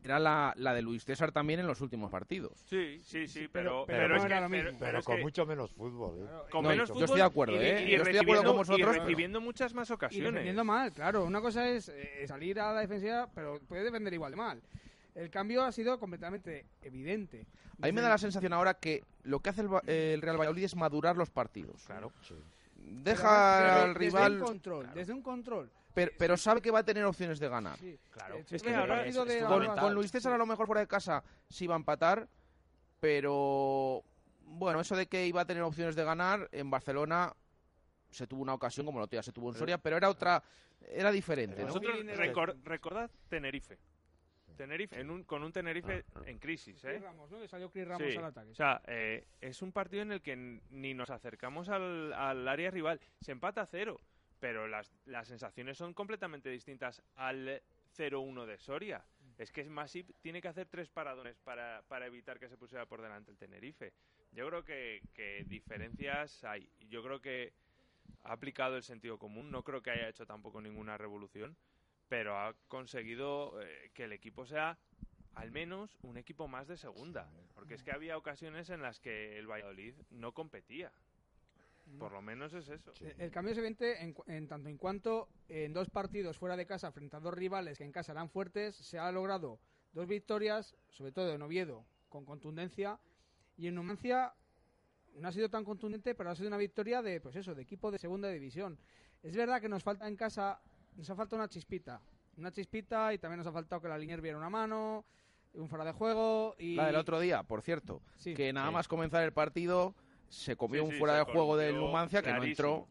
era 0.05 0.19
la, 0.19 0.53
la 0.57 0.75
de 0.75 0.83
Luis 0.83 1.03
César 1.05 1.33
también 1.33 1.61
en 1.61 1.67
los 1.67 1.81
últimos 1.81 2.11
partidos. 2.11 2.53
sí, 2.67 3.01
sí, 3.03 3.27
sí, 3.27 3.49
pero- 3.51 3.85
pero, 3.87 3.87
pero 3.87 3.99
pero 4.03 4.09
no 4.09 4.17
es 4.17 4.25
era 4.25 4.37
que, 4.37 4.43
lo 4.43 4.51
pero- 4.51 4.63
mismo. 4.65 4.79
pero 4.79 4.89
Pero 4.91 4.99
es 4.99 5.05
con 5.07 5.17
que 5.17 5.23
mucho 5.23 5.47
menos 5.47 5.73
fútbol. 5.73 6.19
¿eh? 6.21 6.27
con 6.51 6.63
No, 6.63 6.69
menos 6.69 6.89
yo 6.89 6.95
fútbol 6.95 7.05
estoy 7.05 7.19
de 7.21 7.27
acuerdo, 7.27 7.55
y, 7.55 7.65
¿eh? 7.65 7.85
y 7.87 7.91
Yo 7.93 7.97
estoy 7.97 8.13
de 8.13 8.21
acuerdo 8.21 8.45
con 8.45 8.57
vosotros, 8.57 8.79
y 8.79 8.83
pero- 8.93 9.03
recibiendo 9.05 9.41
muchas 9.41 9.73
más 9.75 9.89
Y 9.89 9.93
ocasiones. 9.95 10.33
defendiendo 10.33 10.65
mal, 10.65 10.93
claro. 10.93 11.25
Una 11.25 11.41
cosa 11.41 11.69
es 11.69 11.89
eh, 11.89 12.25
salir 12.29 12.61
a 12.61 12.73
la 12.75 12.81
defensiva, 12.81 13.29
pero 13.35 13.59
puede 13.67 13.83
defender 13.85 14.13
igual 14.13 14.31
de 14.33 14.37
mal. 14.37 14.63
El 15.15 15.31
cambio 15.31 15.63
ha 15.63 15.73
sido 15.73 15.99
completamente 15.99 16.67
evidente. 16.83 17.47
A 17.81 17.87
mí 17.87 17.93
me 17.93 18.01
da 18.03 18.09
la 18.11 18.19
sensación 18.19 18.53
ahora 18.53 18.75
que 18.75 19.03
lo 19.23 19.41
que 19.41 19.51
hace 19.51 19.63
el, 19.63 19.69
el 19.89 20.21
Real 20.23 20.37
Valladolid 20.39 20.65
es 20.65 20.77
madurar 20.77 21.17
los 21.17 21.31
partidos. 21.31 21.83
Claro. 21.87 22.13
Sí. 22.23 22.35
deja 22.77 23.59
Pero 23.61 23.73
al 23.73 23.95
desde 23.95 23.99
rival, 23.99 24.33
un 24.35 24.41
control, 24.47 24.91
desde 24.95 25.13
un 25.13 25.23
control. 25.23 25.71
Pero, 25.95 26.13
pero 26.19 26.37
sabe 26.37 26.61
que 26.61 26.71
va 26.71 26.81
a 26.81 26.85
tener 26.85 27.05
opciones 27.05 27.39
de 27.39 27.49
ganar. 27.49 27.79
Sí. 27.79 27.99
Claro, 28.11 28.37
Eh, 28.37 28.45
es 28.51 28.63
que 28.63 28.75
ahora 28.75 29.07
es- 29.07 29.15
de 29.15 29.41
Con, 29.45 29.67
con 29.77 29.95
Luis 29.95 30.11
César 30.11 30.33
a 30.33 30.39
lo 30.39 30.45
mejor 30.47 30.67
fuera 30.67 30.81
de 30.81 30.87
casa 30.89 31.23
sí 31.49 31.67
va 31.67 31.75
a 31.75 31.79
empatar, 31.79 32.29
pero 33.01 34.03
bueno, 34.47 34.81
eso 34.81 34.97
de 34.97 35.07
que 35.07 35.27
iba 35.27 35.43
a 35.43 35.45
tener 35.47 35.63
opciones 35.63 35.97
de 35.97 36.05
ganar 36.05 36.49
en 36.53 36.71
Barcelona 36.71 37.33
se 38.11 38.27
tuvo 38.27 38.43
una 38.43 38.55
ocasión 38.55 38.87
como 38.87 38.99
lo 39.01 39.07
tenía, 39.09 39.23
se 39.23 39.33
tuvo 39.33 39.51
en 39.51 39.57
Soria, 39.57 39.79
pero 39.79 39.97
era 39.97 40.09
otra, 40.09 40.43
era 40.89 41.11
diferente, 41.11 41.61
¿no? 41.63 41.67
Vosotros 41.69 41.97
recor- 42.05 42.57
recordad 42.63 43.11
Tenerife. 43.29 43.77
Tenerife, 44.57 45.01
en 45.01 45.11
un, 45.11 45.25
con 45.25 45.43
un 45.43 45.53
Tenerife 45.53 46.05
en 46.27 46.39
crisis, 46.39 46.85
¿eh? 46.85 47.01
Ramos, 47.01 47.29
¿no? 47.29 47.41
Que 47.41 47.49
salió 47.49 47.69
Chris 47.71 47.89
Ramos 47.89 48.07
Sí. 48.09 48.17
al 48.17 48.25
ataque. 48.27 48.51
O 48.53 48.55
sea, 48.55 48.81
eh, 48.87 49.25
es 49.41 49.61
un 49.63 49.73
partido 49.73 50.03
en 50.03 50.13
el 50.13 50.23
que 50.23 50.37
ni 50.71 50.95
nos 50.95 51.11
acercamos 51.11 51.69
al, 51.69 52.13
al 52.13 52.47
área 52.47 52.71
rival. 52.71 53.01
Se 53.21 53.33
empata 53.33 53.63
a 53.63 53.67
cero, 53.67 53.99
pero 54.45 54.69
las, 54.69 54.93
las 55.07 55.27
sensaciones 55.27 55.79
son 55.79 55.95
completamente 55.95 56.51
distintas 56.51 57.03
al 57.17 57.63
0-1 57.97 58.45
de 58.45 58.59
Soria. 58.59 59.03
Es 59.39 59.51
que 59.51 59.65
Masip 59.65 60.11
tiene 60.21 60.43
que 60.43 60.49
hacer 60.49 60.67
tres 60.67 60.91
paradones 60.91 61.39
para, 61.39 61.83
para 61.89 62.05
evitar 62.05 62.39
que 62.39 62.51
se 62.51 62.59
pusiera 62.59 62.85
por 62.85 63.01
delante 63.01 63.31
el 63.31 63.39
Tenerife. 63.39 63.95
Yo 64.33 64.47
creo 64.47 64.63
que, 64.63 65.01
que 65.15 65.45
diferencias 65.49 66.45
hay. 66.45 66.69
Yo 66.91 67.03
creo 67.03 67.23
que 67.23 67.55
ha 68.23 68.33
aplicado 68.33 68.77
el 68.77 68.83
sentido 68.83 69.19
común. 69.19 69.51
No 69.51 69.63
creo 69.63 69.81
que 69.81 69.93
haya 69.93 70.11
hecho 70.11 70.27
tampoco 70.27 70.61
ninguna 70.61 70.99
revolución, 70.99 71.57
pero 72.11 72.39
ha 72.39 72.53
conseguido 72.69 73.63
eh, 73.63 73.93
que 73.95 74.05
el 74.05 74.13
equipo 74.13 74.45
sea 74.45 74.77
al 75.37 75.51
menos 75.53 75.97
un 76.03 76.19
equipo 76.19 76.49
más 76.49 76.69
de 76.69 76.77
segunda. 76.77 77.31
Porque 77.55 77.73
es 77.73 77.83
que 77.83 77.93
había 77.93 78.19
ocasiones 78.19 78.69
en 78.69 78.83
las 78.83 79.01
que 79.01 79.39
el 79.39 79.51
Valladolid 79.51 79.95
no 80.11 80.33
competía. 80.33 80.93
Por 81.99 82.13
lo 82.13 82.23
menos 82.23 82.53
es 82.55 82.69
eso. 82.69 82.93
El 83.19 83.31
cambio 83.31 83.53
es 83.53 83.59
evidente 83.59 84.03
en, 84.03 84.15
en 84.27 84.49
tanto 84.49 84.69
en 84.69 84.79
cuanto 84.79 85.29
en 85.49 85.73
dos 85.73 85.91
partidos 85.91 86.39
fuera 86.39 86.57
de 86.57 86.67
casa 86.67 86.91
frente 86.91 87.17
a 87.17 87.21
dos 87.21 87.35
rivales 87.35 87.79
que 87.79 87.85
en 87.85 87.93
casa 87.93 88.13
eran 88.13 88.29
fuertes, 88.31 88.75
se 88.75 88.99
ha 88.99 89.11
logrado 89.13 89.61
dos 89.93 90.07
victorias, 90.09 90.75
sobre 90.89 91.13
todo 91.13 91.33
en 91.35 91.43
Oviedo, 91.43 91.85
con 92.09 92.25
contundencia, 92.25 92.99
y 93.57 93.69
en 93.69 93.75
Numancia 93.77 94.35
no 95.15 95.29
ha 95.29 95.33
sido 95.33 95.49
tan 95.49 95.65
contundente, 95.65 96.15
pero 96.15 96.31
ha 96.31 96.35
sido 96.35 96.49
una 96.49 96.57
victoria 96.57 97.01
de, 97.03 97.21
pues 97.21 97.37
eso, 97.37 97.55
de 97.55 97.63
equipo 97.63 97.91
de 97.93 97.99
segunda 97.99 98.29
división. 98.29 98.77
Es 99.23 99.37
verdad 99.37 99.61
que 99.61 99.69
nos 99.69 99.83
falta 99.85 100.09
en 100.09 100.17
casa, 100.17 100.61
nos 100.97 101.09
ha 101.11 101.15
faltado 101.15 101.37
una 101.41 101.49
chispita, 101.49 102.01
una 102.37 102.51
chispita 102.51 103.15
y 103.15 103.19
también 103.19 103.39
nos 103.39 103.47
ha 103.47 103.53
faltado 103.53 103.81
que 103.81 103.89
la 103.89 103.97
línea 103.99 104.17
viera 104.17 104.37
una 104.37 104.51
mano, 104.51 105.05
un 105.53 105.69
fuera 105.69 105.85
de 105.85 105.93
juego 105.93 106.57
y... 106.59 106.75
La 106.75 106.87
del 106.87 106.97
otro 106.97 107.21
día, 107.21 107.45
por 107.45 107.63
cierto, 107.63 108.03
Sí. 108.17 108.35
que 108.35 108.53
nada 108.53 108.69
Sí. 108.69 108.73
más 108.75 108.89
comenzar 108.89 109.23
el 109.23 109.33
partido 109.33 109.95
se 110.29 110.57
comió 110.57 110.85
Sí, 110.85 110.93
un 110.93 110.99
fuera 110.99 111.15
de 111.17 111.23
juego 111.25 111.57
del 111.57 111.77
Numancia 111.77 112.23
que 112.23 112.33
no 112.33 112.43
entró. 112.43 112.89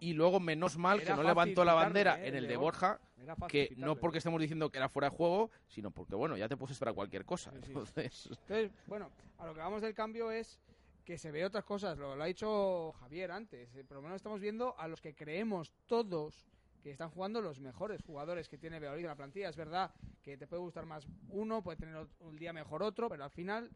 Y 0.00 0.12
luego, 0.14 0.40
menos 0.40 0.76
mal 0.78 1.00
Era 1.00 1.10
que 1.14 1.22
no 1.22 1.28
levantó 1.28 1.64
la 1.64 1.74
bandera 1.74 2.20
¿eh? 2.20 2.28
en 2.28 2.36
El 2.36 2.46
de 2.48 2.56
Borja, 2.56 3.00
que 3.48 3.74
no 3.76 3.96
porque 3.96 4.18
estemos 4.18 4.40
diciendo 4.40 4.70
que 4.70 4.78
era 4.78 4.88
fuera 4.88 5.10
de 5.10 5.16
juego, 5.16 5.50
sino 5.68 5.90
porque, 5.90 6.14
bueno, 6.14 6.36
ya 6.36 6.48
te 6.48 6.56
puedes 6.56 6.72
esperar 6.72 6.94
cualquier 6.94 7.24
cosa. 7.24 7.50
Sí, 7.52 7.58
sí. 7.62 7.66
Entonces, 7.68 8.26
Entonces, 8.30 8.70
bueno, 8.86 9.10
a 9.38 9.46
lo 9.46 9.54
que 9.54 9.60
vamos 9.60 9.82
del 9.82 9.94
cambio 9.94 10.30
es 10.30 10.58
que 11.04 11.18
se 11.18 11.30
ve 11.30 11.44
otras 11.44 11.64
cosas. 11.64 11.98
Lo, 11.98 12.14
lo 12.16 12.22
ha 12.22 12.26
dicho 12.26 12.92
Javier 13.00 13.32
antes. 13.32 13.74
eh, 13.74 13.84
Por 13.84 13.96
lo 13.96 14.02
menos 14.02 14.16
estamos 14.16 14.40
viendo 14.40 14.78
a 14.78 14.86
los 14.88 15.00
que 15.00 15.14
creemos 15.14 15.72
todos 15.86 16.46
que 16.82 16.90
están 16.90 17.10
jugando 17.10 17.40
los 17.40 17.60
mejores 17.60 18.02
jugadores 18.02 18.48
que 18.48 18.58
tiene 18.58 18.78
Valladolid 18.80 19.04
en 19.04 19.08
la 19.08 19.14
plantilla. 19.16 19.48
Es 19.48 19.56
verdad 19.56 19.92
que 20.22 20.36
te 20.36 20.46
puede 20.48 20.62
gustar 20.62 20.84
más 20.84 21.06
uno, 21.28 21.62
puede 21.62 21.76
tener 21.76 22.06
un 22.20 22.36
día 22.36 22.52
mejor 22.52 22.82
otro, 22.82 23.08
pero 23.08 23.22
al 23.24 23.30
final, 23.30 23.70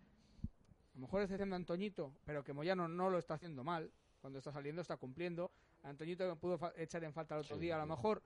a 0.96 0.98
lo 0.98 1.02
mejor 1.02 1.20
está 1.20 1.35
haciendo 1.35 1.56
Antoñito, 1.56 2.11
pero 2.24 2.42
que 2.42 2.54
Moyano 2.54 2.88
no 2.88 3.11
lo 3.11 3.18
está 3.18 3.35
haciendo 3.35 3.62
mal. 3.62 3.92
Cuando 4.22 4.38
está 4.38 4.50
saliendo, 4.50 4.80
está 4.80 4.96
cumpliendo. 4.96 5.52
Antoñito 5.82 6.35
pudo 6.37 6.59
echar 6.74 7.04
en 7.04 7.12
falta 7.12 7.35
el 7.35 7.42
otro 7.42 7.56
Sí, 7.56 7.61
día, 7.61 7.76
a 7.76 7.80
lo 7.80 7.87
mejor 7.87 8.22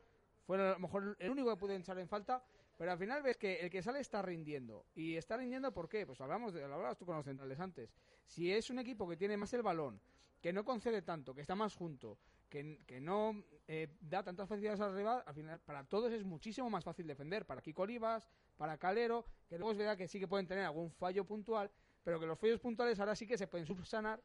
fue 0.47 0.57
a 0.57 0.75
lo 0.75 0.79
mejor 0.79 1.17
el 1.19 1.31
único 1.31 1.51
que 1.51 1.57
pude 1.57 1.75
echar 1.75 1.99
en 1.99 2.07
falta, 2.07 2.45
pero 2.79 2.93
al 2.93 2.99
final 2.99 3.25
ves 3.25 3.37
que 3.37 3.59
el 3.59 3.71
que 3.71 3.83
sale 3.83 3.99
está 3.99 4.23
rindiendo. 4.23 4.87
¿Y 4.95 5.17
está 5.17 5.37
rindiendo 5.37 5.73
por 5.73 5.89
qué? 5.89 6.07
Pues 6.07 6.21
hablamos 6.21 6.55
de, 6.55 6.61
lo 6.61 6.75
hablabas 6.75 6.97
tú 6.97 7.05
con 7.05 7.17
los 7.17 7.25
centrales 7.25 7.59
antes. 7.59 7.93
Si 8.25 8.53
es 8.53 8.71
un 8.71 8.79
equipo 8.79 9.09
que 9.09 9.17
tiene 9.17 9.37
más 9.37 9.53
el 9.53 9.63
balón, 9.63 10.01
que 10.41 10.53
no 10.53 10.65
concede 10.65 11.03
tanto, 11.03 11.35
que 11.35 11.41
está 11.41 11.57
más 11.57 11.75
junto, 11.75 12.19
que, 12.49 12.85
que 12.87 13.01
no 13.01 13.43
eh, 13.67 13.89
da 14.01 14.23
tantas 14.23 14.49
facilidades 14.49 14.81
al 14.81 14.95
rival, 14.95 15.25
al 15.27 15.35
final 15.35 15.59
para 15.59 15.83
todos 15.83 16.13
es 16.13 16.23
muchísimo 16.25 16.71
más 16.71 16.85
fácil 16.85 17.09
defender. 17.09 17.45
Para 17.47 17.63
Kiko 17.63 17.83
Olivas, 17.83 18.29
para 18.57 18.79
Calero, 18.79 19.25
que 19.49 19.59
luego 19.59 19.73
es 19.73 19.79
verdad 19.79 19.97
que 19.97 20.07
sí 20.07 20.21
que 20.21 20.29
pueden 20.29 20.47
tener 20.47 20.65
algún 20.65 20.93
fallo 20.93 21.25
puntual, 21.25 21.69
pero 22.05 22.19
que 22.19 22.27
los 22.27 22.39
fallos 22.39 22.61
puntuales 22.61 22.99
ahora 23.01 23.15
sí 23.15 23.27
que 23.27 23.39
se 23.39 23.47
pueden 23.47 23.67
subsanar 23.67 24.23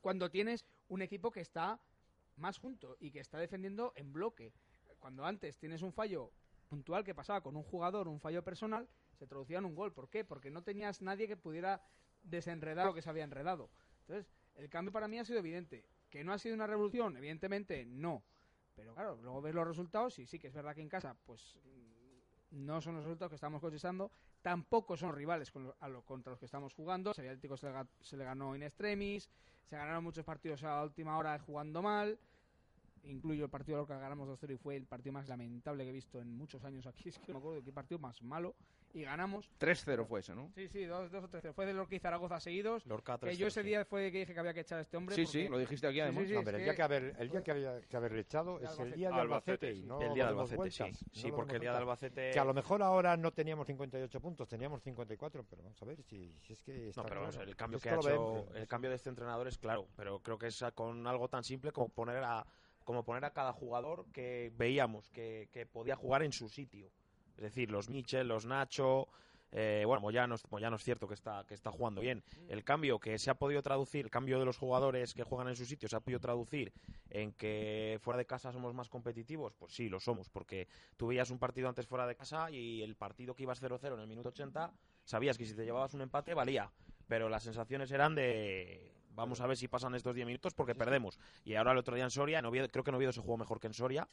cuando 0.00 0.30
tienes 0.30 0.64
un 0.88 1.02
equipo 1.02 1.30
que 1.30 1.40
está 1.40 1.80
más 2.36 2.58
junto 2.58 2.96
y 3.00 3.10
que 3.10 3.20
está 3.20 3.38
defendiendo 3.38 3.92
en 3.96 4.12
bloque. 4.12 4.52
Cuando 4.98 5.24
antes 5.24 5.58
tienes 5.58 5.82
un 5.82 5.92
fallo 5.92 6.32
puntual 6.68 7.04
que 7.04 7.14
pasaba 7.14 7.40
con 7.40 7.56
un 7.56 7.62
jugador, 7.62 8.08
un 8.08 8.20
fallo 8.20 8.42
personal, 8.42 8.88
se 9.14 9.26
traducía 9.26 9.58
en 9.58 9.64
un 9.64 9.74
gol. 9.74 9.92
¿Por 9.92 10.08
qué? 10.08 10.24
Porque 10.24 10.50
no 10.50 10.62
tenías 10.62 11.02
nadie 11.02 11.26
que 11.28 11.36
pudiera 11.36 11.82
desenredar 12.22 12.86
lo 12.86 12.94
que 12.94 13.02
se 13.02 13.10
había 13.10 13.24
enredado. 13.24 13.70
Entonces, 14.00 14.30
el 14.56 14.68
cambio 14.68 14.92
para 14.92 15.08
mí 15.08 15.18
ha 15.18 15.24
sido 15.24 15.38
evidente. 15.38 15.84
¿Que 16.10 16.24
no 16.24 16.32
ha 16.32 16.38
sido 16.38 16.54
una 16.54 16.66
revolución? 16.66 17.16
Evidentemente, 17.16 17.84
no. 17.84 18.22
Pero 18.74 18.94
claro, 18.94 19.16
luego 19.22 19.40
ves 19.40 19.54
los 19.54 19.66
resultados 19.66 20.18
y 20.18 20.26
sí 20.26 20.38
que 20.38 20.48
es 20.48 20.54
verdad 20.54 20.74
que 20.74 20.82
en 20.82 20.88
casa, 20.88 21.16
pues 21.24 21.56
no 22.50 22.80
son 22.80 22.96
los 22.96 23.04
resultados 23.04 23.30
que 23.30 23.36
estamos 23.36 23.60
cosechando. 23.60 24.10
Tampoco 24.42 24.96
son 24.96 25.14
rivales 25.14 25.50
con 25.50 25.72
a 25.80 25.90
contra 26.02 26.30
los 26.30 26.38
que 26.38 26.46
estamos 26.46 26.74
jugando. 26.74 27.12
Sevilla 27.14 27.32
Atlético 27.32 27.56
se 27.56 28.16
le, 28.16 28.24
ganó 28.24 28.54
in 28.54 28.62
extremis. 28.62 29.28
Se 29.68 29.76
ganaron 29.76 30.04
muchos 30.04 30.24
partidos 30.24 30.62
a 30.62 30.76
la 30.76 30.82
última 30.84 31.18
hora 31.18 31.38
jugando 31.40 31.82
mal. 31.82 32.18
Incluyo 33.04 33.44
el 33.44 33.50
partido 33.50 33.80
de 33.80 33.86
que 33.86 33.98
ganamos 33.98 34.28
2-0 34.28 34.54
y 34.54 34.56
fue 34.56 34.76
el 34.76 34.86
partido 34.86 35.12
más 35.12 35.28
lamentable 35.28 35.84
que 35.84 35.90
he 35.90 35.92
visto 35.92 36.20
en 36.20 36.36
muchos 36.36 36.64
años 36.64 36.86
aquí. 36.86 37.08
Es 37.08 37.18
que 37.18 37.32
no 37.32 37.34
me 37.34 37.38
acuerdo 37.38 37.56
de 37.56 37.64
qué 37.64 37.72
partido 37.72 37.98
más 37.98 38.22
malo. 38.22 38.54
Y 38.96 39.02
ganamos. 39.02 39.50
3-0 39.60 40.06
fue 40.06 40.20
ese, 40.20 40.34
¿no? 40.34 40.50
Sí, 40.54 40.68
sí, 40.68 40.84
2 40.86 41.12
o 41.12 41.28
3 41.28 41.54
Fue 41.54 41.66
de 41.66 41.74
Lorca 41.74 41.94
y 41.94 41.98
Zaragoza 41.98 42.40
seguidos. 42.40 42.86
Lorca 42.86 43.18
Que 43.18 43.36
yo 43.36 43.46
3-0, 43.46 43.48
ese 43.48 43.60
sí. 43.62 43.68
día 43.68 43.84
fue 43.84 44.10
que 44.10 44.20
dije 44.20 44.32
que 44.32 44.40
había 44.40 44.54
que 44.54 44.60
echar 44.60 44.78
a 44.78 44.80
este 44.80 44.96
hombre. 44.96 45.14
Sí, 45.14 45.24
porque- 45.24 45.42
sí, 45.42 45.48
lo 45.48 45.58
dijiste 45.58 45.86
aquí 45.86 45.96
Sí, 45.96 46.00
además. 46.00 46.24
sí, 46.26 46.34
el 46.34 46.44
que- 46.44 46.56
día 46.56 46.74
que 46.74 46.82
haber, 46.82 47.14
el 47.18 47.28
día 47.30 47.42
que 47.44 47.50
había 47.50 47.80
que 47.82 47.96
haberle 47.98 48.20
echado 48.20 48.58
De 48.58 48.64
es 48.64 48.78
el 48.78 48.92
día 48.94 49.10
de 49.10 49.14
Albacete, 49.20 49.66
Albacete. 49.66 49.72
y 49.72 49.80
sí. 49.82 49.86
no 49.86 50.00
el 50.00 50.14
día 50.14 50.24
de 50.24 50.30
Albacete, 50.30 50.70
sí. 50.70 50.82
vueltas, 50.82 51.04
Sí, 51.12 51.30
porque 51.30 51.54
el 51.56 51.60
día 51.60 51.72
de. 51.72 51.76
Albacete... 51.76 52.30
Que 52.30 52.38
a 52.38 52.44
lo 52.46 52.54
mejor 52.54 52.82
ahora 52.82 53.18
no 53.18 53.32
teníamos 53.32 53.66
58 53.66 54.18
puntos, 54.20 54.48
teníamos 54.48 54.82
54, 54.82 55.44
pero 55.44 55.62
vamos 55.62 55.82
a 55.82 55.84
ver 55.84 56.02
si, 56.02 56.34
si 56.40 56.54
es 56.54 56.62
que 56.62 56.88
está 56.88 57.02
No, 57.02 57.08
pero 57.08 57.20
vamos 57.20 57.34
a 57.34 57.38
claro. 57.38 57.44
ver, 57.44 57.48
el 57.50 57.56
cambio 57.56 57.78
que 57.80 57.90
ha 57.90 57.96
hecho, 57.96 58.54
el 58.54 58.66
cambio 58.66 58.88
de 58.88 58.96
este 58.96 59.10
entrenador 59.10 59.46
es 59.46 59.58
claro, 59.58 59.88
pero 59.94 60.20
creo 60.20 60.38
que 60.38 60.46
es 60.46 60.62
a- 60.62 60.72
con 60.72 61.06
algo 61.06 61.28
tan 61.28 61.44
simple 61.44 61.70
como 61.70 61.90
poner 61.90 62.24
a, 62.24 62.46
como 62.84 63.04
poner 63.04 63.26
a 63.26 63.30
cada 63.34 63.52
jugador 63.52 64.06
que 64.12 64.50
veíamos 64.56 65.10
que, 65.10 65.50
que 65.52 65.66
podía 65.66 65.96
jugar 65.96 66.22
en 66.22 66.32
su 66.32 66.48
sitio. 66.48 66.90
Es 67.36 67.42
decir, 67.42 67.70
los 67.70 67.88
Michel, 67.90 68.28
los 68.28 68.46
Nacho, 68.46 69.08
eh, 69.52 69.84
bueno, 69.86 70.00
Moyano, 70.00 70.34
Moyano 70.50 70.76
es 70.76 70.82
cierto 70.82 71.06
que 71.06 71.14
está, 71.14 71.44
que 71.46 71.54
está 71.54 71.70
jugando 71.70 72.00
bien. 72.00 72.22
El 72.48 72.64
cambio 72.64 72.98
que 72.98 73.18
se 73.18 73.30
ha 73.30 73.34
podido 73.34 73.62
traducir, 73.62 74.04
el 74.06 74.10
cambio 74.10 74.38
de 74.38 74.44
los 74.44 74.58
jugadores 74.58 75.14
que 75.14 75.22
juegan 75.22 75.48
en 75.48 75.56
su 75.56 75.64
sitio 75.64 75.88
se 75.88 75.96
ha 75.96 76.00
podido 76.00 76.18
traducir 76.20 76.72
en 77.10 77.32
que 77.32 77.98
fuera 78.02 78.18
de 78.18 78.26
casa 78.26 78.52
somos 78.52 78.74
más 78.74 78.88
competitivos, 78.88 79.54
pues 79.54 79.72
sí, 79.72 79.88
lo 79.88 80.00
somos, 80.00 80.28
porque 80.28 80.66
tú 80.96 81.06
veías 81.06 81.30
un 81.30 81.38
partido 81.38 81.68
antes 81.68 81.86
fuera 81.86 82.06
de 82.06 82.16
casa 82.16 82.50
y 82.50 82.82
el 82.82 82.96
partido 82.96 83.34
que 83.34 83.44
ibas 83.44 83.62
0-0 83.62 83.94
en 83.94 84.00
el 84.00 84.06
minuto 84.08 84.30
80, 84.30 84.72
sabías 85.04 85.38
que 85.38 85.46
si 85.46 85.54
te 85.54 85.64
llevabas 85.64 85.94
un 85.94 86.02
empate 86.02 86.34
valía, 86.34 86.70
pero 87.06 87.28
las 87.28 87.44
sensaciones 87.44 87.90
eran 87.92 88.14
de 88.14 88.92
vamos 89.10 89.40
a 89.40 89.46
ver 89.46 89.56
si 89.56 89.66
pasan 89.68 89.94
estos 89.94 90.14
10 90.14 90.26
minutos 90.26 90.52
porque 90.52 90.74
perdemos. 90.74 91.18
Y 91.44 91.54
ahora 91.54 91.72
el 91.72 91.78
otro 91.78 91.94
día 91.94 92.04
en 92.04 92.10
Soria, 92.10 92.38
en 92.40 92.44
Oviedo- 92.44 92.68
creo 92.70 92.84
que 92.84 92.90
en 92.90 92.96
Oviedo 92.96 93.12
se 93.12 93.22
jugó 93.22 93.38
mejor 93.38 93.58
que 93.60 93.66
en 93.68 93.72
Soria, 93.72 94.06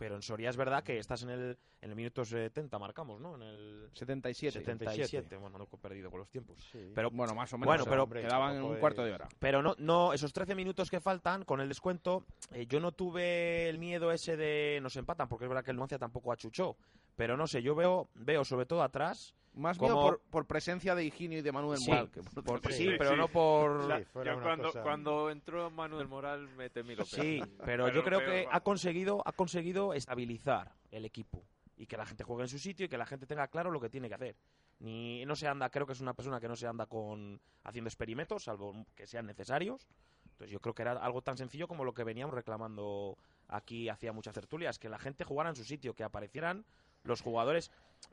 pero 0.00 0.14
en 0.16 0.22
Soria 0.22 0.48
es 0.48 0.56
verdad 0.56 0.82
que 0.82 0.96
estás 0.96 1.24
en 1.24 1.28
el, 1.28 1.58
en 1.82 1.90
el 1.90 1.94
minuto 1.94 2.24
70, 2.24 2.78
marcamos, 2.78 3.20
¿no? 3.20 3.34
En 3.34 3.42
el 3.42 3.90
77. 3.92 4.60
77, 4.60 5.36
bueno, 5.36 5.58
no 5.58 5.68
he 5.70 5.76
perdido 5.76 6.10
con 6.10 6.20
los 6.20 6.30
tiempos. 6.30 6.56
Sí. 6.72 6.90
Pero 6.94 7.10
Bueno, 7.10 7.34
más 7.34 7.52
o 7.52 7.58
menos. 7.58 7.66
Bueno, 7.66 7.84
pero- 7.84 8.04
hombre, 8.04 8.22
quedaban 8.22 8.62
un 8.62 8.78
cuarto 8.78 9.04
de 9.04 9.12
hora. 9.12 9.28
Pero 9.38 9.60
no, 9.60 9.74
no, 9.76 10.14
esos 10.14 10.32
13 10.32 10.54
minutos 10.54 10.88
que 10.88 11.02
faltan, 11.02 11.44
con 11.44 11.60
el 11.60 11.68
descuento, 11.68 12.24
eh, 12.50 12.64
yo 12.66 12.80
no 12.80 12.92
tuve 12.92 13.68
el 13.68 13.76
miedo 13.76 14.10
ese 14.10 14.38
de 14.38 14.78
nos 14.80 14.96
empatan, 14.96 15.28
porque 15.28 15.44
es 15.44 15.50
verdad 15.50 15.62
que 15.66 15.72
el 15.72 15.76
Nuancia 15.76 15.98
tampoco 15.98 16.32
achuchó. 16.32 16.78
Pero 17.14 17.36
no 17.36 17.46
sé, 17.46 17.60
yo 17.60 17.74
veo, 17.74 18.08
veo 18.14 18.42
sobre 18.46 18.64
todo 18.64 18.82
atrás, 18.82 19.34
Más 19.54 19.76
como- 19.78 19.94
bien 19.94 20.02
por, 20.04 20.20
por 20.30 20.46
presencia 20.46 20.94
de 20.94 21.04
Higinio 21.04 21.38
y 21.38 21.42
de 21.42 21.50
Manuel 21.52 21.78
Sí, 21.78 21.90
Moral. 21.90 22.10
que 22.10 22.22
por- 22.22 22.44
por- 22.44 22.60
Sí, 22.72 22.72
sí, 22.72 22.84
sí, 22.90 22.94
pero 22.96 23.10
sí. 23.10 23.16
no 23.16 23.28
por... 23.28 23.88
Yo 24.24 24.40
cuando, 24.40 24.64
cosa- 24.68 24.82
cuando 24.82 25.30
entró 25.30 25.70
Manuel 25.70 26.06
Moral 26.08 26.48
me 26.56 26.70
temí 26.70 26.94
lo 26.94 27.04
peor. 27.04 27.22
Sí, 27.24 27.42
pero 27.64 27.88
yo 27.88 27.94
Pero 27.94 28.04
creo 28.04 28.18
peor, 28.20 28.30
que 28.30 28.36
vamos. 28.44 28.54
ha 28.56 28.60
conseguido, 28.60 29.22
ha 29.24 29.32
conseguido 29.32 29.92
estabilizar 29.94 30.72
el 30.92 31.04
equipo 31.04 31.42
y 31.76 31.86
que 31.86 31.96
la 31.96 32.06
gente 32.06 32.22
juegue 32.24 32.42
en 32.42 32.48
su 32.48 32.58
sitio 32.58 32.86
y 32.86 32.88
que 32.88 32.96
la 32.98 33.06
gente 33.06 33.26
tenga 33.26 33.48
claro 33.48 33.70
lo 33.70 33.80
que 33.80 33.88
tiene 33.90 34.08
que 34.08 34.14
hacer. 34.14 34.36
Ni 34.78 35.24
no 35.26 35.34
se 35.34 35.46
anda, 35.48 35.68
creo 35.68 35.84
que 35.86 35.92
es 35.94 36.00
una 36.00 36.14
persona 36.14 36.40
que 36.40 36.48
no 36.48 36.56
se 36.56 36.66
anda 36.66 36.86
con 36.86 37.40
haciendo 37.64 37.88
experimentos, 37.88 38.44
salvo 38.44 38.86
que 38.94 39.06
sean 39.06 39.26
necesarios. 39.26 39.86
Entonces 40.32 40.50
yo 40.52 40.60
creo 40.60 40.74
que 40.74 40.82
era 40.82 40.92
algo 40.92 41.20
tan 41.22 41.36
sencillo 41.36 41.66
como 41.68 41.84
lo 41.84 41.92
que 41.92 42.04
veníamos 42.04 42.34
reclamando 42.34 43.18
aquí 43.48 43.88
hacía 43.88 44.12
muchas 44.12 44.32
tertulias, 44.34 44.78
que 44.78 44.88
la 44.88 44.98
gente 44.98 45.24
jugara 45.24 45.50
en 45.50 45.56
su 45.56 45.64
sitio, 45.64 45.92
que 45.94 46.04
aparecieran 46.04 46.64
los 47.02 47.20
jugadores. 47.20 47.70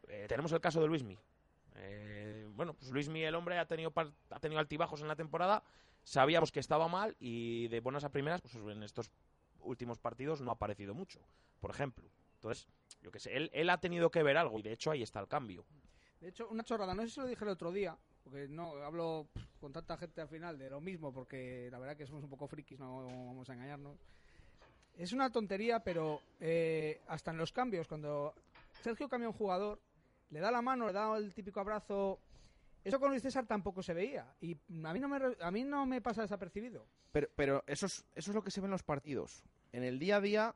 Eh, 0.08 0.26
tenemos 0.28 0.52
el 0.52 0.62
caso 0.62 0.82
de 0.82 0.88
Luismi. 0.88 1.17
Eh, 1.76 2.47
bueno, 2.54 2.73
pues 2.73 2.91
Luismi, 2.91 3.23
el 3.23 3.36
hombre, 3.36 3.58
ha 3.60 3.65
tenido, 3.65 3.93
ha 3.95 4.39
tenido 4.39 4.60
altibajos 4.60 5.02
en 5.02 5.08
la 5.08 5.15
temporada. 5.15 5.63
sabíamos 6.04 6.52
que 6.52 6.60
estaba 6.60 6.88
mal 6.88 7.15
y 7.19 7.67
de 7.67 7.80
buenas 7.80 8.04
a 8.04 8.12
primeras, 8.12 8.41
pues 8.41 8.56
en 8.56 8.84
estos 8.84 9.12
últimos 9.60 10.00
partidos 10.00 10.41
no 10.41 10.52
ha 10.52 10.56
aparecido 10.56 10.93
mucho, 10.93 11.19
por 11.60 11.71
ejemplo. 11.71 12.10
Entonces, 12.36 12.67
yo 13.02 13.12
qué 13.12 13.19
sé, 13.19 13.36
él, 13.36 13.50
él 13.54 13.69
ha 13.69 13.80
tenido 13.80 14.10
que 14.10 14.23
ver 14.23 14.38
algo 14.38 14.60
y 14.60 14.62
de 14.62 14.71
hecho 14.71 14.91
ahí 14.91 15.04
está 15.04 15.19
el 15.19 15.28
cambio. 15.28 15.65
De 16.21 16.30
hecho, 16.30 16.47
una 16.50 16.63
chorrada, 16.63 16.95
no 16.95 17.04
sé 17.04 17.10
si 17.10 17.19
lo 17.19 17.28
dije 17.28 17.43
el 17.43 17.52
otro 17.52 17.71
día, 17.71 17.97
porque 18.23 18.47
no 18.47 18.76
hablo 18.84 19.28
con 19.60 19.71
tanta 19.71 19.97
gente 19.97 20.21
al 20.21 20.28
final 20.28 20.58
de 20.58 20.69
lo 20.69 20.82
mismo, 20.82 21.13
porque 21.13 21.69
la 21.71 21.80
verdad 21.80 21.95
que 21.95 22.08
somos 22.08 22.23
un 22.23 22.30
poco 22.30 22.47
frikis, 22.47 22.80
no 22.80 23.06
vamos 23.06 23.50
a 23.50 23.54
engañarnos. 23.54 23.97
Es 24.95 25.13
una 25.13 25.32
tontería, 25.32 25.80
pero 25.84 26.21
eh, 26.39 27.02
hasta 27.08 27.32
en 27.32 27.38
los 27.38 27.52
cambios, 27.52 27.88
cuando 27.88 28.34
Sergio 28.82 29.10
cambia 29.10 29.30
un 29.30 29.36
jugador, 29.36 29.82
le 30.30 30.40
da 30.40 30.52
la 30.52 30.62
mano, 30.62 30.88
le 30.88 30.94
da 30.94 31.16
el 31.18 31.34
típico 31.34 31.60
abrazo. 31.60 32.20
Eso 32.84 33.00
con 33.00 33.10
Luis 33.10 33.22
César 33.22 33.46
tampoco 33.46 33.84
se 33.84 33.94
veía. 33.94 34.34
Y 34.40 34.54
a 34.84 34.94
mí 34.94 35.00
no 35.00 35.10
me, 35.10 35.20
a 35.40 35.52
mí 35.52 35.63
no 35.63 35.86
me 35.86 36.02
pasa 36.02 36.22
desapercibido. 36.22 36.88
Pero, 37.12 37.28
pero 37.36 37.63
eso, 37.68 37.86
es, 37.86 38.06
eso 38.16 38.32
es 38.32 38.36
lo 38.36 38.44
que 38.44 38.52
se 38.52 38.62
ve 38.62 38.66
en 38.66 38.72
los 38.72 38.84
partidos. 38.84 39.44
En 39.74 39.84
el 39.84 40.00
día 40.00 40.18
a 40.18 40.22
día 40.22 40.56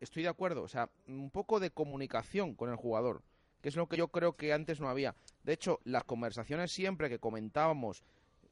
estoy 0.00 0.22
de 0.22 0.28
acuerdo. 0.28 0.62
O 0.62 0.68
sea, 0.68 0.90
un 1.06 1.30
poco 1.30 1.60
de 1.60 1.70
comunicación 1.70 2.54
con 2.54 2.70
el 2.70 2.76
jugador, 2.76 3.22
que 3.60 3.68
es 3.68 3.76
lo 3.76 3.88
que 3.88 3.96
yo 3.96 4.08
creo 4.08 4.36
que 4.36 4.52
antes 4.52 4.80
no 4.80 4.88
había. 4.88 5.14
De 5.42 5.52
hecho, 5.52 5.80
las 5.84 6.04
conversaciones 6.04 6.72
siempre 6.72 7.08
que 7.08 7.18
comentábamos, 7.18 8.04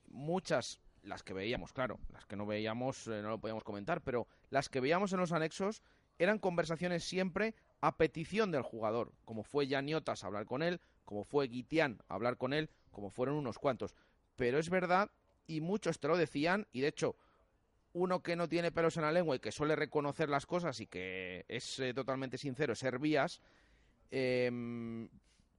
muchas, 0.09 0.81
las 1.03 1.23
que 1.23 1.35
veíamos, 1.35 1.73
claro, 1.73 1.99
las 2.12 2.27
que 2.27 2.37
no 2.37 2.47
veíamos 2.47 3.07
eh, 3.07 3.23
no 3.23 3.29
lo 3.29 3.40
podíamos 3.40 3.64
comentar, 3.64 4.01
pero 4.01 4.27
las 4.51 4.69
que 4.69 4.81
veíamos 4.81 5.12
en 5.12 5.21
los 5.21 5.33
anexos 5.33 5.83
eran 6.19 6.38
conversaciones 6.38 7.05
siempre 7.05 7.55
a 7.85 7.99
petición 7.99 8.51
del 8.51 8.62
jugador, 8.62 9.12
como 9.27 9.42
fue 9.42 9.68
Janiotas 9.68 10.25
a 10.25 10.29
hablar 10.29 10.47
con 10.47 10.62
él, 10.62 10.81
como 11.05 11.23
fue 11.23 11.49
Guitián 11.49 12.01
a 12.09 12.14
hablar 12.14 12.38
con 12.38 12.55
él, 12.55 12.70
como 12.90 13.11
fueron 13.11 13.35
unos 13.35 13.59
cuantos. 13.59 13.94
Pero 14.37 14.59
es 14.59 14.70
verdad, 14.70 15.11
y 15.47 15.61
muchos 15.61 16.01
te 16.01 16.09
lo 16.09 16.16
decían, 16.16 16.66
y 16.73 16.81
de 16.81 16.88
hecho, 16.88 17.14
uno 17.92 18.23
que 18.23 18.37
no 18.37 18.49
tiene 18.49 18.73
pelos 18.73 18.97
en 18.97 19.03
la 19.03 19.12
lengua 19.12 19.37
y 19.37 19.38
que 19.38 19.53
suele 19.53 19.77
reconocer 19.77 20.31
las 20.31 20.47
cosas 20.47 20.81
y 20.81 20.87
que 20.87 21.44
es 21.47 21.79
eh, 21.79 21.92
totalmente 21.92 22.38
sincero, 22.38 22.73
es 22.73 22.83
Hervías, 22.83 23.42
em, 24.11 25.07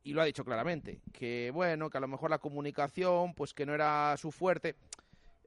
y 0.04 0.14
lo 0.14 0.24
ha 0.24 0.26
dicho 0.26 0.44
claramente, 0.44 1.02
que 1.14 1.52
bueno, 1.54 1.92
que 1.92 1.98
a 2.00 2.02
lo 2.02 2.08
mejor 2.08 2.32
la 2.32 2.40
comunicación, 2.40 3.36
pues 3.36 3.54
que 3.54 3.68
no 3.68 3.76
era 3.76 4.18
su 4.18 4.32
fuerte. 4.32 4.74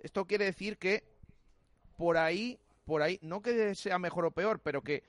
Esto 0.01 0.27
quiere 0.27 0.45
decir 0.45 0.79
que 0.79 1.03
por 1.97 2.17
ahí, 2.19 2.57
por 2.85 3.03
ahí, 3.03 3.19
no 3.21 3.43
que 3.43 3.75
sea 3.75 3.99
mejor 3.99 4.27
o 4.27 4.31
peor, 4.31 4.61
pero 4.61 4.81
que, 4.81 5.03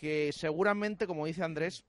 que 0.00 0.30
seguramente, 0.32 1.06
como 1.06 1.26
dice 1.26 1.42
Andrés, 1.42 1.84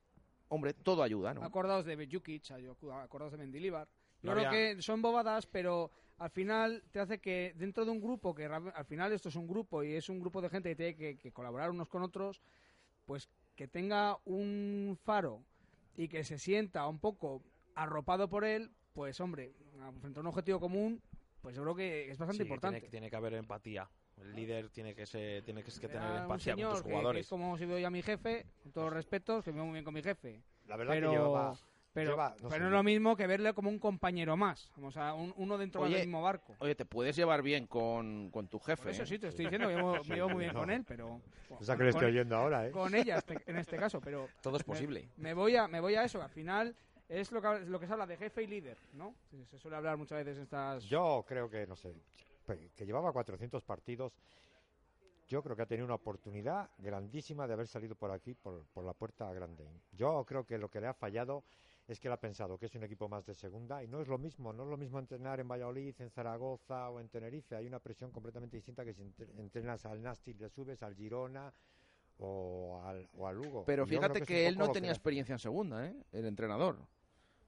hombre, 0.50 0.74
todo 0.74 1.04
ayuda, 1.04 1.34
¿no? 1.34 1.44
Acordaos 1.44 1.86
de 1.86 1.96
Bejukic, 1.96 2.52
acordaos 2.94 3.32
de 3.32 3.38
Mendilibar. 3.38 3.88
Yo 4.22 4.30
No 4.32 4.36
creo 4.36 4.48
había- 4.48 4.76
que 4.76 4.82
son 4.82 5.02
bobadas, 5.02 5.46
pero 5.46 5.92
al 6.18 6.30
final 6.32 6.84
te 6.92 7.00
hace 7.00 7.20
que 7.20 7.54
dentro 7.56 7.86
de 7.86 7.92
un 7.92 8.02
grupo, 8.02 8.34
que 8.34 8.46
al 8.46 8.86
final 8.86 9.12
esto 9.14 9.30
es 9.30 9.36
un 9.36 9.48
grupo 9.48 9.84
y 9.84 9.94
es 9.94 10.10
un 10.10 10.20
grupo 10.20 10.42
de 10.42 10.50
gente 10.50 10.70
que 10.70 10.76
tiene 10.76 10.96
que, 10.96 11.18
que 11.18 11.32
colaborar 11.32 11.70
unos 11.70 11.90
con 11.90 12.02
otros, 12.02 12.42
pues 13.06 13.30
que 13.56 13.68
tenga 13.68 14.18
un 14.26 14.98
faro 15.04 15.44
y 15.96 16.08
que 16.08 16.24
se 16.24 16.38
sienta 16.38 16.88
un 16.88 17.00
poco 17.00 17.44
arropado 17.76 18.28
por 18.30 18.44
él, 18.46 18.72
pues 18.94 19.20
hombre, 19.20 19.54
frente 20.02 20.20
a 20.20 20.22
un 20.22 20.28
objetivo 20.28 20.60
común, 20.60 21.02
pues 21.42 21.56
yo 21.56 21.62
creo 21.64 21.76
que 21.76 22.10
es 22.10 22.18
bastante 22.18 22.44
Sí, 22.44 22.48
importante. 22.48 22.80
Tiene, 22.80 22.92
tiene 22.92 23.10
que 23.10 23.16
haber 23.16 23.34
empatía. 23.36 23.88
El 24.22 24.36
líder 24.36 24.70
tiene 24.70 24.96
que, 24.96 25.06
ser, 25.06 25.44
tiene 25.44 25.64
que, 25.64 25.72
que 25.72 25.88
tener 25.88 26.22
empatía 26.22 26.56
con 26.56 26.64
tus 26.72 26.82
que- 26.82 26.84
que 26.84 26.90
jugadores. 26.90 27.22
es 27.26 27.30
como 27.30 27.58
si 27.58 27.66
veo 27.66 27.78
yo 27.78 27.88
a 27.88 27.92
mi 27.92 28.02
jefe, 28.02 28.46
con 28.64 28.72
todos 28.72 28.86
los 28.88 28.94
respetos, 28.96 29.44
que 29.44 29.52
me 29.52 29.58
veo 29.58 29.66
muy 29.66 29.74
bien 29.74 29.86
con 29.86 29.94
mi 29.94 30.02
jefe. 30.02 30.42
La 30.68 30.76
verdad 30.76 30.94
pero, 30.96 31.12
que 31.12 31.16
llevaba... 31.18 31.58
pero, 31.94 32.12
lleva, 32.12 32.36
no 32.42 32.50
pero 32.50 32.66
es 32.66 32.72
lo 32.72 32.84
mismo 32.84 33.16
que 33.16 33.28
verle 33.28 33.54
como 33.54 33.70
un 33.70 33.78
compañero 33.80 34.36
más. 34.36 34.72
Vamos 34.76 34.98
a 34.98 35.14
un- 35.14 35.34
uno 35.38 35.58
dentro 35.58 35.82
Oye, 35.82 35.98
del 35.98 36.08
mismo 36.08 36.22
barco. 36.24 36.56
Oye, 36.60 36.74
te 36.76 36.86
puedes 36.86 37.16
llevar 37.16 37.42
bien 37.44 37.68
con, 37.68 38.30
con 38.32 38.48
tu 38.48 38.60
jefe. 38.60 38.82
Por 38.84 38.92
eso 38.92 39.04
¿eh? 39.04 39.06
sí, 39.08 39.20
te 39.20 39.28
estoy 39.28 39.46
diciendo 39.46 39.68
que 39.70 39.76
me 39.76 39.82
llevo- 39.82 40.04
me 40.04 40.16
llevo 40.16 40.30
muy 40.30 40.40
bien 40.40 40.54
No. 40.54 40.60
con 40.60 40.72
él, 40.72 40.84
pero... 40.84 41.22
O 41.50 41.64
sea 41.64 41.78
que 41.78 41.84
le 41.84 41.92
con- 41.92 42.02
estoy 42.02 42.12
oyendo 42.12 42.36
ahora, 42.36 42.68
¿eh? 42.68 42.72
Con 42.72 42.94
ella, 42.96 43.18
este- 43.20 43.38
en 43.46 43.58
este 43.58 43.78
caso, 43.78 44.02
pero... 44.02 44.28
Todo 44.42 44.58
es 44.58 44.64
posible. 44.64 45.08
Me, 45.18 45.34
voy 45.34 45.56
a, 45.56 45.68
me 45.68 45.80
voy 45.80 45.96
a 45.96 46.04
eso, 46.04 46.22
al 46.22 46.30
final 46.32 46.76
es 47.08 47.32
lo 47.32 47.42
que, 47.42 47.60
lo 47.68 47.80
que 47.80 47.86
se 47.88 47.94
habla 47.94 48.06
de 48.08 48.18
jefe 48.18 48.44
y 48.44 48.48
líder, 48.48 48.78
¿no? 48.94 49.14
Se, 49.50 49.58
suele 49.60 49.78
hablar 49.78 49.96
muchas 49.96 50.18
veces 50.18 50.38
en 50.38 50.44
estas... 50.44 50.84
Yo 50.86 51.24
creo 51.28 51.50
que, 51.50 51.66
no 51.68 51.76
sé, 51.78 51.94
que 52.56 52.86
llevaba 52.86 53.12
400 53.12 53.64
partidos. 53.64 54.14
Yo 55.28 55.44
creo 55.44 55.56
que 55.58 55.64
ha 55.64 55.66
tenido 55.66 55.86
una 55.86 55.96
oportunidad 55.96 56.70
grandísima 56.78 57.46
de 57.48 57.54
haber 57.54 57.68
salido 57.68 57.96
por 57.96 58.12
aquí, 58.12 58.34
por, 58.34 58.66
por 58.68 58.86
la 58.86 58.94
puerta 58.94 59.32
grande. 59.34 59.68
Yo 59.92 60.24
creo 60.26 60.46
que 60.46 60.58
lo 60.58 60.70
que 60.70 60.80
le 60.80 60.88
ha 60.88 60.94
fallado 60.94 61.44
es 61.86 62.00
que 62.00 62.08
él 62.08 62.14
ha 62.14 62.20
pensado 62.20 62.58
que 62.58 62.68
es 62.68 62.76
un 62.76 62.84
equipo 62.84 63.10
más 63.10 63.26
de 63.26 63.34
segunda 63.36 63.84
y 63.84 63.88
no 63.90 64.00
es 64.00 64.08
lo 64.08 64.18
mismo. 64.18 64.54
No 64.54 64.64
es 64.64 64.70
lo 64.70 64.78
mismo 64.78 65.00
entrenar 65.00 65.42
en 65.42 65.48
Valladolid, 65.50 65.94
en 66.00 66.10
Zaragoza 66.10 66.90
o 66.90 67.02
en 67.02 67.10
Tenerife. 67.10 67.56
Hay 67.58 67.68
una 67.68 67.80
presión 67.80 68.12
completamente 68.12 68.56
distinta 68.56 68.86
que 68.86 68.94
si 68.94 69.02
entre- 69.02 69.30
entrenas 69.38 69.86
al 69.86 70.02
Nasti 70.02 70.34
le 70.34 70.48
subes, 70.50 70.82
al 70.82 70.96
Girona 70.96 71.54
o 72.20 72.82
al, 72.84 73.10
o 73.18 73.28
al 73.28 73.36
Lugo. 73.36 73.66
Pero 73.66 73.84
Y 73.84 73.88
fíjate 73.90 74.22
que, 74.22 74.44
un 74.44 74.48
él 74.48 74.58
no 74.58 74.68
que 74.68 74.74
tenía 74.74 74.92
experiencia 74.92 75.34
en 75.34 75.40
segunda, 75.40 75.86
¿eh? 75.86 75.96
El 76.14 76.26
entrenador. 76.26 76.78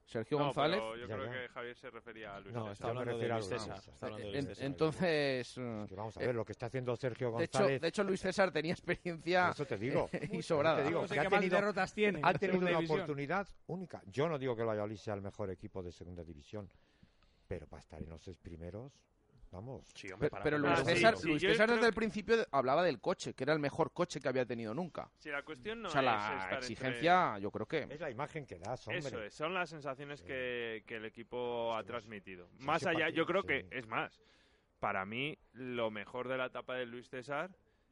Sergio 0.10 0.40
No, 0.40 0.46
González. 0.46 0.80
pero 0.80 0.98
yo 0.98 1.06
creo 1.08 1.32
que 1.32 1.48
Javier 1.50 1.76
se 1.78 1.90
refería 1.92 2.36
a 2.36 2.40
Luis 2.40 2.54
No, 2.56 2.62
César. 2.62 2.74
está 2.74 2.88
hablando 2.90 3.18
de 3.20 3.28
Luis 3.30 3.46
César. 3.46 3.60
César. 3.78 3.94
está 3.94 4.06
hablando 4.08 4.32
de 4.32 4.38
En- 4.40 4.46
Luis 4.46 4.58
César. 4.58 4.66
entonces, 4.66 5.54
Que 5.88 5.96
vamos 5.96 6.18
a 6.18 6.24
eh, 6.24 6.26
ver, 6.28 6.36
lo 6.36 6.46
que 6.46 6.52
está 6.52 6.66
haciendo 6.66 6.96
Sergio 6.96 7.32
de 7.38 7.44
hecho, 7.46 7.60
González. 7.60 7.82
de 7.82 7.88
hecho, 7.88 8.04
Luis 8.04 8.20
César 8.22 8.52
tenía 8.52 8.74
experiencia 8.74 9.50
Eso 9.52 9.66
te 9.66 9.78
digo. 9.78 10.10
y 10.32 10.42
sobrada. 10.42 10.78
Te 10.78 10.88
digo, 10.88 11.02
No 11.02 11.08
sé 11.08 11.14
que 11.14 11.20
ha 11.20 11.24
qué 11.24 11.30
más 11.30 11.40
tenido- 11.40 11.56
derrotas 11.58 11.94
tiene. 11.94 12.22
ha 12.24 12.32
en 12.32 12.38
tenido 12.40 12.60
una 12.60 12.70
división. 12.72 13.00
oportunidad 13.02 13.48
única. 13.68 14.02
Yo 14.08 14.28
no 14.28 14.40
digo 14.40 14.56
que 14.56 14.62
el 14.64 14.68
Valladolid 14.68 14.98
sea 14.98 15.14
el 15.14 15.22
mejor 15.22 15.52
equipo 15.52 15.84
de 15.84 15.92
segunda 15.92 16.24
división, 16.24 16.68
pero 17.48 17.68
para 17.68 17.82
estar 17.82 18.02
en 18.02 18.10
los 18.10 18.22
seis 18.24 18.38
primeros, 18.38 18.92
vamos. 19.52 19.86
Sí, 19.96 20.12
hombre, 20.12 20.30
para 20.30 20.44
Pero 20.44 20.58
Luis 20.58 20.72
Ah, 20.74 20.78
sí, 20.78 20.86
César, 20.86 21.18
sí, 21.18 21.28
Luis 21.30 21.42
César 21.42 21.70
desde 21.72 21.88
el 21.88 21.94
principio 21.94 22.36
hablaba 22.52 22.84
del 22.84 23.00
coche, 23.00 23.34
que 23.34 23.44
era 23.44 23.54
el 23.54 23.60
mejor 23.60 23.92
coche 23.92 24.20
que 24.20 24.28
había 24.30 24.46
tenido 24.46 24.74
nunca. 24.74 25.10
Si 25.18 25.30
la 25.30 25.44
cuestión 25.44 25.82
no 25.82 25.90
o 25.90 25.92
sea, 25.92 26.02
es 26.02 26.06
la 26.06 26.38
estar 26.44 26.58
exigencia, 26.60 27.38
yo 27.40 27.52
creo 27.52 27.66
que... 27.66 27.88
Es 27.90 28.00
la 28.00 28.10
imagen 28.12 28.46
que 28.46 28.60
das, 28.60 28.88
hombre. 28.88 29.00
Eso 29.00 29.24
es, 29.24 29.34
son 29.34 29.54
las 29.54 29.70
sensaciones 29.70 30.22
que, 30.22 30.84
que 30.86 30.96
el 30.98 31.06
equipo 31.06 31.76
ha 31.76 31.82
Sí, 31.82 31.88
transmitido. 31.88 32.50
sí, 32.58 32.66
Más 32.66 32.82
sí, 32.82 32.90
allá, 32.90 33.06
partido, 33.06 33.18
yo 33.18 33.26
creo 33.26 33.42
sí. 33.42 33.48
que, 33.48 33.68
es 33.72 33.88
más, 33.88 34.22
para 34.80 35.06
mí 35.06 35.38
lo 35.54 35.92
mejor 35.92 36.28
de 36.28 36.38
la 36.38 36.46
etapa 36.48 36.76
de 36.76 36.86
Luis 36.86 37.10
César 37.10 37.50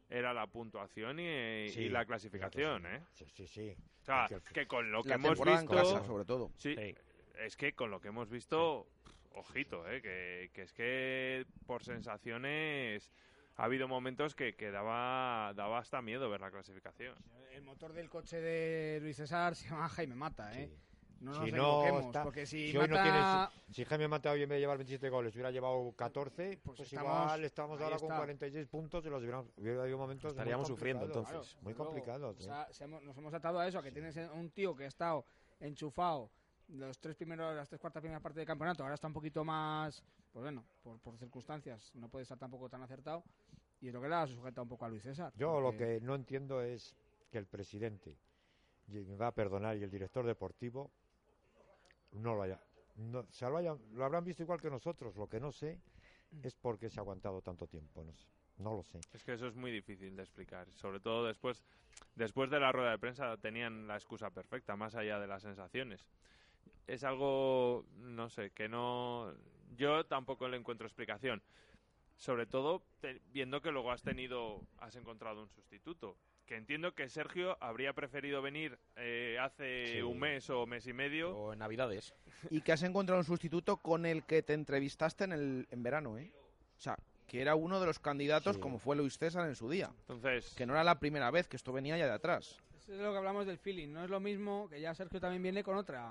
era 0.10 0.34
la 0.34 0.48
puntuación 0.48 1.20
y, 1.20 1.66
y 1.66 1.70
Sí, 1.70 1.90
la 1.90 2.06
clasificación, 2.06 2.84
sí. 2.84 2.88
¿eh? 2.88 3.02
Sí, 3.14 3.26
sí, 3.34 3.48
sí. 3.48 3.76
O 4.02 4.06
sea, 4.06 4.28
que 4.54 4.66
con 4.68 4.90
lo 4.90 5.04
que 5.04 5.10
La 5.10 5.16
hemos 5.16 5.38
visto... 5.38 5.68
casa, 5.76 6.06
sobre 6.06 6.24
todo. 6.24 6.52
Sí, 6.58 6.74
Sí. 6.76 6.96
es 7.40 7.58
que 7.58 7.74
con 7.74 7.92
lo 7.92 8.00
que 8.00 8.08
hemos 8.08 8.30
visto, 8.30 8.88
ojito, 9.34 9.88
¿eh? 9.90 10.02
que, 10.02 10.50
que 10.54 10.62
es 10.64 10.74
que 10.74 11.46
por 11.66 11.84
sensaciones 11.84 13.12
ha 13.56 13.64
habido 13.66 13.88
momentos 13.88 14.36
que, 14.36 14.56
que 14.56 14.72
daba, 14.72 15.54
daba 15.56 15.80
hasta 15.80 16.02
miedo 16.02 16.30
ver 16.30 16.42
la 16.42 16.52
clasificación. 16.52 17.16
El 17.52 17.64
motor 17.64 17.94
del 17.94 18.10
coche 18.10 18.40
de 18.40 19.00
Luis 19.02 19.18
César 19.18 19.56
se 19.56 19.68
llama 19.70 19.90
Jaime 19.90 20.16
Mata, 20.16 20.54
¿eh? 20.60 20.68
sí. 20.68 20.84
No 21.20 21.32
nos 21.34 21.46
Si 21.46 21.52
no 21.52 22.00
está- 22.00 22.22
porque 22.24 22.46
si, 22.46 22.70
si 22.72 22.78
hoy 22.78 22.88
no 22.88 22.96
Mata... 22.96 23.52
Si 23.72 23.84
Jaime 23.84 24.08
Mata 24.08 24.30
hoy 24.32 24.44
en 24.44 24.50
vez 24.50 24.58
de 24.58 24.60
llevar 24.60 24.78
27 24.78 25.10
goles 25.10 25.34
hubiera 25.34 25.50
llevado 25.50 25.92
14, 25.98 26.60
pues, 26.64 26.78
Pues 26.78 26.94
estamos- 26.94 27.24
igual 27.24 27.44
estamos 27.44 27.82
ahora 27.82 27.96
con 27.98 28.06
está. 28.06 28.18
46 28.18 28.68
puntos 28.68 29.04
y 29.04 29.10
los 29.10 29.22
hubiéramos, 29.24 29.48
hubiera 29.58 29.82
habido 29.82 29.98
momentos 29.98 30.26
muy 30.34 30.38
Estaríamos 30.38 30.68
sufriendo, 30.68 31.06
entonces. 31.06 31.58
Muy 31.64 31.74
Luego, 31.74 31.86
complicados. 31.86 32.38
o 32.38 32.40
¿eh? 32.40 32.44
sea, 32.44 32.68
se 32.72 32.84
hemos- 32.84 33.02
nos 33.02 33.18
hemos 33.18 33.34
atado 33.34 33.58
a 33.60 33.68
eso, 33.68 33.80
a 33.80 33.84
que 33.84 33.92
tienes 33.92 34.16
un 34.32 34.52
tío 34.52 34.76
que 34.76 34.84
ha 34.84 34.88
estado 34.88 35.26
enchufado 35.60 36.30
los 36.70 37.00
tres 37.00 37.16
primeros, 37.16 37.56
las 37.56 37.70
tres 37.70 37.80
cuartas 37.80 38.02
primeras 38.02 38.22
partes 38.22 38.38
del 38.38 38.46
campeonato, 38.48 38.84
ahora 38.84 38.96
está 38.96 39.08
un 39.08 39.14
poquito 39.14 39.44
más, 39.44 40.04
pues 40.32 40.44
bueno, 40.44 40.64
por, 40.84 41.00
por 41.00 41.18
circunstancias, 41.18 41.92
no 41.96 42.10
puede 42.10 42.24
estar 42.24 42.38
tampoco 42.38 42.70
tan 42.70 42.82
acertado, 42.82 43.24
y 43.82 43.88
es 43.88 43.94
lo 43.94 44.02
que 44.02 44.10
le 44.10 44.16
ha 44.16 44.28
sujetado 44.28 44.64
un 44.64 44.70
poco 44.70 44.86
a 44.86 44.90
Luis 44.90 45.04
César. 45.04 45.32
Yo 45.36 45.60
lo 45.60 45.72
porque- 45.72 46.00
que 46.00 46.02
no 46.02 46.16
entiendo 46.16 46.62
es 46.62 46.96
que 47.32 47.38
el 47.38 47.46
presidente, 47.46 48.18
me 48.88 49.16
va 49.16 49.28
a 49.28 49.32
perdonar, 49.34 49.78
y 49.78 49.84
el 49.84 49.90
director 49.92 50.26
deportivo 50.26 50.92
no 52.14 52.36
lo 52.36 52.44
haya. 52.44 52.60
No, 52.96 53.26
se 53.32 53.48
lo, 53.50 53.58
hayan- 53.58 53.80
lo 53.94 54.06
habrán 54.06 54.24
visto 54.24 54.42
igual 54.44 54.60
que 54.60 54.70
nosotros. 54.70 55.16
Lo 55.18 55.28
que 55.28 55.40
no 55.40 55.52
sé 55.52 55.80
es 56.42 56.56
por 56.56 56.80
qué 56.80 56.90
se 56.90 57.00
ha 57.00 57.02
aguantado 57.04 57.42
tanto 57.42 57.68
tiempo. 57.68 58.04
No 58.04 58.14
sé. 58.16 58.28
No 58.58 58.74
lo 58.74 58.82
sé. 58.84 59.00
Es 59.14 59.24
que 59.24 59.34
eso 59.34 59.46
es 59.48 59.56
muy 59.56 59.72
difícil 59.72 60.16
de 60.16 60.24
explicar. 60.24 60.68
Sobre 60.74 61.00
todo 61.00 61.28
después, 61.28 61.64
después 62.16 62.50
de 62.50 62.60
la 62.60 62.72
rueda 62.72 62.90
de 62.90 62.98
prensa 62.98 63.38
tenían 63.38 63.86
la 63.88 63.96
excusa 63.96 64.32
perfecta, 64.32 64.76
más 64.76 64.96
allá 64.96 65.20
de 65.20 65.28
las 65.28 65.44
sensaciones. 65.44 66.08
Es 66.88 67.04
algo, 67.04 67.86
no 68.00 68.30
sé, 68.30 68.52
que 68.52 68.68
no... 68.70 69.34
Yo 69.76 70.06
tampoco 70.06 70.48
le 70.48 70.58
encuentro 70.58 70.88
explicación. 70.88 71.42
Sobre 72.16 72.46
todo 72.48 72.82
te- 73.00 73.22
viendo 73.32 73.62
que 73.62 73.72
luego 73.72 73.92
has 73.92 74.02
tenido, 74.02 74.62
has 74.80 74.96
encontrado 74.96 75.44
un 75.44 75.50
sustituto. 75.50 76.18
Que 76.46 76.56
entiendo 76.56 76.96
que 76.96 77.10
Sergio 77.10 77.58
habría 77.62 77.92
preferido 77.94 78.42
venir 78.42 78.80
eh, 78.96 79.38
hace 79.40 79.88
Sí. 79.98 80.02
un 80.02 80.18
mes 80.18 80.50
o 80.50 80.66
mes 80.66 80.88
y 80.88 80.94
medio. 80.94 81.36
O 81.38 81.54
en 81.54 81.60
Navidades. 81.60 82.16
Y 82.50 82.62
que 82.62 82.72
has 82.72 82.84
encontrado 82.84 83.20
un 83.20 83.26
sustituto 83.26 83.78
con 83.78 84.06
el 84.06 84.24
que 84.24 84.42
te 84.42 84.54
entrevistaste 84.54 85.26
en, 85.26 85.34
el, 85.34 85.68
en 85.70 85.84
verano, 85.84 86.18
¿eh? 86.18 86.32
O 86.78 86.80
sea, 86.80 86.98
que 87.28 87.42
era 87.42 87.56
uno 87.56 87.80
de 87.82 87.86
los 87.86 88.00
candidatos, 88.00 88.56
Sí. 88.56 88.62
como 88.62 88.80
fue 88.80 88.96
Luis 88.96 89.18
César 89.18 89.46
en 89.48 89.56
su 89.56 89.70
día. 89.70 89.92
Entonces, 90.02 90.56
Que 90.56 90.66
no 90.66 90.74
era 90.74 90.84
la 90.86 91.00
primera 91.00 91.30
vez, 91.32 91.48
que 91.50 91.58
esto 91.58 91.74
venía 91.74 91.98
ya 91.98 92.06
de 92.06 92.14
atrás. 92.14 92.58
Eso 92.78 92.94
es 92.94 93.00
lo 93.02 93.12
que 93.12 93.18
hablamos 93.18 93.46
del 93.46 93.58
feeling, 93.58 93.90
no 93.92 94.04
es 94.06 94.10
lo 94.10 94.22
mismo 94.22 94.70
que 94.70 94.80
ya 94.80 94.96
Sergio 94.96 95.20
también 95.20 95.44
viene 95.44 95.62
con 95.64 95.76
otra 95.76 96.10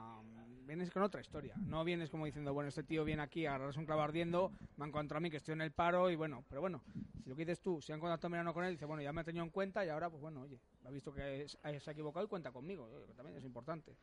vienes 0.66 0.90
con 0.90 1.02
otra 1.02 1.20
historia. 1.20 1.55
No 1.66 1.85
vienes 1.85 2.11
como 2.11 2.26
diciendo, 2.26 2.52
bueno, 2.52 2.68
este 2.68 2.83
tío 2.83 3.05
viene 3.05 3.22
aquí, 3.22 3.46
agarras 3.46 3.76
un 3.76 3.87
clavo 3.87 4.02
ardiendo, 4.02 4.52
me 4.76 4.85
han 4.85 4.88
encontrado 4.88 5.18
a 5.18 5.20
mí 5.20 5.31
que 5.31 5.37
estoy 5.38 5.52
en 5.52 5.61
el 5.61 5.72
paro 5.72 6.11
y 6.11 6.16
bueno, 6.16 6.44
pero 6.48 6.61
bueno, 6.61 6.83
si 7.22 7.31
lo 7.31 7.37
que 7.37 7.46
tú, 7.57 7.81
si 7.81 7.92
han 7.92 8.00
contactado 8.00 8.31
Mirano 8.31 8.52
con 8.52 8.64
él, 8.64 8.72
dice, 8.72 8.85
bueno, 8.85 9.02
ya 9.02 9.12
me 9.12 9.20
ha 9.20 9.24
tenido 9.24 9.44
en 9.44 9.50
cuenta 9.50 9.85
y 9.85 9.88
ahora, 9.88 10.11
pues 10.11 10.20
bueno, 10.20 10.42
oye, 10.42 10.61
ha 10.85 10.90
visto 10.90 11.12
que 11.12 11.42
es- 11.42 11.59
se 11.62 11.90
ha 11.90 11.92
equivocado 11.92 12.26
y 12.26 12.29
cuenta 12.29 12.50
conmigo, 12.50 12.88
eh, 12.90 13.12
también 13.16 13.38
es 13.38 13.44
importante. 13.44 13.96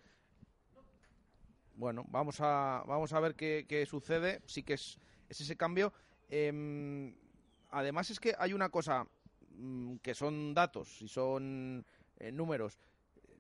Bueno, 1.76 2.06
vamos 2.10 2.40
a, 2.40 2.84
vamos 2.88 3.14
a 3.14 3.20
ver 3.20 3.36
qué, 3.36 3.86
sucede. 3.90 4.42
Sí 4.46 4.64
que 4.64 4.74
es, 4.74 5.00
es 5.28 5.42
ese 5.42 5.58
cambio. 5.58 5.92
Em, 6.30 7.16
además 7.72 8.10
es 8.12 8.20
que 8.20 8.36
hay 8.38 8.54
una 8.54 8.70
cosa 8.70 9.08
mm, 9.56 9.96
que 9.98 10.14
son 10.14 10.54
datos 10.54 11.02
y 11.02 11.08
son 11.08 11.84
eh, 12.20 12.32
números. 12.32 12.80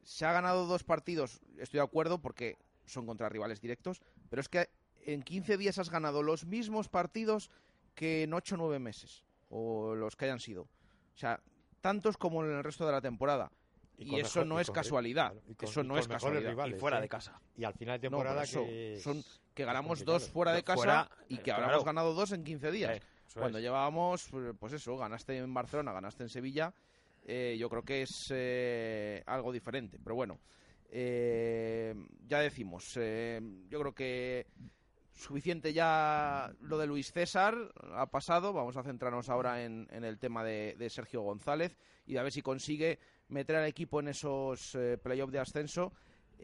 Se 0.01 0.25
ha 0.25 0.33
ganado 0.33 0.65
dos 0.65 0.83
partidos, 0.83 1.41
estoy 1.57 1.77
de 1.77 1.83
acuerdo, 1.83 2.19
porque 2.19 2.57
son 2.85 3.05
contra 3.05 3.29
rivales 3.29 3.61
directos, 3.61 4.01
pero 4.29 4.39
es 4.41 4.49
que 4.49 4.69
en 5.05 5.21
15 5.23 5.57
días 5.57 5.77
has 5.79 5.89
ganado 5.89 6.23
los 6.23 6.45
mismos 6.45 6.89
partidos 6.89 7.49
que 7.95 8.23
en 8.23 8.33
8 8.33 8.55
o 8.55 8.57
9 8.57 8.79
meses, 8.79 9.23
o 9.49 9.95
los 9.95 10.15
que 10.15 10.25
hayan 10.25 10.39
sido. 10.39 10.63
O 10.63 11.17
sea, 11.17 11.39
tantos 11.81 12.17
como 12.17 12.43
en 12.43 12.51
el 12.51 12.63
resto 12.63 12.85
de 12.85 12.91
la 12.91 13.01
temporada. 13.01 13.51
Y, 13.97 14.15
eso 14.19 14.39
mejor- 14.39 14.47
no 14.47 14.57
y 14.57 14.61
es 14.61 14.67
con- 14.67 14.73
casualidad. 14.75 15.31
claro, 15.33 15.45
y 15.47 15.53
con- 15.55 15.69
eso 15.69 15.81
y 15.81 15.87
no 15.87 15.97
es 15.97 16.07
casualidad. 16.07 16.49
rivales, 16.49 16.77
Y 16.77 16.79
fuera 16.79 16.97
¿eh? 16.97 17.01
de 17.01 17.09
casa. 17.09 17.39
Y 17.55 17.63
al 17.63 17.73
final 17.75 17.99
de 18.01 18.09
No, 18.09 18.17
temporada 18.17 18.43
eso, 18.43 18.63
que 18.65 18.93
es- 18.95 19.03
son 19.03 19.23
que 19.53 19.65
ganamos 19.65 20.03
dos 20.03 20.29
fuera 20.29 20.51
de 20.51 20.63
casa 20.63 20.77
Fuera, 20.77 21.09
y 21.29 21.35
eh, 21.35 21.41
que 21.43 21.51
ahora 21.51 21.65
claro. 21.65 21.73
hemos 21.75 21.85
ganado 21.85 22.13
dos 22.15 22.31
en 22.31 22.43
15 22.43 22.71
días. 22.71 22.97
Eh, 22.97 23.01
Cuando 23.35 23.59
es. 23.59 23.63
llevábamos, 23.63 24.29
pues 24.59 24.73
eso, 24.73 24.97
ganaste 24.97 25.37
en 25.37 25.53
Barcelona, 25.53 25.91
ganaste 25.93 26.23
en 26.23 26.29
Sevilla, 26.29 26.73
eh, 27.25 27.55
yo 27.59 27.69
creo 27.69 27.83
que 27.83 28.01
es 28.01 28.27
eh, 28.31 29.21
algo 29.27 29.51
diferente. 29.51 29.99
Pero 30.03 30.15
bueno, 30.15 30.39
eh, 30.95 31.95
ya 32.27 32.39
decimos, 32.39 32.97
eh, 32.97 33.41
yo 33.69 33.79
creo 33.79 33.93
que 33.93 34.47
suficiente 35.15 35.73
ya 35.73 36.53
lo 36.61 36.77
de 36.77 36.87
Luis 36.87 37.11
César, 37.11 37.55
ha 37.93 38.05
pasado, 38.07 38.53
vamos 38.53 38.77
a 38.77 38.83
centrarnos 38.83 39.29
ahora 39.29 39.63
en, 39.63 39.87
en 39.91 40.03
el 40.03 40.19
tema 40.19 40.43
de, 40.43 40.89
Sergio 40.89 41.21
González 41.21 41.77
y 42.05 42.17
a 42.17 42.23
ver 42.23 42.31
si 42.31 42.41
consigue 42.41 42.99
meter 43.27 43.55
al 43.55 43.67
equipo 43.67 43.99
en 43.99 44.09
esos 44.09 44.75
eh, 44.75 44.97
playoffs 44.97 45.33
de 45.33 45.39
ascenso 45.39 45.93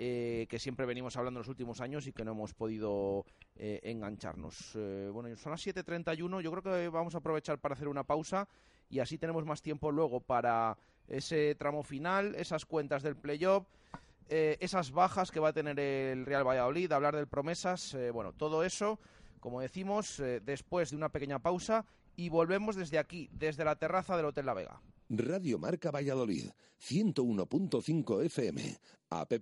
eh, 0.02 0.48
que 0.50 0.60
siempre 0.60 0.86
venimos 0.86 1.18
hablando 1.18 1.40
en 1.40 1.42
los 1.42 1.50
últimos 1.50 1.82
años 1.82 2.08
y 2.08 2.14
que 2.14 2.24
no 2.24 2.32
hemos 2.32 2.54
podido 2.54 3.26
eh, 3.58 3.82
engancharnos. 3.84 4.72
Eh, 4.76 5.10
bueno, 5.12 5.36
son 5.36 5.52
las 5.52 5.68
7.31, 5.68 6.42
yo 6.42 6.52
creo 6.52 6.64
que 6.64 6.88
vamos 6.88 7.16
a 7.16 7.18
aprovechar 7.18 7.60
para 7.60 7.74
hacer 7.74 7.90
una 7.90 8.06
pausa 8.06 8.48
y 8.90 9.00
así 9.00 9.18
tenemos 9.18 9.44
más 9.44 9.62
tiempo 9.62 9.92
luego 9.92 10.22
para 10.22 10.78
ese 11.10 11.54
tramo 11.56 11.84
final, 11.84 12.34
esas 12.36 12.66
cuentas 12.66 13.04
del 13.04 13.18
playoff, 13.18 13.68
eh, 14.30 14.58
esas 14.60 14.92
bajas 14.92 15.32
que 15.32 15.40
va 15.40 15.48
a 15.50 15.54
tener 15.54 15.80
el 15.80 16.26
Real 16.26 16.48
Valladolid, 16.48 16.92
hablar 16.92 17.16
del 17.16 17.28
promesas, 17.28 17.96
eh, 17.96 18.12
bueno, 18.12 18.34
todo 18.34 18.64
eso, 18.64 19.00
como 19.40 19.62
decimos, 19.62 20.20
eh, 20.20 20.40
después 20.40 20.92
de 20.92 20.98
una 20.98 21.10
pequeña 21.10 21.40
pausa 21.40 21.88
y 22.16 22.30
volvemos 22.30 22.76
desde 22.76 23.00
aquí, 23.00 23.28
desde 23.32 23.66
la 23.66 23.76
terraza 23.76 24.16
del 24.16 24.28
Hotel 24.28 24.46
La 24.46 24.54
Vega. 24.54 24.80
Radio 25.10 25.58
Marca 25.58 25.90
Valladolid, 25.90 26.52
101.5 26.80 28.24
FM, 28.26 28.78
app 29.10 29.34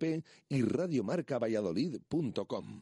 y 0.47 0.61
radiomarcavalladolid.com. 0.61 2.81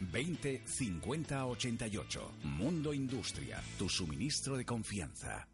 20 0.00 0.62
50 0.64 1.46
88. 1.46 2.32
Mundo 2.44 2.92
Industria, 2.92 3.62
tu 3.78 3.88
suministro 3.88 4.56
de 4.56 4.64
confianza. 4.64 5.48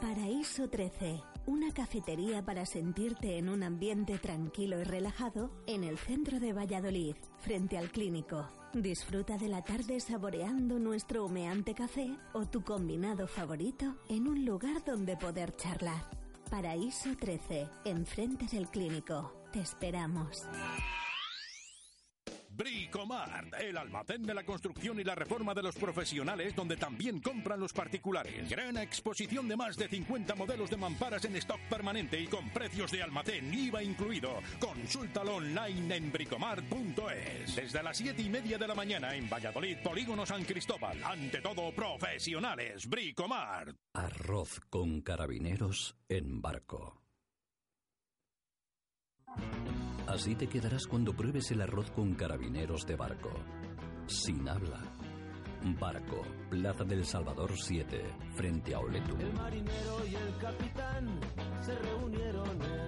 Paraíso 0.00 0.68
13, 0.68 1.20
una 1.46 1.72
cafetería 1.72 2.44
para 2.44 2.66
sentirte 2.66 3.38
en 3.38 3.48
un 3.48 3.62
ambiente 3.62 4.18
tranquilo 4.18 4.80
y 4.80 4.84
relajado 4.84 5.50
en 5.66 5.82
el 5.84 5.98
centro 5.98 6.38
de 6.40 6.52
Valladolid, 6.52 7.16
frente 7.38 7.76
al 7.76 7.90
clínico. 7.90 8.48
Disfruta 8.72 9.38
de 9.38 9.48
la 9.48 9.62
tarde 9.62 9.98
saboreando 9.98 10.78
nuestro 10.78 11.24
humeante 11.24 11.74
café 11.74 12.16
o 12.32 12.46
tu 12.46 12.62
combinado 12.62 13.26
favorito 13.26 13.96
en 14.08 14.28
un 14.28 14.44
lugar 14.44 14.84
donde 14.84 15.16
poder 15.16 15.56
charlar. 15.56 16.08
Paraíso 16.50 17.10
13, 17.18 17.68
enfrente 17.84 18.46
del 18.46 18.68
clínico. 18.68 19.32
Te 19.52 19.60
esperamos. 19.60 20.46
Bricomart, 22.58 23.54
el 23.60 23.78
almacén 23.78 24.24
de 24.24 24.34
la 24.34 24.42
construcción 24.42 24.98
y 24.98 25.04
la 25.04 25.14
reforma 25.14 25.54
de 25.54 25.62
los 25.62 25.76
profesionales 25.76 26.56
donde 26.56 26.76
también 26.76 27.20
compran 27.20 27.60
los 27.60 27.72
particulares. 27.72 28.50
Gran 28.50 28.76
exposición 28.78 29.46
de 29.46 29.56
más 29.56 29.76
de 29.76 29.86
50 29.88 30.34
modelos 30.34 30.68
de 30.68 30.76
mamparas 30.76 31.24
en 31.24 31.36
stock 31.36 31.60
permanente 31.70 32.20
y 32.20 32.26
con 32.26 32.50
precios 32.50 32.90
de 32.90 33.02
almacén, 33.02 33.54
IVA 33.54 33.82
incluido. 33.82 34.42
Consúltalo 34.58 35.36
online 35.36 35.96
en 35.96 36.12
bricomart.es. 36.12 37.54
Desde 37.54 37.82
las 37.82 37.96
7 37.96 38.20
y 38.20 38.28
media 38.28 38.58
de 38.58 38.66
la 38.66 38.74
mañana 38.74 39.14
en 39.14 39.30
Valladolid, 39.30 39.78
Polígono 39.78 40.26
San 40.26 40.44
Cristóbal. 40.44 41.02
Ante 41.04 41.40
todo, 41.40 41.72
profesionales. 41.72 42.88
Bricomart. 42.88 43.76
Arroz 43.94 44.60
con 44.68 45.00
carabineros 45.02 45.96
en 46.08 46.42
barco. 46.42 47.07
Así 50.06 50.34
te 50.34 50.48
quedarás 50.48 50.86
cuando 50.86 51.12
pruebes 51.12 51.50
el 51.50 51.60
arroz 51.60 51.90
con 51.90 52.14
carabineros 52.14 52.86
de 52.86 52.96
barco. 52.96 53.30
Sin 54.06 54.48
habla. 54.48 54.80
Barco, 55.78 56.22
Plaza 56.48 56.84
del 56.84 57.04
Salvador 57.04 57.50
7, 57.54 58.02
frente 58.34 58.74
a 58.74 58.78
Oletu. 58.78 59.16
El 59.18 59.32
marinero 59.34 60.06
y 60.06 60.14
el 60.14 60.36
capitán 60.38 61.20
se 61.60 61.74
reunieron 61.74 62.62
en 62.62 62.87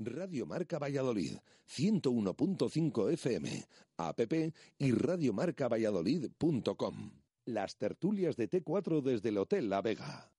Radio 0.00 0.46
Marca 0.46 0.78
Valladolid, 0.78 1.38
101.5 1.66 3.12
FM, 3.12 3.66
app 3.96 4.20
y 4.78 4.92
radiomarcavalladolid.com. 4.92 7.10
Las 7.46 7.76
tertulias 7.76 8.36
de 8.36 8.48
T4 8.48 9.02
desde 9.02 9.30
el 9.30 9.38
Hotel 9.38 9.68
La 9.68 9.82
Vega. 9.82 10.30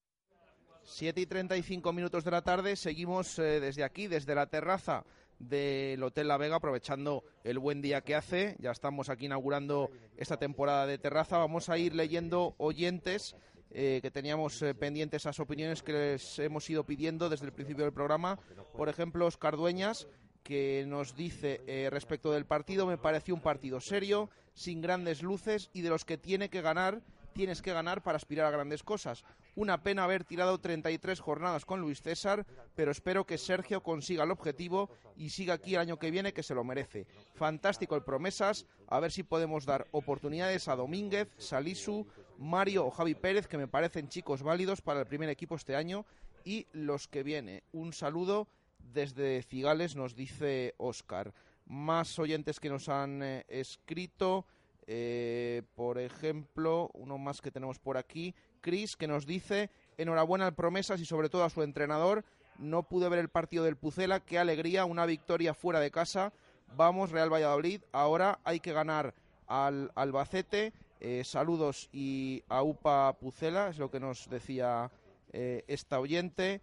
7 0.83 1.19
y 1.19 1.25
35 1.25 1.91
minutos 1.91 2.23
de 2.23 2.31
la 2.31 2.41
tarde, 2.41 2.77
seguimos 2.77 3.37
eh, 3.37 3.59
desde 3.59 3.83
aquí, 3.83 4.07
desde 4.07 4.33
la 4.33 4.47
terraza 4.47 5.03
del 5.39 6.01
Hotel 6.03 6.29
La 6.29 6.37
Vega, 6.37 6.55
aprovechando 6.55 7.25
el 7.43 7.59
buen 7.59 7.81
día 7.81 7.99
que 8.01 8.15
hace. 8.15 8.55
Ya 8.59 8.71
estamos 8.71 9.09
aquí 9.09 9.25
inaugurando 9.25 9.89
esta 10.15 10.37
temporada 10.37 10.87
de 10.87 10.97
terraza. 10.97 11.37
Vamos 11.37 11.67
a 11.67 11.77
ir 11.77 11.93
leyendo 11.93 12.55
oyentes 12.57 13.35
eh, 13.71 13.99
que 14.01 14.09
teníamos 14.11 14.61
eh, 14.61 14.73
pendientes 14.73 15.21
esas 15.21 15.39
opiniones 15.39 15.83
que 15.83 15.93
les 15.93 16.39
hemos 16.39 16.67
ido 16.69 16.83
pidiendo 16.83 17.29
desde 17.29 17.45
el 17.45 17.53
principio 17.53 17.83
del 17.83 17.93
programa. 17.93 18.39
Por 18.75 18.89
ejemplo, 18.89 19.27
Oscar 19.27 19.57
Dueñas, 19.57 20.07
que 20.43 20.85
nos 20.87 21.15
dice 21.15 21.61
eh, 21.67 21.89
respecto 21.91 22.31
del 22.31 22.45
partido, 22.45 22.87
me 22.87 22.97
pareció 22.97 23.35
un 23.35 23.41
partido 23.41 23.79
serio, 23.79 24.29
sin 24.53 24.81
grandes 24.81 25.21
luces 25.21 25.69
y 25.73 25.81
de 25.81 25.89
los 25.89 26.05
que 26.05 26.17
tiene 26.17 26.49
que 26.49 26.61
ganar, 26.61 27.01
tienes 27.33 27.61
que 27.61 27.71
ganar 27.71 28.01
para 28.01 28.17
aspirar 28.17 28.47
a 28.47 28.51
grandes 28.51 28.83
cosas. 28.83 29.23
Una 29.55 29.83
pena 29.83 30.03
haber 30.03 30.23
tirado 30.23 30.59
33 30.59 31.19
jornadas 31.19 31.65
con 31.65 31.79
Luis 31.79 32.01
César, 32.01 32.45
pero 32.75 32.91
espero 32.91 33.25
que 33.25 33.37
Sergio 33.37 33.83
consiga 33.83 34.23
el 34.23 34.31
objetivo 34.31 34.89
y 35.15 35.29
siga 35.29 35.53
aquí 35.53 35.75
el 35.75 35.81
año 35.81 35.99
que 35.99 36.11
viene, 36.11 36.33
que 36.33 36.43
se 36.43 36.55
lo 36.55 36.63
merece. 36.63 37.05
Fantástico 37.35 37.95
el 37.95 38.03
promesas, 38.03 38.65
a 38.87 38.99
ver 38.99 39.11
si 39.11 39.23
podemos 39.23 39.65
dar 39.65 39.87
oportunidades 39.91 40.67
a 40.67 40.75
Domínguez, 40.75 41.29
Salisu, 41.37 42.07
Mario 42.39 42.85
o 42.85 42.91
Javi 42.91 43.15
Pérez, 43.15 43.47
que 43.47 43.57
me 43.57 43.67
parecen 43.67 44.07
chicos 44.07 44.43
válidos 44.43 44.81
para 44.81 45.01
el 45.01 45.05
primer 45.05 45.29
equipo 45.29 45.55
este 45.55 45.75
año, 45.75 46.05
y 46.45 46.65
los 46.71 47.09
que 47.09 47.21
viene. 47.21 47.63
Un 47.73 47.91
saludo 47.91 48.47
desde 48.93 49.43
Cigales, 49.43 49.97
nos 49.97 50.15
dice 50.15 50.73
Oscar. 50.77 51.33
Más 51.65 52.17
oyentes 52.17 52.61
que 52.61 52.69
nos 52.69 52.87
han 52.87 53.21
eh, 53.21 53.45
escrito. 53.49 54.45
Eh, 54.87 55.63
por 55.75 55.99
ejemplo, 55.99 56.89
uno 56.93 57.17
más 57.17 57.41
que 57.41 57.51
tenemos 57.51 57.77
por 57.77 57.97
aquí, 57.97 58.33
Chris, 58.61 58.95
que 58.95 59.07
nos 59.07 59.27
dice, 59.27 59.69
enhorabuena 59.97 60.47
al 60.47 60.55
Promesas 60.55 61.01
y 61.01 61.05
sobre 61.05 61.29
todo 61.29 61.43
a 61.43 61.49
su 61.49 61.61
entrenador. 61.61 62.23
No 62.57 62.83
pude 62.83 63.09
ver 63.09 63.19
el 63.19 63.29
partido 63.29 63.65
del 63.65 63.75
Pucela, 63.75 64.21
qué 64.21 64.39
alegría, 64.39 64.85
una 64.85 65.05
victoria 65.05 65.53
fuera 65.53 65.79
de 65.79 65.91
casa. 65.91 66.31
Vamos, 66.75 67.11
Real 67.11 67.31
Valladolid, 67.31 67.81
ahora 67.91 68.39
hay 68.45 68.61
que 68.61 68.73
ganar 68.73 69.13
al 69.47 69.91
Albacete. 69.95 70.71
Eh, 70.99 71.23
saludos 71.23 71.89
y 71.93 72.43
a 72.49 72.63
UPA 72.63 73.17
Pucela, 73.19 73.69
es 73.69 73.77
lo 73.77 73.89
que 73.89 73.99
nos 73.99 74.29
decía 74.29 74.91
eh, 75.31 75.63
esta 75.67 75.99
oyente. 75.99 76.61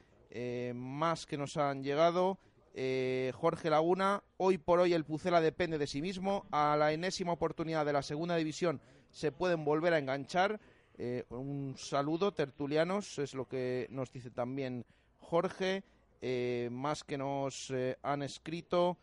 más 0.75 1.27
que 1.27 1.37
nos 1.37 1.57
han 1.57 1.83
llegado. 1.83 2.39
Eh, 2.79 3.33
Jorge 3.35 3.71
Laguna. 3.71 4.23
Hoy 4.37 4.59
por 4.59 4.81
hoy 4.81 4.93
el 4.93 5.05
Pucela 5.05 5.41
depende 5.41 5.79
de 5.79 5.87
sí 5.87 6.03
mismo. 6.03 6.45
A 6.51 6.77
la 6.77 6.93
enésima 6.93 7.33
oportunidad 7.33 7.87
de 7.87 7.95
la 7.95 8.03
segunda 8.03 8.37
división 8.37 8.83
se 9.11 9.33
pueden 9.33 9.65
volver 9.65 9.95
a 9.95 9.99
enganchar. 9.99 10.61
Eh, 10.99 11.25
un 11.31 11.75
saludo, 11.79 12.33
tertulianos, 12.33 13.19
es 13.19 13.33
lo 13.33 13.49
que 13.49 13.87
nos 13.91 14.13
dice 14.13 14.31
también 14.31 14.85
Jorge. 15.21 15.85
Eh, 16.21 16.69
más 16.71 17.03
que 17.03 17.17
nos 17.17 17.73
han 18.03 18.23
escrito. 18.23 18.99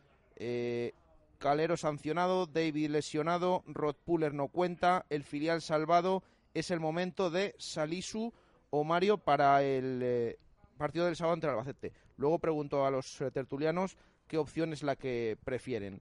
Calero 1.44 1.76
sancionado, 1.76 2.46
David 2.46 2.92
lesionado, 2.92 3.66
Rod 3.68 3.98
Puller 4.06 4.34
no 4.34 4.48
cuenta, 4.48 5.06
el 5.10 5.26
filial 5.26 5.62
salvado. 5.62 6.24
Es 6.54 6.72
el 6.72 6.80
momento 6.80 7.30
de 7.30 7.54
Salisu 7.58 8.32
o 8.70 8.86
Mario 8.86 9.18
para 9.18 9.62
el 9.62 10.38
partido 10.78 11.06
del 11.06 11.18
sábado 11.18 11.34
entre 11.34 11.50
Albacete. 11.50 11.92
Luego 12.16 12.40
pregunto 12.40 12.86
a 12.86 12.92
los 12.92 13.20
eh, 13.20 13.30
tertulianos 13.30 13.98
qué 14.30 14.38
opción 14.38 14.72
es 14.72 14.84
la 14.84 14.96
que 14.96 15.38
prefieren. 15.44 16.00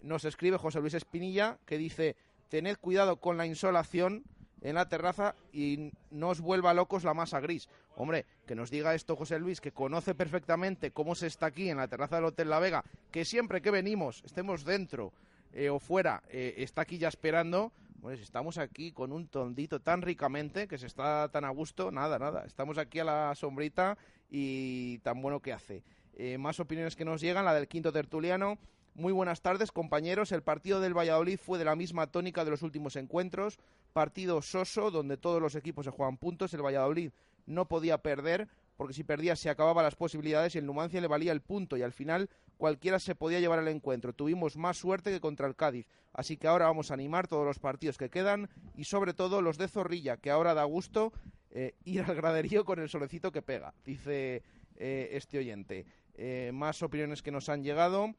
Nos 0.00 0.24
escribe 0.24 0.58
José 0.58 0.78
Luis 0.78 0.94
Espinilla 0.94 1.58
que 1.66 1.76
dice, 1.76 2.14
tened 2.48 2.76
cuidado 2.76 3.16
con 3.16 3.36
la 3.36 3.46
insolación 3.46 4.22
en 4.64 4.74
la 4.74 4.88
terraza 4.88 5.36
y 5.52 5.92
no 6.10 6.30
os 6.30 6.40
vuelva 6.40 6.74
locos 6.74 7.04
la 7.04 7.14
masa 7.14 7.38
gris. 7.38 7.68
Hombre, 7.96 8.24
que 8.46 8.56
nos 8.56 8.70
diga 8.70 8.94
esto 8.94 9.14
José 9.14 9.38
Luis, 9.38 9.60
que 9.60 9.70
conoce 9.70 10.14
perfectamente 10.14 10.90
cómo 10.90 11.14
se 11.14 11.28
está 11.28 11.46
aquí 11.46 11.68
en 11.68 11.76
la 11.76 11.86
terraza 11.86 12.16
del 12.16 12.24
Hotel 12.24 12.50
La 12.50 12.58
Vega, 12.58 12.82
que 13.12 13.24
siempre 13.24 13.60
que 13.62 13.70
venimos, 13.70 14.22
estemos 14.24 14.64
dentro 14.64 15.12
eh, 15.52 15.68
o 15.68 15.78
fuera, 15.78 16.22
eh, 16.30 16.54
está 16.58 16.82
aquí 16.82 16.98
ya 16.98 17.08
esperando. 17.08 17.72
Pues 18.00 18.20
estamos 18.20 18.58
aquí 18.58 18.92
con 18.92 19.12
un 19.12 19.28
tondito 19.28 19.80
tan 19.80 20.02
ricamente 20.02 20.68
que 20.68 20.76
se 20.76 20.86
está 20.86 21.30
tan 21.30 21.46
a 21.46 21.48
gusto, 21.48 21.90
nada, 21.90 22.18
nada. 22.18 22.44
Estamos 22.44 22.76
aquí 22.76 22.98
a 22.98 23.04
la 23.04 23.34
sombrita 23.34 23.96
y 24.28 24.98
tan 24.98 25.22
bueno 25.22 25.40
que 25.40 25.54
hace. 25.54 25.82
Eh, 26.12 26.36
más 26.36 26.60
opiniones 26.60 26.96
que 26.96 27.06
nos 27.06 27.22
llegan, 27.22 27.46
la 27.46 27.54
del 27.54 27.66
quinto 27.66 27.92
tertuliano. 27.92 28.58
Muy 28.96 29.12
buenas 29.12 29.40
tardes, 29.42 29.72
compañeros. 29.72 30.30
El 30.30 30.44
partido 30.44 30.80
del 30.80 30.96
Valladolid 30.96 31.40
fue 31.40 31.58
de 31.58 31.64
la 31.64 31.74
misma 31.74 32.06
tónica 32.06 32.44
de 32.44 32.52
los 32.52 32.62
últimos 32.62 32.94
encuentros. 32.94 33.58
Partido 33.92 34.40
soso, 34.40 34.92
donde 34.92 35.16
todos 35.16 35.42
los 35.42 35.56
equipos 35.56 35.84
se 35.84 35.90
juegan 35.90 36.16
puntos. 36.16 36.54
El 36.54 36.64
Valladolid 36.64 37.10
no 37.44 37.66
podía 37.66 37.98
perder, 37.98 38.46
porque 38.76 38.94
si 38.94 39.02
perdía 39.02 39.34
se 39.34 39.50
acababan 39.50 39.82
las 39.82 39.96
posibilidades 39.96 40.54
y 40.54 40.58
el 40.58 40.66
Numancia 40.66 41.00
le 41.00 41.08
valía 41.08 41.32
el 41.32 41.40
punto. 41.40 41.76
Y 41.76 41.82
al 41.82 41.90
final 41.90 42.30
cualquiera 42.56 43.00
se 43.00 43.16
podía 43.16 43.40
llevar 43.40 43.58
el 43.58 43.66
encuentro. 43.66 44.12
Tuvimos 44.12 44.56
más 44.56 44.76
suerte 44.76 45.10
que 45.10 45.20
contra 45.20 45.48
el 45.48 45.56
Cádiz. 45.56 45.88
Así 46.12 46.36
que 46.36 46.46
ahora 46.46 46.66
vamos 46.66 46.92
a 46.92 46.94
animar 46.94 47.26
todos 47.26 47.44
los 47.44 47.58
partidos 47.58 47.98
que 47.98 48.10
quedan 48.10 48.48
y 48.76 48.84
sobre 48.84 49.12
todo 49.12 49.42
los 49.42 49.58
de 49.58 49.66
Zorrilla, 49.66 50.18
que 50.18 50.30
ahora 50.30 50.54
da 50.54 50.62
gusto 50.62 51.12
eh, 51.50 51.74
ir 51.84 52.02
al 52.02 52.14
graderío 52.14 52.64
con 52.64 52.78
el 52.78 52.88
solecito 52.88 53.32
que 53.32 53.42
pega, 53.42 53.74
dice 53.84 54.44
eh, 54.76 55.08
este 55.10 55.38
oyente. 55.38 55.84
Eh, 56.14 56.52
más 56.54 56.80
opiniones 56.84 57.22
que 57.22 57.32
nos 57.32 57.48
han 57.48 57.64
llegado. 57.64 58.14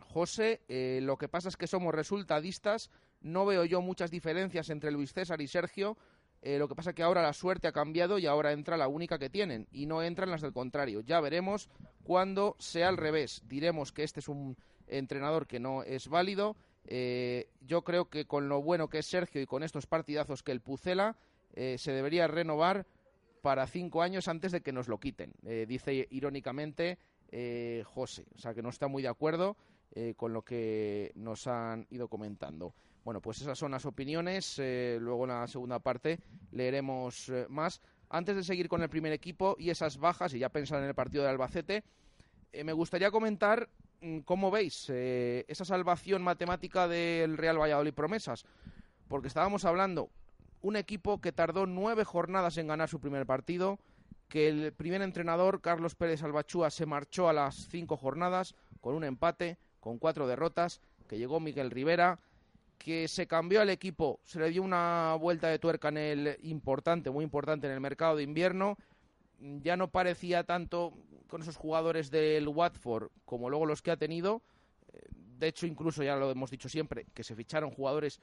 José, 0.00 0.60
lo 1.02 1.16
que 1.16 1.28
pasa 1.28 1.48
es 1.48 1.56
que 1.56 1.66
somos 1.66 1.94
resultadistas. 1.94 2.90
No 3.20 3.46
veo 3.46 3.64
yo 3.64 3.80
muchas 3.82 4.10
diferencias 4.10 4.70
entre 4.70 4.90
Luis 4.90 5.12
César 5.12 5.40
y 5.40 5.48
Sergio. 5.48 5.96
lo 6.42 6.68
que 6.68 6.74
pasa 6.74 6.90
es 6.90 6.96
que 6.96 7.02
ahora 7.02 7.22
la 7.22 7.32
suerte 7.32 7.68
ha 7.68 7.72
cambiado 7.72 8.18
y 8.18 8.26
ahora 8.26 8.52
entra 8.52 8.76
la 8.76 8.88
única 8.88 9.18
que 9.18 9.30
tienen 9.30 9.66
y 9.72 9.86
no 9.86 10.02
entran 10.02 10.30
las 10.30 10.40
del 10.40 10.52
contrario. 10.52 11.00
Ya 11.00 11.20
veremos 11.20 11.68
cuando 12.04 12.56
sea 12.58 12.88
al 12.88 12.96
revés. 12.96 13.42
Diremos 13.46 13.92
que 13.92 14.04
este 14.04 14.20
es 14.20 14.28
un 14.28 14.56
entrenador 14.86 15.46
que 15.46 15.60
no 15.60 15.82
es 15.82 16.08
válido. 16.08 16.56
yo 17.60 17.82
creo 17.82 18.08
que 18.08 18.26
con 18.26 18.48
lo 18.48 18.62
bueno 18.62 18.88
que 18.88 18.98
es 18.98 19.06
Sergio 19.06 19.40
y 19.40 19.46
con 19.46 19.62
estos 19.62 19.86
partidazos 19.86 20.42
que 20.42 20.52
el 20.52 20.60
Pucela, 20.60 21.16
eh, 21.54 21.76
se 21.78 21.92
debería 21.92 22.26
renovar 22.26 22.86
para 23.42 23.66
cinco 23.66 24.02
años 24.02 24.28
antes 24.28 24.52
de 24.52 24.60
que 24.60 24.72
nos 24.72 24.88
lo 24.88 24.98
quiten, 24.98 25.32
eh, 25.44 25.66
dice 25.68 26.06
irónicamente 26.10 26.98
eh, 27.30 27.82
José. 27.86 28.26
O 28.34 28.38
sea 28.38 28.54
que 28.54 28.62
no 28.62 28.68
está 28.68 28.88
muy 28.88 29.02
de 29.02 29.08
acuerdo 29.08 29.56
con 30.16 30.32
lo 30.32 30.42
que 30.42 31.12
nos 31.14 31.46
han 31.46 31.86
ido 31.90 32.08
comentando. 32.08 32.74
Bueno, 33.04 33.20
pues 33.20 33.40
esas 33.40 33.58
son 33.58 33.72
las 33.72 33.86
opiniones. 33.86 34.58
luego 34.58 35.24
en 35.24 35.30
la 35.30 35.46
segunda 35.46 35.78
parte 35.78 36.20
leeremos 36.52 37.32
más. 37.48 37.80
Antes 38.10 38.36
de 38.36 38.44
seguir 38.44 38.68
con 38.68 38.82
el 38.82 38.88
primer 38.88 39.12
equipo 39.12 39.56
y 39.58 39.70
esas 39.70 39.98
bajas, 39.98 40.34
y 40.34 40.38
ya 40.38 40.48
pensar 40.50 40.82
en 40.82 40.88
el 40.88 40.94
partido 40.94 41.24
de 41.24 41.30
Albacete, 41.30 41.84
me 42.64 42.72
gustaría 42.72 43.10
comentar 43.10 43.68
mm, 44.00 44.20
cómo 44.20 44.50
veis 44.50 44.88
esa 44.90 45.64
salvación 45.64 46.22
matemática 46.22 46.86
del 46.86 47.36
Real 47.36 47.60
Valladolid 47.60 47.94
Promesas. 47.94 48.44
Porque 49.08 49.28
estábamos 49.28 49.64
hablando 49.64 50.10
un 50.62 50.76
equipo 50.76 51.20
que 51.20 51.32
tardó 51.32 51.66
nueve 51.66 52.04
jornadas 52.04 52.56
en 52.58 52.66
ganar 52.66 52.88
su 52.88 53.00
primer 53.00 53.26
partido, 53.26 53.78
que 54.28 54.48
el 54.48 54.72
primer 54.72 55.02
entrenador, 55.02 55.60
Carlos 55.60 55.94
Pérez 55.94 56.22
Albachúa, 56.22 56.70
se 56.70 56.86
marchó 56.86 57.28
a 57.28 57.32
las 57.32 57.68
cinco 57.68 57.96
jornadas 57.96 58.54
con 58.80 58.94
un 58.94 59.04
empate, 59.04 59.58
con 59.80 59.98
cuatro 59.98 60.26
derrotas, 60.26 60.80
que 61.08 61.18
llegó 61.18 61.40
Miguel 61.40 61.70
Rivera, 61.70 62.18
que 62.78 63.08
se 63.08 63.26
cambió 63.26 63.60
al 63.60 63.70
equipo, 63.70 64.20
se 64.24 64.38
le 64.38 64.50
dio 64.50 64.62
una 64.62 65.16
vuelta 65.20 65.48
de 65.48 65.58
tuerca 65.58 65.88
en 65.88 65.98
el 65.98 66.38
importante, 66.42 67.10
muy 67.10 67.24
importante 67.24 67.66
en 67.66 67.72
el 67.72 67.80
mercado 67.80 68.16
de 68.16 68.22
invierno, 68.22 68.78
ya 69.40 69.76
no 69.76 69.88
parecía 69.88 70.44
tanto 70.44 70.92
con 71.28 71.42
esos 71.42 71.56
jugadores 71.56 72.10
del 72.10 72.48
Watford 72.48 73.10
como 73.24 73.50
luego 73.50 73.66
los 73.66 73.82
que 73.82 73.90
ha 73.90 73.96
tenido, 73.96 74.42
de 75.38 75.48
hecho 75.48 75.66
incluso 75.66 76.02
ya 76.02 76.16
lo 76.16 76.30
hemos 76.30 76.50
dicho 76.50 76.68
siempre, 76.68 77.06
que 77.14 77.24
se 77.24 77.34
ficharon 77.34 77.70
jugadores 77.70 78.20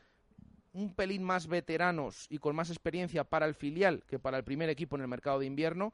un 0.74 0.94
pelín 0.94 1.24
más 1.24 1.48
veteranos 1.48 2.28
y 2.30 2.38
con 2.38 2.56
más 2.56 2.70
experiencia 2.70 3.24
para 3.24 3.46
el 3.46 3.56
filial 3.56 4.04
que 4.08 4.20
para 4.20 4.38
el 4.38 4.44
primer 4.44 4.70
equipo 4.70 4.98
en 4.98 5.04
el 5.04 5.08
mercado 5.08 5.40
de 5.40 5.46
invierno. 5.46 5.94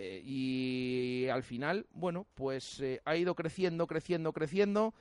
Eh, 0.00 0.22
y 0.24 1.26
al 1.28 1.42
final, 1.42 1.88
bueno, 1.90 2.24
pues 2.36 2.78
eh, 2.78 3.00
ha 3.04 3.16
ido 3.16 3.34
creciendo, 3.34 3.88
creciendo, 3.88 4.32
creciendo. 4.32 4.94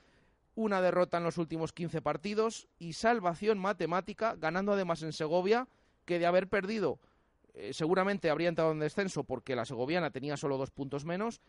Una 0.56 0.82
derrota 0.82 1.20
en 1.20 1.24
los 1.24 1.38
últimos 1.38 1.72
15 1.72 2.02
partidos 2.02 2.68
y 2.80 2.94
salvación 2.94 3.60
matemática, 3.60 4.36
ganando 4.36 4.74
además 4.74 5.04
en 5.04 5.14
Segovia, 5.14 5.68
que 6.06 6.18
de 6.18 6.26
haber 6.26 6.48
perdido 6.48 7.00
eh, 7.54 7.74
seguramente 7.74 8.32
habría 8.32 8.50
entrado 8.50 8.72
en 8.72 8.80
descenso 8.80 9.24
porque 9.24 9.56
la 9.56 9.66
segoviana 9.66 10.10
tenía 10.10 10.36
solo 10.36 10.58
dos 10.58 10.72
puntos 10.72 11.06
menos 11.06 11.42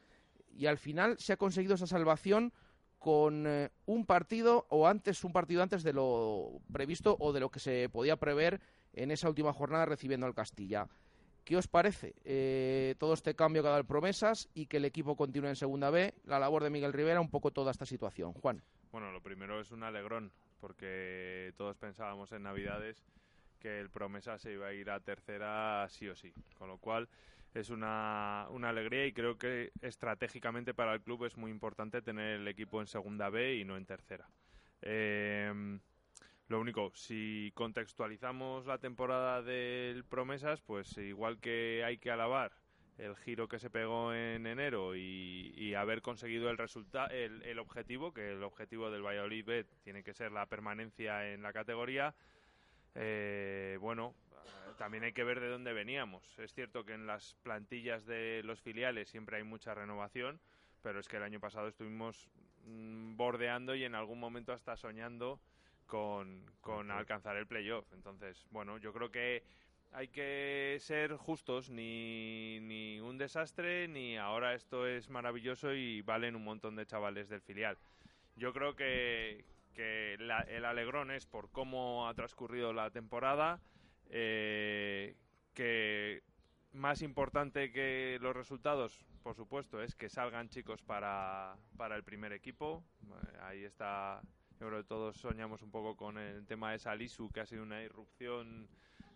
y 0.54 0.66
al 0.66 0.76
final 0.76 1.16
se 1.18 1.32
ha 1.32 1.38
conseguido 1.38 1.76
esa 1.76 1.86
salvación 1.86 2.52
con 2.98 3.46
un 3.86 4.06
partido 4.06 4.66
o 4.68 4.88
antes 4.88 5.22
un 5.24 5.32
partido 5.32 5.62
antes 5.62 5.84
de 5.84 5.92
lo 5.92 6.60
previsto 6.70 7.16
o 7.20 7.32
de 7.32 7.40
lo 7.40 7.50
que 7.50 7.60
se 7.60 7.88
podía 7.88 8.16
prever 8.16 8.60
en 8.92 9.10
esa 9.10 9.28
última 9.28 9.52
jornada 9.52 9.86
recibiendo 9.86 10.26
al 10.26 10.34
Castilla. 10.34 10.88
¿Qué 11.48 11.56
os 11.56 11.66
parece 11.66 12.14
eh, 12.26 12.94
todo 12.98 13.14
este 13.14 13.34
cambio 13.34 13.62
que 13.62 13.68
ha 13.68 13.70
dado 13.70 13.80
el 13.80 13.86
Promesas 13.86 14.50
y 14.52 14.66
que 14.66 14.76
el 14.76 14.84
equipo 14.84 15.16
continúe 15.16 15.48
en 15.48 15.56
Segunda 15.56 15.88
B? 15.88 16.12
La 16.26 16.38
labor 16.38 16.62
de 16.62 16.68
Miguel 16.68 16.92
Rivera, 16.92 17.22
un 17.22 17.30
poco 17.30 17.52
toda 17.52 17.70
esta 17.70 17.86
situación. 17.86 18.34
Juan. 18.34 18.62
Bueno, 18.92 19.10
lo 19.12 19.22
primero 19.22 19.58
es 19.58 19.70
un 19.70 19.82
alegrón, 19.82 20.30
porque 20.60 21.54
todos 21.56 21.74
pensábamos 21.78 22.32
en 22.32 22.42
Navidades 22.42 23.02
que 23.60 23.80
el 23.80 23.88
Promesa 23.88 24.36
se 24.36 24.52
iba 24.52 24.66
a 24.66 24.74
ir 24.74 24.90
a 24.90 25.00
tercera 25.00 25.88
sí 25.88 26.06
o 26.06 26.14
sí. 26.14 26.34
Con 26.58 26.68
lo 26.68 26.76
cual 26.76 27.08
es 27.54 27.70
una, 27.70 28.46
una 28.50 28.68
alegría 28.68 29.06
y 29.06 29.14
creo 29.14 29.38
que 29.38 29.72
estratégicamente 29.80 30.74
para 30.74 30.92
el 30.92 31.00
club 31.00 31.24
es 31.24 31.38
muy 31.38 31.50
importante 31.50 32.02
tener 32.02 32.40
el 32.40 32.48
equipo 32.48 32.82
en 32.82 32.86
segunda 32.86 33.30
B 33.30 33.54
y 33.54 33.64
no 33.64 33.78
en 33.78 33.86
tercera. 33.86 34.28
Eh, 34.82 35.80
lo 36.48 36.60
único, 36.60 36.90
si 36.94 37.52
contextualizamos 37.54 38.66
la 38.66 38.78
temporada 38.78 39.42
del 39.42 40.04
Promesas, 40.04 40.60
pues 40.62 40.96
igual 40.96 41.38
que 41.38 41.84
hay 41.84 41.98
que 41.98 42.10
alabar 42.10 42.52
el 42.96 43.14
giro 43.16 43.48
que 43.48 43.58
se 43.58 43.70
pegó 43.70 44.12
en 44.12 44.46
enero 44.46 44.96
y, 44.96 45.74
haber 45.74 46.02
conseguido 46.02 46.50
el 46.50 46.58
resultado, 46.58 47.08
el, 47.10 47.42
el 47.42 47.58
objetivo, 47.60 48.12
que 48.12 48.32
el 48.32 48.42
objetivo 48.42 48.90
del 48.90 49.04
Valladolid 49.06 49.44
B 49.44 49.66
tiene 49.84 50.02
que 50.02 50.12
ser 50.12 50.32
la 50.32 50.46
permanencia 50.46 51.32
en 51.32 51.42
la 51.42 51.52
categoría. 51.52 52.14
Eh, 52.96 53.78
bueno, 53.80 54.14
también 54.76 55.04
hay 55.04 55.12
que 55.12 55.22
ver 55.22 55.38
de 55.38 55.48
dónde 55.48 55.72
veníamos. 55.72 56.38
Es 56.38 56.52
cierto 56.52 56.84
que 56.84 56.94
en 56.94 57.06
las 57.06 57.34
plantillas 57.42 58.06
de 58.06 58.42
los 58.44 58.60
filiales 58.60 59.08
siempre 59.08 59.36
hay 59.36 59.44
mucha 59.44 59.74
renovación, 59.74 60.40
pero 60.82 60.98
es 60.98 61.06
que 61.06 61.18
el 61.18 61.22
año 61.22 61.38
pasado 61.38 61.68
estuvimos 61.68 62.28
mm, 62.64 63.16
bordeando 63.16 63.76
y 63.76 63.84
en 63.84 63.94
algún 63.94 64.18
momento 64.18 64.52
hasta 64.52 64.76
soñando 64.76 65.38
con, 65.88 66.44
con 66.60 66.92
alcanzar 66.92 67.36
el 67.36 67.48
playoff. 67.48 67.92
Entonces, 67.92 68.46
bueno, 68.52 68.78
yo 68.78 68.92
creo 68.92 69.10
que 69.10 69.42
hay 69.90 70.08
que 70.08 70.76
ser 70.80 71.16
justos, 71.16 71.70
ni, 71.70 72.60
ni 72.60 73.00
un 73.00 73.18
desastre, 73.18 73.88
ni 73.88 74.16
ahora 74.16 74.54
esto 74.54 74.86
es 74.86 75.08
maravilloso 75.10 75.72
y 75.74 76.02
valen 76.02 76.36
un 76.36 76.44
montón 76.44 76.76
de 76.76 76.86
chavales 76.86 77.28
del 77.28 77.40
filial. 77.40 77.76
Yo 78.36 78.52
creo 78.52 78.76
que, 78.76 79.44
que 79.74 80.16
la- 80.20 80.42
el 80.42 80.64
alegrón 80.64 81.10
es 81.10 81.26
por 81.26 81.50
cómo 81.50 82.06
ha 82.06 82.14
transcurrido 82.14 82.72
la 82.72 82.90
temporada, 82.90 83.60
eh, 84.10 85.16
que 85.54 86.22
más 86.72 87.00
importante 87.02 87.72
que 87.72 88.18
los 88.20 88.36
resultados, 88.36 89.04
por 89.22 89.34
supuesto, 89.34 89.82
es 89.82 89.94
que 89.96 90.08
salgan 90.10 90.50
chicos 90.50 90.82
para, 90.82 91.56
para 91.78 91.96
el 91.96 92.04
primer 92.04 92.32
equipo. 92.32 92.84
Eh, 93.02 93.38
Ahí 93.40 93.64
está, 93.64 94.20
yo 94.60 94.66
creo 94.68 94.82
que 94.82 94.88
todos 94.88 95.16
soñamos 95.16 95.62
un 95.62 95.70
poco 95.70 95.96
con 95.96 96.18
el 96.18 96.46
tema 96.46 96.72
de 96.72 96.78
Salisu, 96.78 97.30
que 97.30 97.40
ha 97.40 97.46
sido 97.46 97.62
una 97.62 97.82
irrupción 97.82 98.66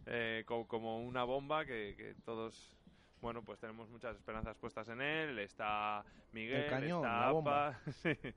eh, 0.06 0.44
co- 0.46 0.66
como 0.66 1.00
una 1.04 1.24
bomba, 1.24 1.64
que, 1.64 1.94
que 1.96 2.14
todos, 2.24 2.76
bueno, 3.20 3.42
pues 3.42 3.58
tenemos 3.58 3.88
muchas 3.90 4.16
esperanzas 4.16 4.56
puestas 4.56 4.88
en 4.88 5.00
él. 5.00 5.38
Está 5.38 6.04
Miguel, 6.32 6.64
cañón, 6.70 7.04
está. 7.04 7.28
Apa. 7.28 7.80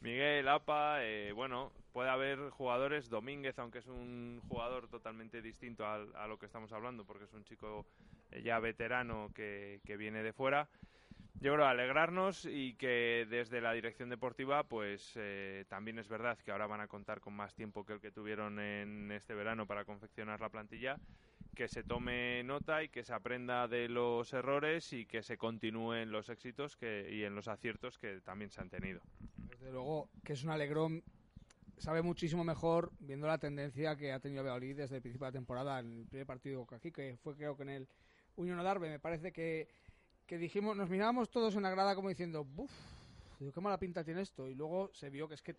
Miguel, 0.00 0.48
Apa, 0.48 1.04
eh, 1.04 1.32
bueno, 1.32 1.72
puede 1.92 2.08
haber 2.08 2.50
jugadores, 2.50 3.08
Domínguez, 3.10 3.58
aunque 3.58 3.78
es 3.78 3.86
un 3.86 4.40
jugador 4.48 4.88
totalmente 4.88 5.42
distinto 5.42 5.86
al- 5.86 6.14
a, 6.16 6.26
lo 6.26 6.38
que 6.38 6.46
estamos 6.46 6.72
hablando, 6.72 7.04
porque 7.04 7.24
es 7.24 7.32
un 7.34 7.44
chico 7.44 7.84
eh, 8.30 8.42
ya 8.42 8.58
veterano 8.58 9.30
que, 9.34 9.80
que 9.84 9.96
viene 9.96 10.22
de 10.22 10.32
fuera. 10.32 10.68
Yo 11.42 11.54
creo 11.54 11.66
alegrarnos 11.66 12.44
y 12.44 12.74
que 12.74 13.26
desde 13.28 13.60
la 13.60 13.72
dirección 13.72 14.08
deportiva, 14.08 14.62
pues 14.62 15.14
eh, 15.16 15.64
también 15.68 15.98
es 15.98 16.06
verdad 16.06 16.38
que 16.38 16.52
ahora 16.52 16.68
van 16.68 16.80
a 16.80 16.86
contar 16.86 17.20
con 17.20 17.34
más 17.34 17.52
tiempo 17.52 17.84
que 17.84 17.94
el 17.94 18.00
que 18.00 18.12
tuvieron 18.12 18.60
en 18.60 19.10
este 19.10 19.34
verano 19.34 19.66
para 19.66 19.84
confeccionar 19.84 20.40
la 20.40 20.50
plantilla, 20.50 21.00
que 21.56 21.66
se 21.66 21.82
tome 21.82 22.44
nota 22.44 22.84
y 22.84 22.90
que 22.90 23.02
se 23.02 23.12
aprenda 23.12 23.66
de 23.66 23.88
los 23.88 24.32
errores 24.32 24.92
y 24.92 25.04
que 25.04 25.24
se 25.24 25.36
continúen 25.36 26.12
los 26.12 26.28
éxitos 26.28 26.76
que, 26.76 27.08
y 27.10 27.24
en 27.24 27.34
los 27.34 27.48
aciertos 27.48 27.98
que 27.98 28.20
también 28.20 28.52
se 28.52 28.60
han 28.60 28.70
tenido. 28.70 29.00
Desde 29.50 29.72
luego 29.72 30.10
que 30.22 30.34
es 30.34 30.44
un 30.44 30.50
alegrón. 30.50 31.02
Sabe 31.76 32.02
muchísimo 32.02 32.44
mejor 32.44 32.92
viendo 33.00 33.26
la 33.26 33.38
tendencia 33.38 33.96
que 33.96 34.12
ha 34.12 34.20
tenido 34.20 34.44
Valladolid 34.44 34.76
desde 34.76 34.94
el 34.94 35.02
principio 35.02 35.26
de 35.26 35.32
la 35.32 35.38
temporada, 35.38 35.80
en 35.80 36.02
el 36.02 36.06
primer 36.06 36.26
partido 36.26 36.64
que 36.68 36.76
aquí, 36.76 36.92
que 36.92 37.16
fue 37.16 37.34
creo 37.34 37.56
que 37.56 37.64
en 37.64 37.70
el 37.70 37.88
Unión 38.36 38.58
Odarbe. 38.58 38.88
Me 38.88 38.98
parece 38.98 39.32
que, 39.32 39.68
que 40.32 40.38
dijimos, 40.38 40.74
nos 40.74 40.88
mirábamos 40.88 41.28
todos 41.28 41.54
en 41.56 41.62
la 41.62 41.68
grada 41.68 41.94
como 41.94 42.08
diciendo, 42.08 42.42
¡buf! 42.42 42.70
Digo, 43.38 43.52
qué 43.52 43.60
mala 43.60 43.78
pinta 43.78 44.02
tiene 44.02 44.22
esto. 44.22 44.48
Y 44.48 44.54
luego 44.54 44.88
se 44.94 45.10
vio 45.10 45.28
que 45.28 45.34
es 45.34 45.42
que 45.42 45.54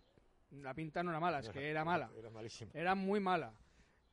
la 0.50 0.74
pinta 0.74 1.00
no 1.04 1.10
era 1.10 1.20
mala, 1.20 1.38
es 1.38 1.48
que 1.48 1.70
era 1.70 1.84
mala. 1.84 2.10
Era 2.18 2.28
malísima. 2.28 2.72
Era 2.74 2.96
muy 2.96 3.20
mala. 3.20 3.54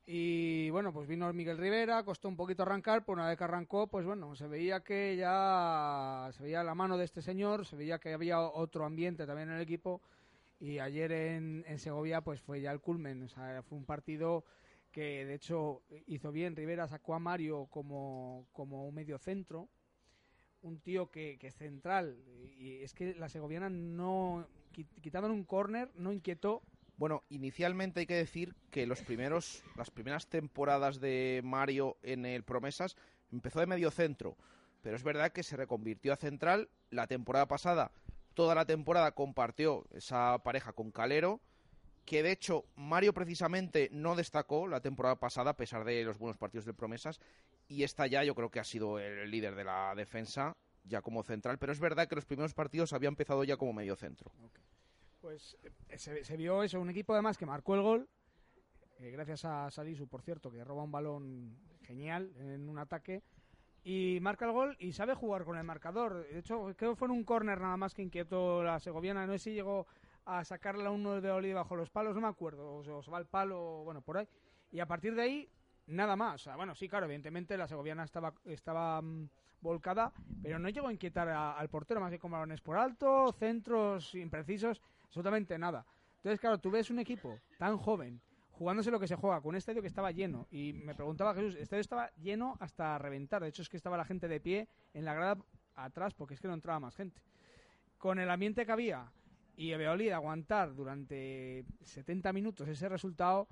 Y 0.06 0.70
bueno, 0.70 0.92
pues 0.92 1.08
vino 1.08 1.32
Miguel 1.32 1.58
Rivera, 1.58 2.04
costó 2.04 2.28
un 2.28 2.36
poquito 2.36 2.62
arrancar, 2.62 3.04
pero 3.04 3.14
una 3.14 3.26
vez 3.26 3.36
que 3.36 3.42
arrancó, 3.42 3.88
pues 3.88 4.06
bueno, 4.06 4.36
se 4.36 4.46
veía 4.46 4.84
que 4.84 5.16
ya 5.16 6.30
se 6.30 6.44
veía 6.44 6.62
la 6.62 6.76
mano 6.76 6.96
de 6.96 7.06
este 7.06 7.22
señor, 7.22 7.66
se 7.66 7.74
veía 7.74 7.98
que 7.98 8.12
había 8.12 8.40
otro 8.40 8.84
ambiente 8.84 9.26
también 9.26 9.48
en 9.48 9.56
el 9.56 9.62
equipo. 9.62 10.00
Y 10.60 10.78
ayer 10.78 11.10
en, 11.10 11.64
en 11.66 11.80
Segovia, 11.80 12.20
pues 12.20 12.40
fue 12.40 12.60
ya 12.60 12.70
el 12.70 12.78
culmen. 12.78 13.24
O 13.24 13.28
sea, 13.28 13.64
fue 13.64 13.76
un 13.76 13.84
partido 13.84 14.44
que 14.92 15.24
de 15.24 15.34
hecho 15.34 15.82
hizo 16.06 16.30
bien. 16.30 16.54
Rivera 16.54 16.86
sacó 16.86 17.14
a 17.14 17.18
Mario 17.18 17.66
como, 17.68 18.46
como 18.52 18.86
un 18.86 18.94
medio 18.94 19.18
centro, 19.18 19.68
un 20.62 20.80
tío 20.80 21.10
que, 21.10 21.38
que 21.38 21.48
es 21.48 21.54
central. 21.54 22.16
Y 22.58 22.82
es 22.82 22.94
que 22.94 23.14
la 23.14 23.28
segoviana 23.28 23.68
no, 23.68 24.46
qui- 24.74 24.86
quitando 25.00 25.30
un 25.32 25.44
córner, 25.44 25.90
no 25.94 26.12
inquietó 26.12 26.62
Bueno, 26.96 27.22
inicialmente 27.30 28.00
hay 28.00 28.06
que 28.06 28.14
decir 28.14 28.54
que 28.70 28.86
los 28.86 29.02
primeros, 29.02 29.62
las 29.76 29.90
primeras 29.90 30.28
temporadas 30.28 31.00
de 31.00 31.40
Mario 31.42 31.96
en 32.02 32.24
el 32.26 32.44
Promesas 32.44 32.96
empezó 33.32 33.60
de 33.60 33.66
medio 33.66 33.90
centro, 33.90 34.36
pero 34.82 34.94
es 34.96 35.02
verdad 35.02 35.32
que 35.32 35.42
se 35.42 35.56
reconvirtió 35.56 36.12
a 36.12 36.16
central. 36.16 36.68
La 36.90 37.06
temporada 37.06 37.48
pasada, 37.48 37.90
toda 38.34 38.54
la 38.54 38.66
temporada 38.66 39.12
compartió 39.12 39.84
esa 39.92 40.38
pareja 40.44 40.72
con 40.74 40.92
Calero, 40.92 41.40
que 42.04 42.22
de 42.22 42.32
hecho 42.32 42.64
Mario 42.76 43.12
precisamente 43.12 43.88
no 43.92 44.16
destacó 44.16 44.66
la 44.66 44.80
temporada 44.80 45.16
pasada 45.16 45.50
a 45.50 45.56
pesar 45.56 45.84
de 45.84 46.04
los 46.04 46.18
buenos 46.18 46.36
partidos 46.36 46.66
del 46.66 46.74
Promesas, 46.74 47.20
y 47.68 47.84
esta 47.84 48.06
ya 48.06 48.24
yo 48.24 48.34
creo 48.34 48.50
que 48.50 48.60
ha 48.60 48.64
sido 48.64 48.98
el 48.98 49.30
líder 49.30 49.54
de 49.54 49.64
la 49.64 49.94
defensa 49.94 50.56
ya 50.84 51.00
como 51.00 51.22
central, 51.22 51.58
pero 51.58 51.72
es 51.72 51.78
verdad 51.78 52.08
que 52.08 52.16
los 52.16 52.24
primeros 52.24 52.54
partidos 52.54 52.92
había 52.92 53.08
empezado 53.08 53.44
ya 53.44 53.56
como 53.56 53.72
medio 53.72 53.94
centro. 53.96 54.32
Pues 55.20 55.56
eh, 55.62 55.98
se, 55.98 56.24
se 56.24 56.36
vio 56.36 56.62
eso, 56.62 56.80
un 56.80 56.90
equipo 56.90 57.12
además 57.12 57.38
que 57.38 57.46
marcó 57.46 57.76
el 57.76 57.82
gol, 57.82 58.08
eh, 58.98 59.10
gracias 59.10 59.44
a 59.44 59.70
Salisu, 59.70 60.08
por 60.08 60.22
cierto, 60.22 60.50
que 60.50 60.64
roba 60.64 60.82
un 60.82 60.90
balón 60.90 61.56
genial 61.82 62.32
en 62.38 62.68
un 62.68 62.78
ataque, 62.78 63.22
y 63.84 64.18
marca 64.20 64.44
el 64.44 64.52
gol 64.52 64.76
y 64.78 64.92
sabe 64.92 65.14
jugar 65.14 65.44
con 65.44 65.56
el 65.58 65.64
marcador. 65.64 66.26
De 66.28 66.38
hecho, 66.38 66.72
creo 66.76 66.92
que 66.92 66.96
fue 66.96 67.08
en 67.08 67.12
un 67.12 67.24
córner 67.24 67.60
nada 67.60 67.76
más 67.76 67.94
que 67.94 68.02
inquietó 68.02 68.62
la 68.62 68.78
segoviana, 68.78 69.26
no 69.26 69.32
sé 69.32 69.38
si 69.40 69.52
llegó 69.54 69.86
a 70.24 70.44
sacarle 70.44 70.86
a 70.86 70.90
uno 70.90 71.20
de 71.20 71.30
Oli 71.30 71.52
bajo 71.52 71.76
los 71.76 71.90
palos, 71.90 72.14
no 72.14 72.20
me 72.20 72.28
acuerdo, 72.28 72.76
o 72.76 73.02
se, 73.02 73.10
va 73.10 73.18
al 73.18 73.26
palo, 73.26 73.84
bueno, 73.84 74.02
por 74.02 74.18
ahí. 74.18 74.28
Y 74.70 74.80
a 74.80 74.86
partir 74.86 75.14
de 75.14 75.22
ahí, 75.22 75.48
nada 75.86 76.16
más. 76.16 76.34
O 76.34 76.44
sea, 76.44 76.56
bueno, 76.56 76.74
sí, 76.74 76.88
claro, 76.88 77.06
evidentemente 77.06 77.56
la 77.56 77.66
segoviana 77.66 78.04
estaba, 78.04 78.32
estaba 78.44 79.02
mm, 79.02 79.28
volcada, 79.60 80.12
pero 80.42 80.58
no 80.58 80.68
llegó 80.68 80.88
a 80.88 80.92
inquietar 80.92 81.28
al 81.28 81.68
portero, 81.68 82.00
más 82.00 82.10
que 82.10 82.18
con 82.18 82.30
balones 82.30 82.60
por 82.60 82.76
alto, 82.76 83.32
centros 83.32 84.14
imprecisos, 84.14 84.80
absolutamente 85.04 85.58
nada. 85.58 85.84
Entonces, 86.16 86.40
claro, 86.40 86.58
tú 86.58 86.70
ves 86.70 86.90
un 86.90 87.00
equipo 87.00 87.38
tan 87.58 87.76
joven 87.76 88.20
jugándose 88.52 88.92
lo 88.92 89.00
que 89.00 89.08
se 89.08 89.16
juega 89.16 89.40
con 89.40 89.50
un 89.50 89.56
estadio 89.56 89.82
que 89.82 89.88
estaba 89.88 90.12
lleno. 90.12 90.46
Y 90.50 90.72
me 90.72 90.94
preguntaba 90.94 91.34
Jesús, 91.34 91.56
el 91.56 91.62
estadio 91.62 91.80
estaba 91.80 92.10
lleno 92.16 92.56
hasta 92.60 92.96
reventar. 92.98 93.42
De 93.42 93.48
hecho, 93.48 93.62
es 93.62 93.68
que 93.68 93.76
estaba 93.76 93.96
la 93.96 94.04
gente 94.04 94.28
de 94.28 94.38
pie 94.38 94.68
en 94.94 95.04
la 95.04 95.14
grada 95.14 95.38
atrás 95.74 96.14
porque 96.14 96.34
es 96.34 96.40
que 96.40 96.46
no 96.46 96.54
entraba 96.54 96.78
más 96.78 96.94
gente. 96.94 97.20
Con 97.98 98.20
el 98.20 98.30
ambiente 98.30 98.64
que 98.64 98.72
había 98.72 99.10
y 99.56 99.70
de 99.70 100.12
aguantar 100.12 100.74
durante 100.74 101.64
70 101.82 102.32
minutos 102.32 102.68
ese 102.68 102.88
resultado, 102.88 103.48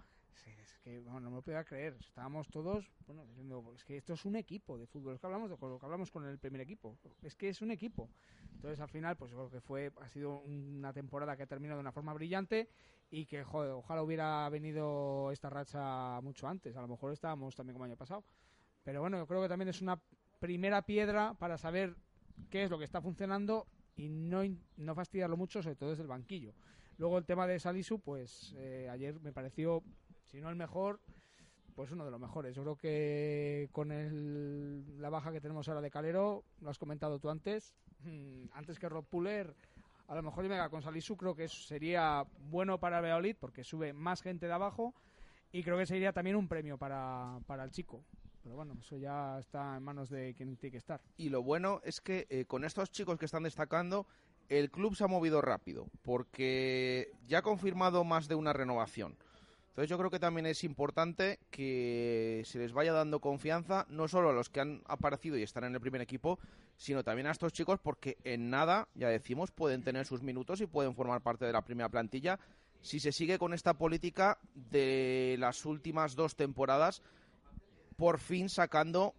es- 0.47 0.79
que 0.83 0.99
bueno, 1.01 1.21
no 1.21 1.31
me 1.31 1.37
lo 1.37 1.43
podía 1.43 1.63
creer. 1.65 1.95
Estábamos 2.01 2.49
todos, 2.49 2.91
bueno, 3.07 3.27
diciendo, 3.27 3.73
es 3.75 3.85
que 3.85 3.99
esto 3.99 4.15
es 4.15 4.25
un 4.25 4.37
equipo 4.37 4.79
de 4.79 4.87
fútbol. 4.87 5.15
Es 5.15 5.21
que 5.21 5.27
hablamos 5.27 5.51
de 5.51 5.57
lo 5.61 5.79
que 5.79 5.85
hablamos 5.87 6.11
con 6.11 6.25
el 6.25 6.39
primer 6.39 6.63
equipo. 6.63 6.97
Es 7.23 7.37
que 7.37 7.49
es 7.51 7.61
un 7.61 7.71
equipo. 7.71 8.09
Entonces, 8.55 8.81
al 8.81 8.89
final, 8.89 9.17
pues 9.17 9.33
creo 9.33 9.51
que 9.51 9.61
fue, 9.61 9.93
ha 10.01 10.09
sido 10.09 10.41
una 10.41 10.93
temporada 10.93 11.37
que 11.37 11.43
ha 11.43 11.47
terminado 11.47 11.79
de 11.79 11.83
una 11.83 11.93
forma 11.93 12.15
brillante 12.15 12.69
y 13.11 13.27
que, 13.27 13.45
joder, 13.45 13.73
ojalá 13.73 14.03
hubiera 14.03 14.49
venido 14.49 15.31
esta 15.33 15.51
racha 15.51 16.21
mucho 16.23 16.49
antes. 16.49 16.77
A 16.77 16.81
lo 16.83 16.89
mejor 16.89 17.13
estábamos 17.13 17.55
también 17.55 17.75
como 17.75 17.85
el 17.85 17.91
año 17.91 17.99
pasado. 17.99 18.25
Pero 18.83 19.01
bueno, 19.01 19.19
yo 19.19 19.27
creo 19.27 19.43
que 19.43 19.49
también 19.49 19.69
es 19.69 19.83
una 19.83 20.01
primera 20.39 20.83
piedra 20.83 21.35
para 21.35 21.59
saber 21.59 21.95
qué 22.51 22.65
es 22.65 22.71
lo 22.71 22.79
que 22.79 22.85
está 22.85 23.03
funcionando 23.03 23.67
y 24.01 24.09
no, 24.09 24.43
no 24.79 24.95
fastidiarlo 24.95 25.37
mucho, 25.37 25.63
sobre 25.63 25.77
todo 25.77 25.91
desde 25.91 26.03
el 26.03 26.09
banquillo. 26.09 26.55
Luego 26.97 27.19
el 27.19 27.27
tema 27.27 27.47
de 27.47 27.59
Salisu, 27.61 27.99
pues 28.01 28.55
eh, 28.57 28.89
ayer 28.91 29.21
me 29.21 29.33
pareció, 29.33 29.83
si 30.25 30.41
no 30.41 30.49
el 30.49 30.57
mejor, 30.57 31.01
pues 31.75 31.91
uno 31.93 32.05
de 32.07 32.11
los 32.11 32.21
mejores. 32.21 32.55
Yo 32.57 32.63
creo 32.63 32.77
que 32.77 33.69
con 33.73 33.93
el- 33.93 35.01
la 35.01 35.11
baja 35.11 35.33
que 35.33 35.41
tenemos 35.41 35.69
ahora 35.69 35.83
de 35.83 35.91
Calero, 35.91 36.45
lo 36.61 36.71
has 36.71 36.79
comentado 36.79 37.19
tú 37.19 37.29
antes, 37.29 37.75
mm, 38.01 38.47
antes 38.53 38.79
que 38.79 38.89
Rob 38.89 39.05
Puller, 39.07 39.55
a 40.09 40.15
lo 40.15 40.23
mejor 40.23 40.45
yo 40.45 40.51
me 40.51 40.57
quedo 40.57 40.71
con 40.71 40.83
Salisu, 40.83 41.17
creo 41.17 41.35
que 41.35 41.49
sería 41.49 42.25
bueno 42.51 42.81
para 42.81 43.01
Valladolid 43.03 43.37
porque 43.39 43.65
sube 43.65 43.93
más 43.93 44.23
gente 44.23 44.47
de 44.47 44.53
abajo 44.53 44.95
y 45.53 45.63
creo 45.63 45.77
que 45.77 45.87
sería 45.87 46.13
también 46.13 46.37
un 46.37 46.49
premio 46.49 46.79
para, 46.79 47.39
para 47.47 47.65
el 47.65 47.71
chico. 47.71 48.03
Pero 48.43 48.57
bueno, 48.57 48.77
eso 48.81 48.97
ya 48.97 49.39
está 49.39 49.77
en 49.77 49.83
manos 49.83 50.09
de 50.09 50.35
quien 50.35 50.57
tiene 50.57 50.73
que 50.73 50.79
estar. 50.79 51.01
Y 51.17 51.29
lo 51.29 51.43
bueno 51.43 51.81
es 51.85 52.01
que 52.01 52.27
eh, 52.31 52.45
con 52.47 52.65
estos 52.65 52.91
chicos 52.91 53.19
que 53.19 53.27
están 53.27 53.43
destacando, 53.43 54.07
el 54.49 54.71
club 54.71 54.97
se 54.97 55.05
ha 55.05 55.09
movido 55.09 55.43
rápido, 55.43 55.87
porque 56.03 57.13
ya 57.29 57.39
ha 57.39 57.43
confirmado 57.43 58.05
más 58.05 58.29
de 58.29 58.35
una 58.35 58.53
renovación. 58.53 59.17
Entonces 59.69 59.89
yo 59.89 59.99
creo 59.99 60.11
que 60.11 60.19
también 60.19 60.47
es 60.47 60.65
importante 60.65 61.39
que 61.51 62.43
se 62.45 62.59
les 62.59 62.73
vaya 62.73 62.93
dando 62.93 63.21
confianza, 63.21 63.87
no 63.89 64.09
solo 64.09 64.31
a 64.31 64.33
los 64.33 64.51
que 64.51 64.61
han 64.61 64.83
aparecido 64.87 65.39
y 65.39 65.43
están 65.43 65.65
en 65.65 65.75
el 65.75 65.81
primer 65.81 66.01
equipo, 66.01 66.41
sino 66.77 67.05
también 67.05 67.29
a 67.29 67.31
estos 67.31 67.53
chicos, 67.53 67.79
porque 67.79 68.19
en 68.25 68.51
nada, 68.51 68.89
ya 68.95 69.09
decimos, 69.09 69.53
pueden 69.53 69.85
tener 69.85 70.07
sus 70.07 70.23
minutos 70.23 70.61
y 70.61 70.67
pueden 70.67 70.95
formar 70.95 71.21
parte 71.23 71.45
de 71.45 71.53
la 71.53 71.63
primera 71.63 71.89
plantilla 71.89 72.41
si 72.83 73.01
se 73.01 73.13
sigue 73.13 73.39
con 73.39 73.53
esta 73.53 73.75
política 73.75 74.39
de 74.55 75.37
las 75.39 75.65
últimas 75.65 76.15
dos 76.15 76.37
temporadas, 76.37 77.03
por 78.01 78.19
fin 78.19 78.49
sacando 78.49 79.15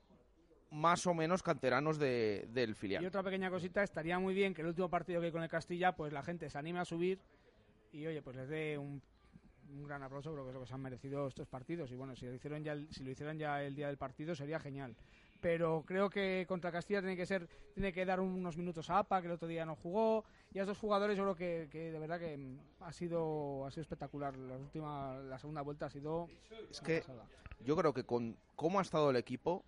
más 0.72 1.06
o 1.06 1.14
menos 1.14 1.44
canteranos 1.44 2.00
de- 2.00 2.48
del 2.52 2.72
Y 2.72 2.74
filial. 2.74 3.06
otra 3.06 3.22
pequeña 3.22 3.52
cosita, 3.52 3.84
estaría 3.84 4.18
muy 4.18 4.34
bien 4.34 4.56
que 4.56 4.62
el 4.62 4.70
último 4.70 4.90
partido 4.90 5.20
que 5.20 5.28
hay 5.28 5.32
con 5.32 5.44
el 5.44 5.50
Castilla, 5.50 5.96
pues 5.96 6.12
la 6.12 6.24
gente 6.24 6.50
se 6.50 6.58
anime 6.58 6.80
a 6.80 6.86
subir 6.86 7.20
y 7.92 8.08
oye, 8.08 8.24
pues 8.24 8.36
les 8.38 8.50
dé 8.50 8.80
un, 8.80 9.00
un 9.70 9.84
gran 9.84 10.02
aplauso, 10.02 10.32
creo 10.32 10.48
es 10.48 10.54
lo 10.56 10.62
que 10.62 10.66
se 10.66 10.74
han 10.74 10.82
merecido 10.82 11.28
estos 11.28 11.48
partidos. 11.48 11.92
Y 11.92 11.96
bueno, 11.96 12.16
si 12.16 12.26
lo 12.26 12.34
hicieron 12.34 12.64
ya, 12.64 12.76
si 12.90 13.04
lo 13.04 13.12
hicieran 13.12 13.38
ya 13.38 13.62
el 13.64 13.76
día 13.76 13.86
del 13.86 13.98
partido 13.98 14.34
sería 14.34 14.60
genial. 14.60 14.96
Pero 15.42 15.84
creo 15.86 16.10
que 16.10 16.46
contra 16.48 16.72
Castilla 16.72 17.00
tiene 17.02 17.18
que 17.18 17.26
ser, 17.26 17.48
tiene 17.74 17.92
que 17.92 18.06
dar 18.06 18.20
unos 18.20 18.56
minutos 18.58 18.90
a 18.92 19.00
APA, 19.00 19.22
que 19.22 19.28
el 19.28 19.34
otro 19.34 19.48
día 19.48 19.66
no 19.66 19.76
jugó. 19.76 20.24
Y 20.54 20.60
a 20.60 20.62
estos 20.62 20.78
jugadores 20.78 21.18
yo 21.18 21.24
creo 21.24 21.36
que, 21.36 21.68
que 21.72 21.92
de 21.92 22.00
verdad 22.00 22.20
que 22.20 22.38
mm, 22.38 22.60
ha 22.82 22.94
sido, 22.94 23.66
ha 23.66 23.72
sido 23.72 23.82
espectacular. 23.82 24.38
La 24.38 24.56
última, 24.56 25.16
la 25.16 25.40
segunda 25.40 25.62
vuelta 25.62 25.88
ha 25.88 25.90
sido 25.90 26.28
Es 26.70 26.80
que 26.82 27.00
pasada. 27.00 27.26
yo 27.60 27.76
creo 27.76 27.92
que 27.94 28.04
con 28.04 28.38
cómo 28.56 28.78
ha 28.80 28.84
estado 28.84 29.10
el 29.10 29.16
equipo, 29.16 29.66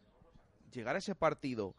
llegar 0.71 0.95
a 0.95 0.99
ese 0.99 1.15
partido 1.15 1.73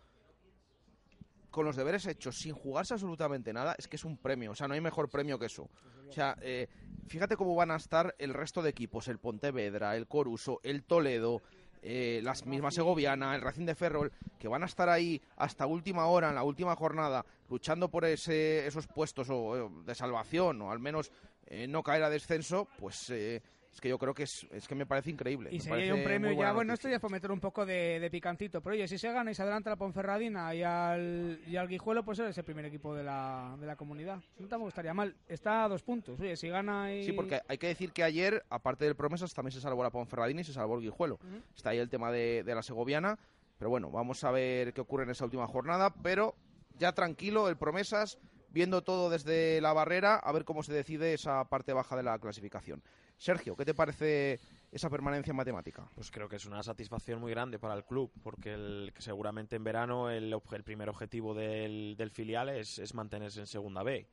con 1.51 1.65
los 1.65 1.77
deberes 1.77 2.05
hechos, 2.07 2.37
sin 2.37 2.53
jugarse 2.53 2.95
absolutamente 2.95 3.53
nada, 3.53 3.77
es 3.79 3.87
que 3.87 3.95
es 3.95 4.05
un 4.05 4.17
premio. 4.19 4.51
O 4.51 4.55
sea, 4.57 4.67
no 4.67 4.75
hay 4.75 4.81
mejor 4.81 5.09
premio 5.09 5.39
que 5.39 5.47
eso. 5.47 5.71
O 6.09 6.13
sea, 6.13 6.37
eh, 6.41 6.67
fíjate 7.07 7.37
cómo 7.37 7.55
van 7.55 7.71
a 7.71 7.77
estar 7.77 8.13
el 8.19 8.35
resto 8.35 8.61
de 8.61 8.71
equipos, 8.71 9.07
el 9.07 9.19
Pontevedra, 9.19 9.97
el 9.97 10.09
Coruso, 10.09 10.59
el 10.65 10.83
Toledo, 10.83 11.43
eh, 11.87 12.21
las 12.23 12.47
mismas 12.47 12.75
Segoviana, 12.75 13.35
el 13.35 13.43
Racing 13.43 13.67
de 13.67 13.75
Ferrol, 13.75 14.11
que 14.39 14.49
van 14.49 14.63
a 14.63 14.67
estar 14.67 14.89
ahí 14.89 15.21
hasta 15.37 15.67
última 15.67 16.07
hora, 16.07 16.31
en 16.31 16.35
la 16.35 16.43
última 16.43 16.75
jornada, 16.75 17.27
luchando 17.51 17.91
por 17.91 18.07
ese, 18.07 18.67
esos 18.67 18.87
puestos 18.87 19.29
o, 19.31 19.71
de 19.85 19.95
salvación, 19.95 20.63
o 20.63 20.71
al 20.71 20.79
menos 20.79 21.13
eh, 21.47 21.67
no 21.69 21.83
caer 21.83 22.05
a 22.05 22.11
descenso, 22.11 22.69
pues 22.79 23.11
eh, 23.11 23.43
es 23.75 23.81
que 23.81 23.89
yo 23.89 23.99
creo 23.99 24.15
que 24.15 24.23
es, 24.23 24.47
es 24.53 24.69
que 24.69 24.77
me 24.77 24.87
parece 24.87 25.11
increíble. 25.11 25.51
Y 25.51 25.57
me 25.57 25.61
sería 25.61 25.95
un 25.95 26.05
premio 26.05 26.31
ya, 26.31 26.53
bueno, 26.53 26.71
noticia. 26.71 26.75
esto 26.75 26.89
ya 26.91 26.95
es 26.97 27.01
para 27.01 27.11
meter 27.13 27.33
un 27.33 27.41
poco 27.41 27.67
de, 27.67 27.99
de 27.99 28.09
picancito, 28.09 28.61
pero 28.63 28.75
oye, 28.75 28.87
si 28.87 28.99
se 28.99 29.11
gana 29.11 29.33
y 29.33 29.35
se 29.35 29.43
adelanta 29.43 29.69
la 29.69 29.77
Ponferradina 29.77 30.55
y 30.55 30.63
al, 30.63 31.41
y 31.45 31.57
al 31.57 31.67
Guijuelo, 31.67 32.05
pues 32.05 32.21
es 32.21 32.39
el 32.39 32.45
primer 32.45 32.65
equipo 32.67 32.95
de 32.95 33.03
la, 33.03 33.57
de 33.59 33.67
la 33.67 33.75
comunidad. 33.75 34.21
No 34.39 34.47
tampoco 34.47 34.69
estaría 34.69 34.95
mal, 34.95 35.17
está 35.27 35.65
a 35.65 35.69
dos 35.69 35.83
puntos, 35.83 36.21
oye, 36.21 36.37
si 36.37 36.49
gana 36.49 36.95
y... 36.95 37.05
Sí, 37.05 37.13
porque 37.13 37.41
hay 37.49 37.59
que 37.59 37.67
decir 37.67 37.91
que 37.93 38.05
ayer, 38.05 38.45
aparte 38.49 38.85
del 38.85 38.95
Promesas, 38.95 39.35
también 39.35 39.51
se 39.51 39.61
salvó 39.61 39.83
la 39.83 39.91
Ponferradina 39.91 40.43
y 40.43 40.45
se 40.45 40.53
salvó 40.53 40.77
el 40.77 40.83
Guijuelo. 40.83 41.19
Está 41.57 41.71
ahí 41.71 41.79
el 41.79 41.91
tema 41.91 42.13
de, 42.13 42.45
de 42.45 42.55
la 42.55 42.63
Segoviana, 42.63 43.19
pero 43.59 43.71
bueno, 43.71 43.91
vamos 43.91 44.23
a 44.23 44.31
ver 44.31 44.73
qué 44.73 44.83
ocurre 44.83 45.03
en 45.03 45.11
esa 45.11 45.25
última 45.25 45.49
jornada, 45.49 45.93
pero 46.01 46.37
ya 46.79 46.93
tranquilo, 46.93 47.49
el 47.49 47.57
Promesas, 47.57 48.19
viendo 48.51 48.85
todo 48.85 49.11
desde 49.11 49.61
la 49.61 49.73
barrera, 49.73 50.15
a 50.15 50.31
ver 50.31 50.45
cómo 50.45 50.63
se 50.63 50.73
decide 50.73 51.13
esa 51.13 51.45
parte 51.47 51.73
baja 51.73 51.97
de 51.97 52.05
la 52.05 52.21
clasificación. 52.21 52.85
Sergio, 53.25 53.57
¿qué 53.57 53.65
te 53.65 53.73
parece 53.73 54.39
esa 54.71 54.91
permanencia 54.91 55.31
en 55.31 55.39
matemática? 55.39 55.89
Pues 55.95 56.11
creo 56.11 56.29
que 56.29 56.37
es 56.37 56.45
una 56.45 56.63
satisfacción 56.63 57.21
muy 57.21 57.31
grande 57.31 57.59
para 57.59 57.73
el 57.73 57.83
club, 57.83 58.13
porque 58.23 58.53
el, 58.53 58.93
seguramente 58.99 59.57
en 59.57 59.65
verano 59.65 60.11
el, 60.11 60.39
primer 60.63 60.91
objetivo 60.91 61.33
del, 61.33 62.11
filial 62.13 62.51
es, 62.51 62.93
mantenerse 62.93 63.41
en 63.41 63.47
segunda 63.47 63.83
B. 63.83 64.07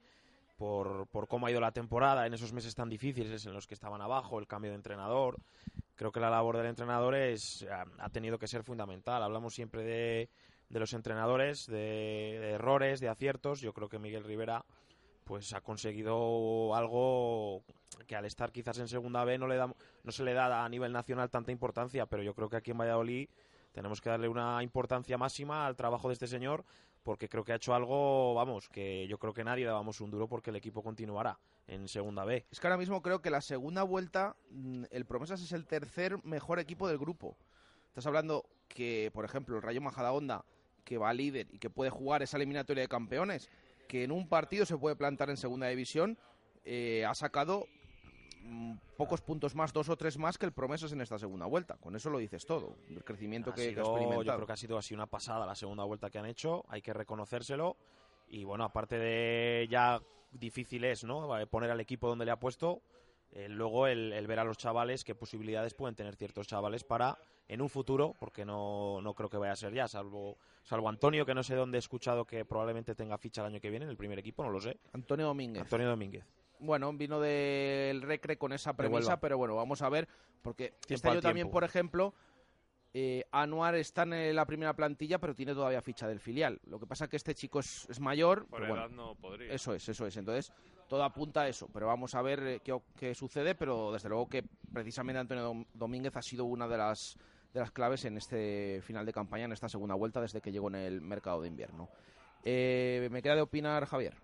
Por, 0.58 1.10
cómo 1.28 1.48
ha 1.48 1.52
ido 1.52 1.60
la 1.60 1.74
temporada 1.74 2.26
en 2.26 2.34
esos 2.34 2.54
meses 2.54 2.74
tan 2.74 2.88
difíciles 2.88 3.46
en 3.46 3.52
los 3.52 3.68
que 3.68 3.74
estaban 3.74 4.00
abajo, 4.00 4.40
el 4.40 4.48
cambio 4.48 4.72
de 4.72 4.78
entrenador. 4.78 5.42
Creo 5.96 6.14
que 6.14 6.22
la 6.22 6.30
labor 6.30 6.56
del 6.56 6.68
entrenador 6.68 7.14
es, 7.16 7.68
ha, 8.00 8.10
tenido 8.12 8.40
que 8.40 8.48
ser 8.48 8.64
fundamental. 8.64 9.22
Hablamos 9.22 9.54
siempre 9.54 9.84
de, 9.84 10.30
los 10.70 10.94
entrenadores, 10.94 11.68
de 11.68 12.52
errores, 12.52 13.02
de 13.02 13.10
aciertos. 13.10 13.60
Yo 13.60 13.74
creo 13.74 13.90
que 13.90 14.00
Miguel 14.00 14.24
Rivera 14.24 14.64
pues 15.32 15.54
ha 15.54 15.62
conseguido 15.62 16.76
algo 16.76 17.64
que 18.06 18.18
al 18.18 18.26
estar 18.26 18.52
quizás 18.52 18.78
en 18.80 18.90
segunda 18.90 19.24
B 19.24 19.38
no 19.38 19.48
le 19.48 19.56
da 19.56 19.74
no 20.04 20.12
se 20.12 20.26
le 20.26 20.34
da 20.34 20.66
a 20.66 20.68
nivel 20.68 20.92
nacional 20.92 21.30
tanta 21.30 21.54
importancia, 21.54 22.06
pero 22.06 22.22
yo 22.22 22.34
creo 22.34 22.50
que 22.50 22.58
aquí 22.58 22.72
en 22.72 22.78
Valladolid 22.78 23.30
tenemos 23.72 24.02
que 24.02 24.10
darle 24.10 24.28
una 24.28 24.62
importancia 24.62 25.18
máxima 25.18 25.66
al 25.66 25.78
trabajo 25.78 26.10
de 26.10 26.16
este 26.16 26.28
señor 26.28 26.66
porque 27.02 27.30
creo 27.30 27.46
que 27.46 27.54
ha 27.54 27.56
hecho 27.56 27.74
algo, 27.74 28.34
vamos, 28.34 28.68
que 28.68 29.08
yo 29.08 29.20
creo 29.20 29.34
que 29.34 29.46
nadie 29.46 29.64
dábamos 29.64 30.02
un 30.02 30.12
duro 30.12 30.28
porque 30.28 30.50
el 30.50 30.58
equipo 30.58 30.84
continuará 30.84 31.40
en 31.66 31.88
segunda 31.88 32.26
B. 32.26 32.46
Es 32.52 32.60
que 32.60 32.68
ahora 32.68 32.76
mismo 32.76 33.02
creo 33.02 33.22
que 33.22 33.30
la 33.30 33.40
segunda 33.40 33.84
vuelta, 33.84 34.36
mm, 34.50 34.84
el 34.92 35.06
Promesas 35.06 35.42
es 35.42 35.54
el 35.54 35.66
tercer 35.66 36.22
mejor 36.26 36.60
equipo 36.60 36.90
del 36.90 36.98
grupo. 36.98 37.38
Estás 37.88 38.06
hablando 38.06 38.50
que, 38.68 39.12
por 39.14 39.24
ejemplo, 39.24 39.56
el 39.56 39.62
Rayo 39.62 39.80
Majadahonda, 39.80 40.44
que 40.84 40.98
va 40.98 41.14
líder 41.14 41.48
y 41.54 41.60
que 41.60 41.70
puede 41.70 41.90
jugar 41.90 42.22
esa 42.22 42.36
eliminatoria 42.36 42.82
de 42.82 42.90
campeones, 42.90 43.50
que 43.92 44.06
en 44.06 44.12
un 44.14 44.26
partido 44.30 44.66
se 44.66 44.78
puede 44.78 44.96
plantar 44.96 45.30
en 45.30 45.36
segunda 45.36 45.68
división, 45.68 46.18
eh, 46.64 47.04
ha 47.06 47.14
sacado 47.14 47.66
mm, 48.42 48.76
pocos 48.96 49.20
puntos 49.20 49.54
más, 49.54 49.74
dos 49.74 49.90
o 49.90 49.98
tres 49.98 50.18
más 50.18 50.38
que 50.38 50.46
el 50.46 50.54
Promesas 50.54 50.94
en 50.94 51.02
esta 51.02 51.20
segunda 51.20 51.46
vuelta. 51.46 51.76
Con 51.76 51.94
eso 51.98 52.10
lo 52.10 52.18
dices 52.18 52.46
todo, 52.46 52.78
el 52.90 53.04
crecimiento 53.04 53.50
Ha 53.52 53.54
que, 53.56 53.62
que 53.64 53.68
ha 53.68 53.72
sido- 53.72 53.84
yo 53.84 53.92
experimentado. 53.92 54.38
creo 54.38 54.48
que 54.48 54.54
ha 54.54 54.56
sido 54.56 54.78
así 54.78 54.94
una 54.94 55.08
pasada 55.08 55.46
la 55.46 55.56
segunda 55.56 55.84
vuelta 55.84 56.10
que 56.10 56.20
han 56.20 56.26
hecho, 56.26 56.64
hay 56.70 56.82
que 56.82 56.94
reconocérselo 56.94 57.76
y 58.30 58.46
bueno, 58.46 58.64
aparte 58.64 58.98
de 58.98 59.68
ya 59.70 60.00
difícil 60.32 60.86
es, 60.86 61.04
¿no? 61.04 61.38
Eh, 61.38 61.46
Poner 61.46 61.70
al 61.70 61.82
equipo 61.82 62.08
donde 62.08 62.24
le 62.24 62.32
ha 62.32 62.40
puesto, 62.40 62.82
eh, 63.34 63.50
luego 63.50 63.88
el, 63.88 64.14
el 64.14 64.26
ver 64.26 64.40
a 64.40 64.46
los 64.46 64.58
chavales 64.58 65.04
qué 65.04 65.16
posibilidades 65.16 65.74
pueden 65.74 65.96
tener 65.96 66.16
ciertos 66.16 66.48
chavales 66.48 66.86
para 66.86 67.18
en 67.52 67.62
un 67.62 67.68
futuro, 67.68 68.16
porque 68.18 68.46
no, 68.46 69.02
no 69.02 69.14
creo 69.14 69.30
que 69.30 69.36
vaya 69.36 69.52
a 69.52 69.56
ser 69.58 69.74
ya, 69.74 69.86
salvo 69.86 70.38
salvo 70.64 70.88
Antonio, 70.88 71.26
que 71.26 71.34
no 71.36 71.44
sé 71.44 71.54
dónde 71.54 71.78
he 71.78 71.80
escuchado 71.80 72.24
que 72.24 72.46
probablemente 72.46 72.96
tenga 72.96 73.18
ficha 73.18 73.42
el 73.42 73.48
año 73.48 73.60
que 73.60 73.70
viene 73.70 73.84
en 73.84 73.92
el 73.92 73.98
primer 73.98 74.18
equipo, 74.20 74.42
no 74.42 74.50
lo 74.52 74.62
sé. 74.62 74.78
Antonio 74.94 75.26
Domínguez. 75.26 75.62
Antonio 75.64 75.90
Domínguez. 75.90 76.24
Bueno, 76.60 76.94
vino 76.94 77.20
del 77.20 78.02
Recre 78.04 78.38
con 78.38 78.54
esa 78.54 78.74
premisa, 78.74 79.20
pero 79.20 79.38
bueno, 79.38 79.56
vamos 79.58 79.82
a 79.82 79.90
ver, 79.90 80.08
porque 80.42 80.70
Tiempo 80.88 80.94
este 80.96 81.10
año 81.10 81.22
también, 81.22 81.50
por 81.50 81.66
ejemplo, 81.66 82.14
eh, 82.94 83.26
Anuar 83.32 83.76
está 83.76 84.04
en 84.04 84.34
la 84.36 84.46
primera 84.46 84.74
plantilla, 84.74 85.18
pero 85.20 85.34
tiene 85.36 85.54
todavía 85.54 85.82
ficha 85.82 86.08
del 86.08 86.20
filial. 86.22 86.60
Lo 86.68 86.80
que 86.80 86.86
pasa 86.88 87.10
que 87.10 87.18
este 87.18 87.34
chico 87.36 87.60
es, 87.60 87.86
es 87.90 88.00
mayor, 88.00 88.46
Por 88.48 88.62
pero 88.62 88.76
edad 88.76 88.90
bueno, 88.90 89.08
no 89.08 89.16
podría. 89.16 89.52
eso 89.54 89.74
es, 89.74 89.90
eso 89.90 90.06
es. 90.06 90.16
Entonces, 90.16 90.54
todo 90.88 91.04
apunta 91.04 91.42
a 91.42 91.48
eso, 91.50 91.68
pero 91.74 91.88
vamos 91.88 92.16
a 92.16 92.22
ver 92.22 92.40
eh, 92.48 92.60
qué, 92.64 92.78
qué 92.98 93.14
sucede, 93.16 93.56
pero 93.56 93.92
desde 93.92 94.08
luego 94.08 94.30
que 94.30 94.44
precisamente 94.72 95.20
Antonio 95.20 95.52
Dom- 95.52 95.66
Domínguez 95.74 96.16
ha 96.16 96.22
sido 96.22 96.46
una 96.46 96.68
de 96.68 96.78
las 96.78 97.18
de 97.54 97.60
las 97.60 97.72
claves 97.72 98.06
en 98.06 98.18
este 98.18 98.82
final 98.84 99.06
de 99.06 99.14
campaña, 99.14 99.46
en 99.46 99.52
esta 99.52 99.70
segunda 99.70 99.96
vuelta, 99.96 100.22
desde 100.22 100.42
que 100.42 100.52
llegó 100.52 100.70
en 100.70 100.76
el 100.76 101.02
mercado 101.02 101.42
de 101.42 101.48
invierno. 101.48 101.90
Eh, 102.44 103.08
me 103.12 103.22
queda 103.22 103.36
de 103.36 103.42
opinar 103.42 103.86
Javier. 103.86 104.16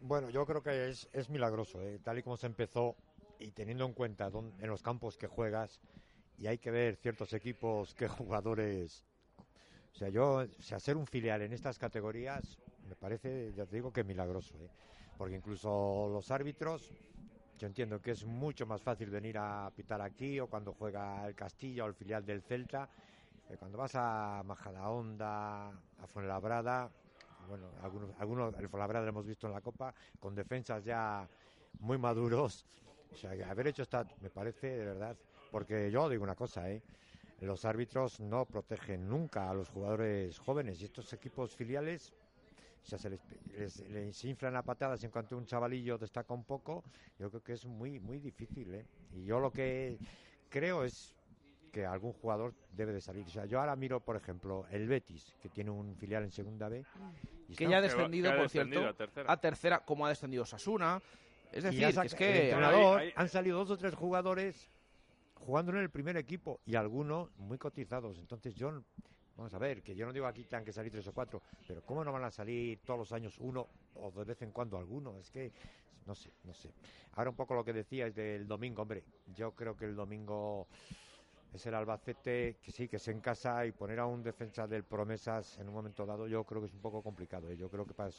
Bueno, 0.00 0.28
yo 0.30 0.44
creo 0.44 0.62
que 0.62 0.90
es, 0.90 1.08
es 1.12 1.30
milagroso, 1.30 1.80
¿eh? 1.82 1.98
tal 2.02 2.18
y 2.18 2.22
como 2.22 2.36
se 2.36 2.46
empezó 2.46 2.94
y 3.38 3.50
teniendo 3.52 3.84
en 3.86 3.94
cuenta 3.94 4.30
dón- 4.30 4.52
en 4.60 4.68
los 4.68 4.82
campos 4.82 5.16
que 5.16 5.26
juegas 5.26 5.80
y 6.38 6.46
hay 6.46 6.58
que 6.58 6.70
ver 6.70 6.96
ciertos 6.96 7.32
equipos 7.32 7.94
que 7.94 8.08
jugadores... 8.08 9.04
O 9.92 9.96
sea, 9.96 10.08
yo, 10.08 10.34
o 10.38 10.62
sea, 10.62 10.80
ser 10.80 10.96
un 10.96 11.06
filial 11.06 11.42
en 11.42 11.52
estas 11.52 11.78
categorías 11.78 12.58
me 12.88 12.96
parece, 12.96 13.52
ya 13.54 13.64
te 13.64 13.76
digo, 13.76 13.92
que 13.92 14.04
milagroso, 14.04 14.54
¿eh? 14.60 14.68
porque 15.16 15.36
incluso 15.36 16.08
los 16.12 16.30
árbitros, 16.30 16.92
yo 17.58 17.66
entiendo 17.66 18.00
que 18.00 18.12
es 18.12 18.24
mucho 18.24 18.66
más 18.66 18.82
fácil 18.82 19.10
venir 19.10 19.38
a 19.38 19.70
pitar 19.74 20.00
aquí 20.00 20.40
o 20.40 20.46
cuando 20.46 20.72
juega 20.72 21.26
el 21.26 21.34
Castilla 21.34 21.84
o 21.84 21.86
el 21.88 21.94
filial 21.94 22.24
del 22.24 22.42
Celta, 22.42 22.88
que 23.48 23.56
cuando 23.56 23.78
vas 23.78 23.94
a 23.94 24.42
Majadahonda, 24.44 25.68
a 25.68 26.06
Fuenlabrada, 26.06 26.90
bueno, 27.48 27.70
algunos, 27.82 28.10
algunos, 28.18 28.54
el 28.58 28.68
Fuenlabrada 28.68 29.04
lo 29.04 29.10
hemos 29.10 29.26
visto 29.26 29.46
en 29.46 29.52
la 29.52 29.60
Copa, 29.60 29.94
con 30.18 30.34
defensas 30.34 30.84
ya 30.84 31.28
muy 31.80 31.98
maduros. 31.98 32.66
O 33.12 33.16
sea, 33.16 33.36
que 33.36 33.44
haber 33.44 33.68
hecho 33.68 33.82
esta, 33.82 34.04
me 34.20 34.30
parece, 34.30 34.76
de 34.76 34.86
verdad, 34.86 35.16
porque 35.50 35.90
yo 35.90 36.08
digo 36.08 36.24
una 36.24 36.34
cosa, 36.34 36.68
¿eh? 36.70 36.82
Los 37.40 37.64
árbitros 37.64 38.20
no 38.20 38.46
protegen 38.46 39.08
nunca 39.08 39.50
a 39.50 39.54
los 39.54 39.68
jugadores 39.68 40.38
jóvenes 40.38 40.80
y 40.80 40.86
estos 40.86 41.12
equipos 41.12 41.54
filiales 41.54 42.12
sea, 42.86 42.98
se 42.98 43.10
les, 43.10 43.20
les- 43.56 43.88
les 43.88 44.24
inflan 44.24 44.56
a 44.56 44.62
patadas 44.62 45.02
en 45.04 45.10
cuanto 45.10 45.36
un 45.36 45.46
chavalillo 45.46 45.96
destaca 45.98 46.34
un 46.34 46.44
poco. 46.44 46.84
Yo 47.18 47.30
creo 47.30 47.42
que 47.42 47.52
es 47.54 47.64
muy, 47.66 47.98
muy 48.00 48.18
difícil, 48.18 48.74
¿eh? 48.74 48.86
Y 49.14 49.24
yo 49.24 49.40
lo 49.40 49.50
que 49.50 49.98
creo 50.50 50.84
es 50.84 51.14
que 51.72 51.84
algún 51.86 52.12
jugador 52.12 52.54
debe 52.70 52.92
de 52.92 53.00
salir. 53.00 53.24
O 53.26 53.30
sea, 53.30 53.46
yo 53.46 53.58
ahora 53.58 53.74
miro, 53.74 53.98
por 54.00 54.16
ejemplo, 54.16 54.64
el 54.70 54.86
Betis, 54.86 55.34
que 55.42 55.48
tiene 55.48 55.70
un 55.70 55.96
filial 55.96 56.22
en 56.24 56.30
segunda 56.30 56.68
B. 56.68 56.84
y 57.48 57.54
que 57.56 57.64
está- 57.64 57.70
ya 57.72 57.78
ha 57.78 57.80
descendido, 57.82 58.30
por 58.36 58.48
cierto, 58.48 58.70
a 59.32 59.36
tercera. 59.40 59.80
como 59.84 60.06
ha 60.06 60.08
descendido 60.10 60.44
Sasuna. 60.46 61.00
Es 61.52 61.64
decir, 61.64 61.80
que 61.80 61.86
es 61.90 61.96
el 62.12 62.18
que... 62.18 62.26
entrenador, 62.50 63.00
han 63.16 63.28
salido 63.28 63.58
dos 63.58 63.70
o 63.70 63.76
tres 63.76 63.94
jugadores 63.94 64.70
jugando 65.34 65.72
en 65.72 65.78
el 65.78 65.90
primer 65.90 66.16
equipo 66.16 66.60
y 66.64 66.74
algunos 66.74 67.30
muy 67.38 67.58
cotizados. 67.58 68.18
Entonces 68.18 68.54
yo, 68.54 68.82
vamos 69.36 69.52
a 69.54 69.58
ver, 69.58 69.82
que 69.82 69.94
yo 69.94 70.06
no 70.06 70.12
digo 70.12 70.26
aquí 70.26 70.44
tengan 70.44 70.64
que 70.64 70.72
salir 70.72 70.92
tres 70.92 71.06
o 71.08 71.12
cuatro, 71.12 71.42
pero 71.66 71.82
¿cómo 71.82 72.04
no 72.04 72.12
van 72.12 72.24
a 72.24 72.30
salir 72.30 72.80
todos 72.84 72.98
los 72.98 73.12
años 73.12 73.36
uno 73.38 73.66
o 73.94 74.10
de 74.10 74.24
vez 74.24 74.42
en 74.42 74.52
cuando 74.52 74.78
alguno? 74.78 75.18
Es 75.18 75.30
que, 75.30 75.52
no 76.06 76.14
sé, 76.14 76.30
no 76.44 76.54
sé. 76.54 76.70
Ahora 77.12 77.30
un 77.30 77.36
poco 77.36 77.54
lo 77.54 77.64
que 77.64 77.72
decías 77.72 78.14
del 78.14 78.46
domingo, 78.46 78.82
hombre, 78.82 79.04
yo 79.34 79.52
creo 79.52 79.76
que 79.76 79.84
el 79.86 79.94
domingo 79.94 80.68
es 81.52 81.64
el 81.66 81.74
Albacete, 81.74 82.56
que 82.60 82.72
sí, 82.72 82.88
que 82.88 82.96
es 82.96 83.08
en 83.08 83.20
casa 83.20 83.64
y 83.64 83.72
poner 83.72 84.00
a 84.00 84.06
un 84.06 84.22
defensa 84.22 84.66
del 84.66 84.84
Promesas 84.84 85.58
en 85.58 85.68
un 85.68 85.74
momento 85.74 86.04
dado, 86.04 86.26
yo 86.26 86.42
creo 86.44 86.60
que 86.60 86.66
es 86.66 86.74
un 86.74 86.80
poco 86.80 87.02
complicado. 87.02 87.48
¿eh? 87.48 87.56
Yo 87.56 87.68
creo 87.70 87.86
que 87.86 87.94
para 87.94 88.10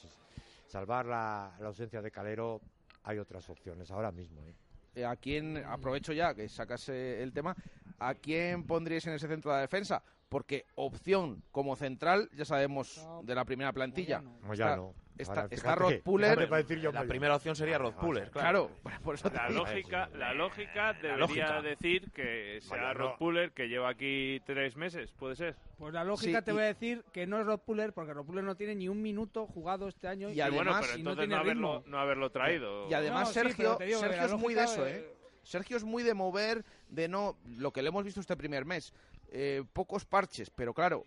salvar 0.67 1.05
la, 1.05 1.55
ausencia 1.57 2.01
de 2.01 2.11
Calero 2.11 2.61
hay 3.03 3.19
otras 3.19 3.49
opciones 3.49 3.91
ahora 3.91 4.11
mismo. 4.11 4.41
¿eh? 4.41 4.55
Eh, 4.95 5.05
¿A 5.05 5.17
quién, 5.17 5.57
aprovecho 5.57 6.13
ya 6.13 6.33
que 6.33 6.47
sacas 6.47 6.87
eh, 6.87 7.21
el 7.21 7.33
tema, 7.33 7.53
¿a 7.99 8.15
quién 8.15 8.65
pondríais 8.65 9.05
en 9.07 9.13
ese 9.13 9.27
centro 9.27 9.53
de 9.53 9.61
defensa? 9.61 10.01
Porque 10.29 10.65
opción 10.75 11.43
como 11.51 11.75
central, 11.75 12.29
ya 12.33 12.45
sabemos 12.45 13.07
de 13.23 13.35
la 13.35 13.45
primera 13.45 13.71
plantilla. 13.73 14.21
Moyano. 14.41 14.93
Está, 15.17 15.31
Ahora, 15.31 15.43
está, 15.49 15.55
fíjate 15.69 15.79
Rod 15.79 16.03
Puller. 16.03 16.49
La 16.93 17.03
primera 17.05 17.35
opción 17.37 17.55
sería 17.55 17.77
Rod 17.77 17.93
Puller, 17.93 18.29
Claro, 18.31 18.69
por 19.01 19.15
eso 19.15 19.29
te 19.29 19.37
La 19.37 19.47
digo. 19.47 19.59
lógica, 19.63 20.09
la 20.13 20.33
lógica 20.33 20.91
debería 20.91 21.17
lógica. 21.17 21.61
decir 21.61 22.11
que 22.11 22.59
sea. 22.61 22.91
Rod 22.93 23.17
Puller, 23.17 23.51
que 23.53 23.69
lleva 23.69 23.87
aquí 23.89 24.41
tres 24.45 24.75
meses, 24.75 25.13
¿puede 25.13 25.37
ser? 25.37 25.55
Pues 25.77 25.93
la 25.93 26.03
lógica 26.03 26.39
Sí, 26.39 26.45
te 26.45 26.51
y- 26.51 26.53
voy 26.53 26.63
a 26.63 26.67
decir 26.67 27.05
que 27.13 27.25
no 27.27 27.39
es 27.39 27.45
Rod 27.45 27.59
Puller, 27.61 27.93
porque 27.93 28.13
Rod 28.13 28.25
Puller 28.25 28.43
no 28.43 28.55
tiene 28.55 28.75
ni 28.75 28.89
un 28.89 29.01
minuto 29.01 29.45
jugado 29.47 29.87
este 29.87 30.09
año. 30.09 30.29
Y 30.29 30.35
bueno, 30.35 30.55
además- 30.73 30.81
pero 30.85 30.99
y 30.99 31.03
no 31.03 31.11
entonces 31.11 31.17
tiene 31.29 31.35
no, 31.35 31.41
haberlo, 31.41 31.77
ritmo. 31.77 31.89
no 31.91 31.99
haberlo 31.99 32.29
traído. 32.31 32.89
Y 32.89 32.93
además 32.93 33.21
No, 33.21 33.25
sí, 33.27 33.33
Sergio, 33.35 33.75
pero 33.77 33.99
Sergio 33.99 34.25
es 34.25 34.33
muy 34.33 34.53
de 34.53 34.63
eso, 34.63 34.85
eh, 34.85 34.97
¿eh? 34.97 35.11
Sergio 35.43 35.77
es 35.77 35.83
muy 35.85 36.01
de 36.03 36.13
mover, 36.15 36.65
de 36.89 37.07
no... 37.07 37.37
Lo 37.57 37.71
que 37.71 37.83
le 37.83 37.89
hemos 37.89 38.03
visto 38.03 38.19
este 38.19 38.35
primer 38.35 38.65
mes. 38.65 38.93
Eh, 39.37 39.63
pocos 39.73 40.05
parches, 40.05 40.49
pero 40.49 40.73
claro, 40.73 41.03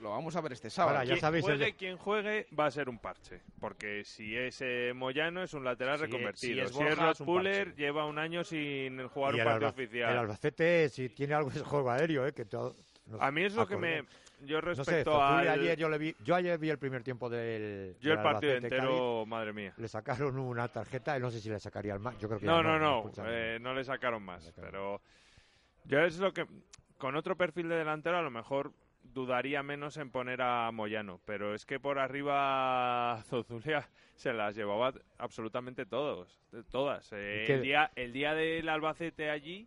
lo 0.00 0.10
vamos 0.10 0.34
a 0.34 0.40
ver 0.40 0.52
este 0.52 0.68
sábado. 0.68 0.96
Ahora, 0.96 1.04
ya 1.04 1.12
Quien 1.14 1.20
sabéis 1.20 1.44
juegue 1.44 1.64
de- 1.66 1.74
quien 1.76 1.96
juegue 1.96 2.48
va 2.58 2.66
a 2.66 2.70
ser 2.72 2.88
un 2.88 2.98
parche, 2.98 3.40
porque 3.60 4.02
si 4.04 4.36
es 4.36 4.58
eh, 4.62 4.92
Moyano 4.96 5.44
es 5.44 5.54
un 5.54 5.62
lateral 5.62 5.96
Si 5.98 6.04
es- 6.04 6.10
reconvertido. 6.10 6.54
si 6.54 6.60
es 6.60 6.68
Si 6.70 6.74
Borja, 6.74 6.92
es 6.92 6.98
Rod 6.98 7.10
es 7.12 7.20
un 7.20 7.26
Puller 7.26 7.66
parche. 7.68 7.80
lleva 7.82 8.06
un 8.06 8.18
año 8.18 8.42
sin 8.42 9.06
jugar 9.08 9.36
Y 9.36 9.38
un 9.38 9.44
partido 9.44 9.70
oficial. 9.70 10.10
el 10.12 10.18
Albacete, 10.18 10.88
si 10.88 11.08
tiene 11.10 11.34
algo, 11.34 11.50
es 11.54 11.62
juego 11.62 11.88
aéreo, 11.92 12.26
¿eh? 12.26 12.32
Que 12.32 12.44
todo, 12.46 12.74
a 13.20 13.30
mí 13.30 13.44
es 13.44 13.54
lo 13.54 13.64
que 13.66 13.76
me... 13.76 14.02
Yo 14.44 14.60
No 14.60 14.74
sé, 14.74 14.82
respecto 14.82 15.22
al... 15.22 15.46
ayer 15.46 15.78
yo 15.78 15.88
le 15.88 15.98
vi, 15.98 16.16
yo 16.24 16.34
ayer 16.34 16.58
vi 16.58 16.68
el 16.68 16.78
primer 16.78 17.04
tiempo 17.04 17.30
del 17.30 17.94
yo 18.00 18.10
del 18.10 18.18
el 18.18 18.24
partido 18.24 18.52
Albacete 18.54 18.74
entero, 18.74 19.24
madre 19.24 19.52
mía. 19.52 19.72
Le 19.76 19.86
sacaron 19.86 20.36
una 20.36 20.66
tarjeta 20.66 21.16
y 21.16 21.20
no 21.20 21.30
sé 21.30 21.38
si 21.38 21.48
le 21.48 21.60
sacaría 21.60 21.94
el 21.94 22.00
más. 22.00 22.18
Yo 22.18 22.26
creo 22.26 22.40
que 22.40 22.46
No, 22.46 22.60
no, 22.60 22.76
no, 22.76 23.08
eh, 23.24 23.58
no 23.60 23.72
le 23.72 23.84
sacaron 23.84 24.20
más, 24.24 24.42
sacaron. 24.42 24.68
pero 24.68 25.00
yo 25.84 26.00
es 26.00 26.18
lo 26.18 26.32
que 26.32 26.44
con 27.02 27.16
otro 27.16 27.36
perfil 27.36 27.68
de 27.68 27.74
delantero 27.74 28.16
a 28.16 28.22
lo 28.22 28.30
mejor 28.30 28.72
dudaría 29.02 29.64
menos 29.64 29.96
en 29.96 30.12
poner 30.12 30.40
a 30.40 30.70
Moyano, 30.70 31.20
pero 31.24 31.52
es 31.52 31.66
que 31.66 31.80
por 31.80 31.98
arriba 31.98 33.20
Zozulia 33.26 33.90
se 34.14 34.32
las 34.32 34.54
llevaba 34.54 34.92
absolutamente 35.18 35.84
todos, 35.84 36.40
todas. 36.70 37.12
Eh, 37.12 37.40
¿Y 37.42 37.46
qué- 37.48 37.54
el 37.54 37.62
día 37.62 37.90
el 37.96 38.12
día 38.12 38.34
del 38.34 38.68
Albacete 38.68 39.30
allí 39.30 39.66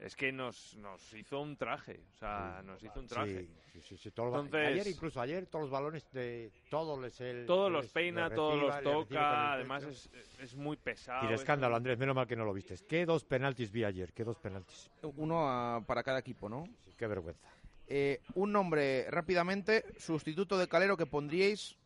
es 0.00 0.16
que 0.16 0.32
nos, 0.32 0.76
nos 0.76 1.12
hizo 1.12 1.40
un 1.40 1.56
traje, 1.56 2.00
o 2.14 2.18
sea, 2.18 2.62
nos 2.64 2.82
hizo 2.82 2.98
un 3.00 3.06
traje. 3.06 3.46
Sí, 3.72 3.80
sí, 3.82 3.96
sí, 3.98 4.08
Entonces- 4.08 4.54
ayer 4.66 4.86
incluso 4.86 5.20
ayer 5.20 5.46
todos 5.46 5.64
los 5.64 5.70
balones 5.70 6.10
de 6.10 6.50
todos 6.70 6.98
les 7.00 7.20
el, 7.20 7.46
Todos 7.46 7.70
los 7.70 7.84
les- 7.84 7.92
peina, 7.92 8.28
les 8.28 8.34
todos 8.34 8.54
reciba, 8.54 8.68
los 8.68 8.78
el 8.78 8.84
toca, 9.08 9.52
además 9.52 9.84
es, 9.84 10.10
es 10.40 10.54
muy 10.56 10.76
pesado. 10.78 11.28
y 11.30 11.34
es 11.34 11.40
escándalo, 11.40 11.76
Andrés, 11.76 11.98
menos 11.98 12.14
mal 12.16 12.26
que 12.26 12.34
no 12.34 12.44
lo 12.44 12.52
viste. 12.54 12.74
¿Qué 12.88 13.04
dos 13.04 13.24
penaltis 13.24 13.70
vi 13.70 13.84
ayer? 13.84 14.12
¿Qué 14.14 14.24
dos 14.24 14.38
penaltis? 14.38 14.90
Uno 15.16 15.48
a- 15.48 15.82
para 15.86 16.02
cada 16.02 16.18
equipo, 16.18 16.48
¿no? 16.48 16.64
Sí, 16.84 16.94
qué 16.96 17.06
vergüenza. 17.06 17.46
Eh, 17.86 18.20
un 18.34 18.52
nombre 18.52 19.06
rápidamente, 19.10 19.84
sustituto 19.98 20.56
de 20.56 20.66
Calero 20.68 20.96
que 20.96 21.06
pondríais 21.06 21.76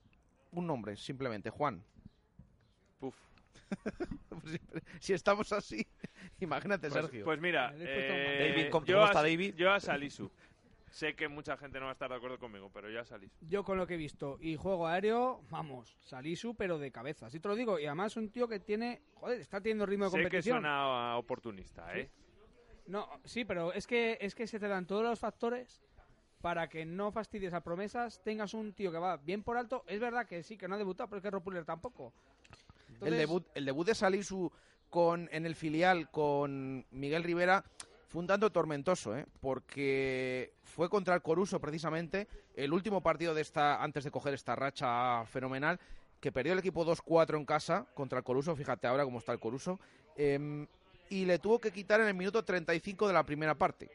un 0.52 0.66
nombre, 0.68 0.96
simplemente, 0.96 1.50
Juan. 1.50 1.82
Puf. 3.00 3.16
si 5.00 5.12
estamos 5.12 5.52
así, 5.52 5.86
imagínate, 6.40 6.88
Pues, 6.88 7.02
Sergio. 7.04 7.24
pues 7.24 7.40
mira, 7.40 7.72
eh, 7.76 8.50
David, 8.54 8.70
¿cómo- 8.70 8.86
yo, 8.86 8.94
cómo 8.96 9.04
a, 9.06 9.08
está 9.10 9.22
David? 9.22 9.54
yo 9.56 9.72
a 9.72 9.80
Salisu. 9.80 10.30
Sé 10.90 11.16
que 11.16 11.26
mucha 11.26 11.56
gente 11.56 11.80
no 11.80 11.86
va 11.86 11.90
a 11.90 11.94
estar 11.94 12.08
de 12.08 12.14
acuerdo 12.16 12.38
conmigo, 12.38 12.70
pero 12.72 12.88
yo 12.88 13.00
a 13.00 13.04
Salisu. 13.04 13.34
Yo 13.40 13.64
con 13.64 13.76
lo 13.78 13.86
que 13.86 13.94
he 13.94 13.96
visto 13.96 14.38
y 14.40 14.54
juego 14.54 14.86
aéreo, 14.86 15.42
vamos, 15.50 15.96
Salisu, 16.02 16.54
pero 16.54 16.78
de 16.78 16.92
cabeza. 16.92 17.26
Así 17.26 17.40
te 17.40 17.48
lo 17.48 17.56
digo. 17.56 17.80
Y 17.80 17.86
además 17.86 18.16
un 18.16 18.30
tío 18.30 18.46
que 18.46 18.60
tiene, 18.60 19.02
joder, 19.14 19.40
está 19.40 19.60
teniendo 19.60 19.86
ritmo 19.86 20.04
de 20.04 20.10
Sé 20.12 20.16
que 20.18 20.22
competición. 20.24 20.58
suena 20.58 21.16
oportunista, 21.16 21.96
¿eh? 21.98 22.08
No, 22.86 23.08
sí, 23.24 23.44
pero 23.44 23.72
es 23.72 23.86
que 23.88 24.18
es 24.20 24.34
que 24.36 24.46
se 24.46 24.60
te 24.60 24.68
dan 24.68 24.86
todos 24.86 25.02
los 25.02 25.18
factores 25.18 25.82
para 26.40 26.68
que 26.68 26.84
no 26.84 27.10
fastidies 27.10 27.54
a 27.54 27.62
promesas, 27.62 28.22
tengas 28.22 28.52
un 28.54 28.72
tío 28.74 28.92
que 28.92 28.98
va 28.98 29.16
bien 29.16 29.42
por 29.42 29.56
alto. 29.56 29.82
Es 29.88 29.98
verdad 29.98 30.26
que 30.28 30.42
sí, 30.44 30.56
que 30.58 30.68
no 30.68 30.74
ha 30.76 30.78
debutado, 30.78 31.08
pero 31.08 31.16
es 31.18 31.22
que 31.22 31.30
Ropuller 31.30 31.64
tampoco. 31.64 32.12
el, 33.00 33.16
debut, 33.16 33.44
el 33.54 33.64
debut 33.64 33.86
de 33.86 33.94
Salisu 33.96 34.52
con, 34.94 35.28
en 35.32 35.44
el 35.44 35.56
filial 35.56 36.08
con 36.08 36.86
Miguel 36.92 37.24
Rivera 37.24 37.64
fue 38.06 38.20
un 38.20 38.28
tanto 38.28 38.52
tormentoso, 38.52 39.18
¿eh? 39.18 39.26
porque 39.40 40.52
fue 40.62 40.88
contra 40.88 41.16
el 41.16 41.20
Coruso 41.20 41.60
precisamente, 41.60 42.28
el 42.54 42.72
último 42.72 43.00
partido 43.00 43.34
de 43.34 43.42
esta 43.42 43.82
antes 43.82 44.04
de 44.04 44.12
coger 44.12 44.34
esta 44.34 44.54
racha 44.54 45.24
fenomenal, 45.26 45.80
que 46.20 46.30
perdió 46.30 46.52
el 46.52 46.60
equipo 46.60 46.86
2-4 46.86 47.36
en 47.36 47.44
casa 47.44 47.86
contra 47.92 48.18
el 48.18 48.24
Coruso, 48.24 48.54
fíjate 48.54 48.86
ahora 48.86 49.02
cómo 49.02 49.18
está 49.18 49.32
el 49.32 49.40
Coruso, 49.40 49.80
em, 50.14 50.64
y 51.10 51.24
le 51.24 51.40
tuvo 51.40 51.58
que 51.58 51.72
quitar 51.72 52.00
en 52.00 52.06
el 52.06 52.14
minuto 52.14 52.44
35 52.44 53.08
de 53.08 53.14
la 53.14 53.26
primera 53.26 53.56
parte, 53.56 53.90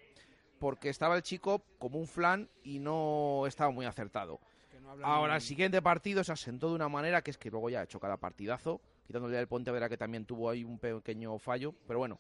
porque 0.59 0.89
estaba 0.89 1.15
el 1.15 1.23
chico 1.23 1.63
como 1.77 1.97
un 1.97 2.07
flan 2.07 2.49
y 2.61 2.79
no 2.79 3.45
estaba 3.47 3.71
muy 3.71 3.85
acertado. 3.85 4.41
que 4.69 4.81
no 4.81 4.91
habla 4.91 5.07
Ahora, 5.07 5.35
el 5.35 5.41
siguiente 5.41 5.81
partido 5.81 6.25
se 6.25 6.33
asentó 6.33 6.67
de 6.67 6.75
una 6.75 6.89
manera 6.89 7.21
que 7.21 7.31
es 7.31 7.37
que 7.37 7.49
luego 7.49 7.69
ya 7.69 7.79
ha 7.79 7.83
hecho 7.83 8.01
cada 8.01 8.17
partidazo, 8.17 8.81
quitándole 9.10 9.39
el 9.39 9.47
Pontevedra 9.47 9.89
que 9.89 9.97
también 9.97 10.24
tuvo 10.24 10.51
ahí 10.51 10.64
un 10.64 10.78
pequeño 10.78 11.39
fallo, 11.39 11.74
pero 11.88 11.97
bueno. 11.97 12.20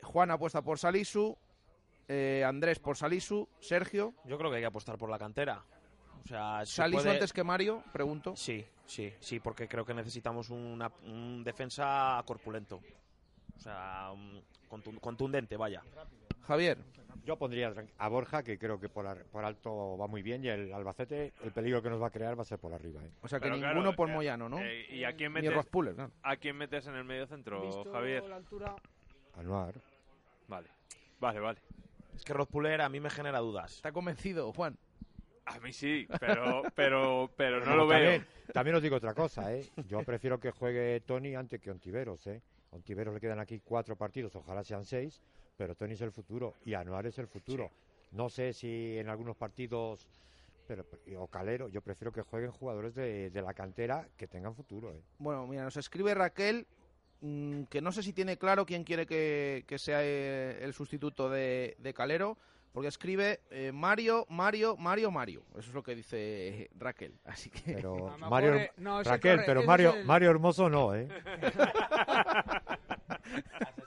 Juan 0.00 0.30
apuesta 0.30 0.62
por 0.62 0.78
Salisu, 0.78 1.36
eh, 2.06 2.44
Andrés 2.46 2.78
por 2.78 2.96
Salisu, 2.96 3.48
Sergio. 3.58 4.14
Yo 4.24 4.38
creo 4.38 4.48
que 4.48 4.56
hay 4.58 4.62
que 4.62 4.66
apostar 4.66 4.96
por 4.96 5.10
la 5.10 5.18
cantera. 5.18 5.64
O 6.24 6.28
sea, 6.28 6.64
se 6.64 6.76
¿Salisu 6.76 7.02
puede- 7.02 7.14
antes 7.16 7.32
que 7.32 7.42
Mario? 7.42 7.82
Pregunto. 7.92 8.36
Sí, 8.36 8.64
sí, 8.86 9.12
sí, 9.18 9.40
porque 9.40 9.66
creo 9.66 9.84
que 9.84 9.92
necesitamos 9.92 10.50
una- 10.50 10.92
un 11.04 11.42
defensa 11.42 12.22
corpulento. 12.24 12.80
O 13.56 13.60
sea, 13.60 14.12
un 14.14 14.40
contun- 14.70 15.00
contundente, 15.00 15.56
vaya. 15.56 15.82
Javier. 16.42 16.78
Yo 17.24 17.36
pondría 17.36 17.72
a 17.98 18.08
Borja, 18.08 18.42
que 18.42 18.58
creo 18.58 18.80
que 18.80 18.88
por, 18.88 19.06
ar- 19.06 19.24
por 19.26 19.44
alto 19.44 19.96
va 19.98 20.06
muy 20.06 20.22
bien, 20.22 20.44
y 20.44 20.48
el 20.48 20.72
Albacete, 20.72 21.32
el 21.44 21.52
peligro 21.52 21.82
que 21.82 21.90
nos 21.90 22.00
va 22.00 22.06
a 22.06 22.10
crear 22.10 22.36
va 22.36 22.42
a 22.42 22.46
ser 22.46 22.58
por 22.58 22.72
arriba. 22.72 23.04
¿eh? 23.04 23.10
O 23.20 23.28
sea 23.28 23.38
que 23.38 23.44
Pero 23.44 23.56
ninguno 23.56 23.74
claro, 23.82 23.96
por 23.96 24.08
eh, 24.10 24.12
Moyano, 24.12 24.48
¿no? 24.48 24.58
eh, 24.58 24.86
¿Y 24.90 25.04
a 25.04 25.12
quién 25.14 25.32
Ni 25.34 25.42
metes, 25.42 25.66
claro. 25.70 26.10
a 26.22 26.36
quién 26.36 26.56
metes 26.56 26.86
en 26.86 26.94
el 26.94 27.04
medio 27.04 27.26
centro, 27.26 27.60
visto 27.60 27.92
Javier? 27.92 28.24
la 28.24 28.36
altura, 28.36 28.74
Anuar. 29.36 29.74
Vale, 30.48 30.68
vale, 31.20 31.40
vale. 31.40 31.58
Es 32.14 32.24
que 32.24 32.32
Rod 32.32 32.48
Puller 32.48 32.80
a 32.80 32.88
mí 32.88 33.00
me 33.00 33.10
genera 33.10 33.38
dudas. 33.38 33.74
¿Está 33.76 33.92
convencido, 33.92 34.52
Juan? 34.52 34.76
A 35.46 35.58
mí 35.60 35.72
sí, 35.72 36.06
pero, 36.18 36.62
pero, 36.74 37.30
pero 37.36 37.64
no 37.64 37.76
lo 37.76 37.86
veo. 37.86 37.98
también, 37.98 38.26
también 38.52 38.76
os 38.76 38.82
digo 38.82 38.96
otra 38.96 39.14
cosa, 39.14 39.54
¿eh? 39.54 39.68
Yo 39.88 40.02
prefiero 40.04 40.38
que 40.40 40.50
juegue 40.50 41.00
Tony 41.00 41.34
antes 41.34 41.60
que 41.60 41.70
Ontiveros, 41.70 42.26
¿eh? 42.26 42.42
Ontiveros 42.70 43.14
le 43.14 43.20
quedan 43.20 43.40
aquí 43.40 43.60
cuatro 43.64 43.96
partidos, 43.96 44.34
ojalá 44.36 44.62
sean 44.64 44.84
seis, 44.84 45.20
pero 45.60 45.74
Tony 45.74 45.92
es 45.92 46.00
el 46.00 46.10
futuro 46.10 46.54
y 46.64 46.72
Anuar 46.72 47.04
es 47.06 47.18
el 47.18 47.26
futuro. 47.26 47.70
No 48.12 48.30
sé 48.30 48.54
si 48.54 48.96
en 48.96 49.10
algunos 49.10 49.36
partidos, 49.36 50.08
pero 50.66 50.86
o 51.18 51.26
Calero, 51.28 51.68
yo 51.68 51.82
prefiero 51.82 52.10
que 52.12 52.22
jueguen 52.22 52.50
jugadores 52.50 52.94
de, 52.94 53.28
de 53.28 53.42
la 53.42 53.52
cantera 53.52 54.08
que 54.16 54.26
tengan 54.26 54.54
futuro, 54.54 54.90
¿eh? 54.94 55.02
Bueno, 55.18 55.46
mira, 55.46 55.62
nos 55.64 55.76
escribe 55.76 56.14
Raquel 56.14 56.66
mm, 57.20 57.64
que 57.64 57.82
no 57.82 57.92
sé 57.92 58.02
si 58.02 58.14
tiene 58.14 58.38
claro 58.38 58.64
quién 58.64 58.84
quiere 58.84 59.04
que, 59.04 59.64
que 59.66 59.78
sea 59.78 59.98
eh, 60.02 60.60
el 60.62 60.72
sustituto 60.72 61.28
de, 61.28 61.76
de 61.78 61.92
Calero, 61.92 62.38
porque 62.72 62.88
escribe 62.88 63.40
eh, 63.50 63.70
Mario, 63.70 64.24
Mario, 64.30 64.78
Mario, 64.78 65.10
Mario. 65.10 65.42
Eso 65.50 65.68
es 65.68 65.74
lo 65.74 65.82
que 65.82 65.94
dice 65.94 66.16
eh, 66.62 66.70
Raquel. 66.78 67.18
Así 67.26 67.50
que 67.50 67.74
Pero 67.74 68.16
Mario, 68.30 68.54
no, 68.78 69.02
Raquel, 69.02 69.40
corre- 69.40 69.44
pero 69.46 69.62
Mario, 69.64 69.92
el- 69.94 70.06
Mario 70.06 70.30
Hermoso 70.30 70.70
no, 70.70 70.94
¿eh? 70.94 71.06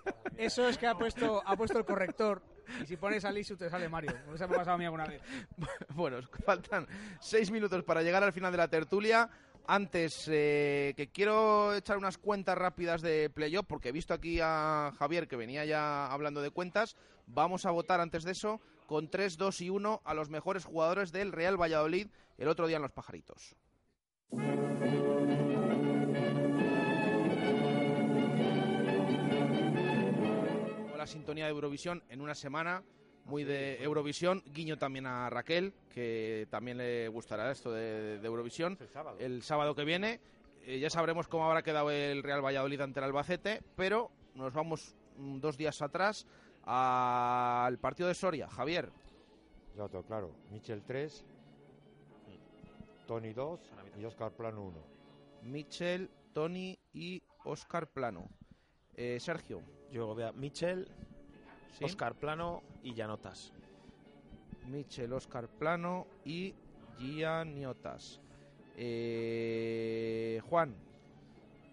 Eso 0.44 0.68
es 0.68 0.78
que 0.78 0.88
ha 0.88 0.96
puesto, 0.96 1.41
ha 1.46 1.56
puesto 1.56 1.78
el 1.78 1.86
corrector. 1.86 2.41
Y 2.82 2.86
si 2.86 2.98
pones 2.98 3.24
Salisu 3.24 3.56
te 3.56 3.70
sale 3.70 3.88
Mario. 3.88 4.12
Eso 4.34 4.48
me 4.48 4.56
ha 4.56 4.58
pasado 4.58 4.76
a 4.76 4.78
mí 4.78 4.86
alguna 4.86 5.06
vez. 5.06 5.22
Bueno, 5.96 6.18
faltan 6.46 6.88
seis 7.22 7.50
minutos 7.50 7.84
para 7.84 8.02
llegar 8.02 8.24
al 8.24 8.34
final 8.34 8.52
de 8.52 8.58
la 8.58 8.68
tertulia. 8.68 9.30
antes 9.66 10.28
eh, 10.28 10.94
que 10.98 11.08
quiero 11.08 11.74
echar 11.74 11.98
unas 11.98 12.18
cuentas 12.18 12.58
rápidas 12.58 13.02
de 13.02 13.30
playoff, 13.30 13.66
porque 13.66 13.89
he 13.89 13.94
visto 13.94 14.14
aquí 14.14 14.39
a 14.41 14.91
Javier 15.00 15.30
que 15.30 15.38
venía 15.38 15.64
ya 15.64 16.08
hablando 16.08 16.41
de 16.41 16.52
cuentas. 16.52 16.98
Vamos 17.26 17.66
a 17.66 17.72
votar 17.72 18.02
antes 18.02 18.24
de 18.24 18.32
eso 18.32 18.60
con 18.88 19.10
3, 19.10 19.38
2 19.38 19.62
y 19.62 19.70
1 19.70 20.02
a 20.04 20.14
los 20.14 20.30
mejores 20.30 20.66
jugadores 20.66 21.14
del 21.14 21.32
Real 21.32 21.60
Valladolid 21.60 22.08
el 22.38 22.50
otro 22.50 22.68
día 22.68 22.78
en 22.78 22.84
los 22.84 22.91
pajaritos. 22.91 23.56
La 31.04 31.08
sintonía 31.08 31.43
de 31.43 31.51
Eurovisión 31.51 32.01
en 32.08 32.22
una 32.22 32.34
semana 32.34 32.82
muy 33.26 33.43
de 33.43 33.84
Eurovisión. 33.84 34.41
Guiño 34.45 34.78
también 34.78 35.06
a 35.06 35.30
Raquel, 35.30 35.74
que 35.93 36.47
también 36.49 36.78
le 36.78 37.10
gustará 37.10 37.51
esto 37.51 37.74
de, 37.74 38.20
de 38.20 38.26
Eurovisión. 38.26 38.78
El 39.20 39.41
sábado. 39.41 39.76
que 39.76 39.84
viene. 39.84 40.22
Eh, 40.66 40.80
ya 40.80 40.89
sabremos 40.89 41.28
cómo 41.28 41.45
habrá 41.45 41.62
quedado 41.62 41.91
el 41.91 42.24
Real 42.24 42.41
Valladolid 42.41 42.80
ante 42.80 43.01
el 43.01 43.04
Albacete, 43.04 43.62
pero 43.76 44.12
nos 44.34 44.54
vamos 44.54 44.95
mm, 45.18 45.39
dos 45.39 45.58
días 45.58 45.82
atrás 45.82 46.26
al 46.64 47.78
partido 47.80 48.08
de 48.08 48.16
Soria. 48.16 48.47
Javier. 48.47 48.89
Todo 49.76 50.04
claro. 50.04 50.34
Michel 50.51 50.84
3, 50.84 51.26
Tony 53.08 53.34
2 53.34 53.60
y 53.99 54.06
Oscar 54.06 54.32
Plano 54.32 54.64
1. 54.68 54.84
Michel, 55.51 56.10
Tony 56.32 56.80
y 56.93 57.22
Oscar 57.43 57.91
Plano. 57.91 58.30
Eh, 58.98 59.18
Sergio. 59.20 59.62
Yo 59.91 60.14
veo 60.16 60.30
a 60.30 60.32
Michel, 60.32 60.88
Sí. 61.72 61.84
Oscar 61.86 62.14
Plano 62.16 62.62
y 62.84 62.94
Llanotas. 62.94 63.52
Michel, 64.68 65.12
Oscar 65.14 65.48
Plano 65.48 66.08
y 66.26 66.54
Gianiotas. 67.00 68.22
Eh, 68.76 70.39
Juan. 70.50 70.76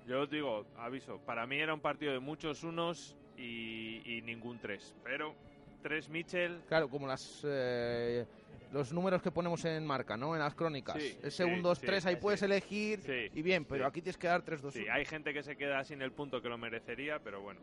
Yo 0.07 0.23
os 0.23 0.31
digo, 0.31 0.64
aviso, 0.77 1.18
para 1.18 1.47
mí 1.47 1.57
era 1.59 1.73
un 1.75 1.81
partido 1.81 2.12
de 2.12 2.18
muchos 2.18 2.64
unos 2.64 3.16
y, 3.37 4.03
y 4.05 4.23
ningún 4.23 4.59
tres. 4.59 4.95
Pero 5.05 5.35
tres 5.83 6.09
Mitchell, 6.09 6.61
Claro, 6.66 6.89
como 6.89 7.07
las 7.07 7.43
eh, 7.45 8.27
los 8.73 8.93
números 8.93 9.23
que 9.23 9.31
ponemos 9.31 9.64
en 9.64 9.85
marca, 9.87 10.16
¿no? 10.16 10.35
En 10.35 10.41
las 10.41 10.55
crónicas. 10.55 10.97
Sí, 11.01 11.16
Ese 11.23 11.45
sí, 11.45 11.51
1, 11.51 11.62
2, 11.62 11.79
sí, 11.79 11.87
3, 11.87 12.07
ahí 12.07 12.14
sí. 12.14 12.21
puedes 12.21 12.43
elegir 12.43 13.01
Sí, 13.03 13.31
y 13.39 13.43
bien, 13.43 13.64
pero 13.64 13.85
sí. 13.85 13.89
aquí 13.89 14.03
tienes 14.03 14.18
que 14.18 14.27
dar 14.29 14.43
3, 14.43 14.62
2, 14.62 14.73
sí, 14.75 14.83
1. 14.85 14.93
hay 14.93 15.05
gente 15.05 15.33
que 15.33 15.43
se 15.43 15.57
queda 15.57 15.83
sin 15.85 16.03
el 16.03 16.12
punto 16.12 16.41
que 16.41 16.49
lo 16.49 16.59
merecería, 16.59 17.18
pero 17.18 17.41
bueno. 17.41 17.61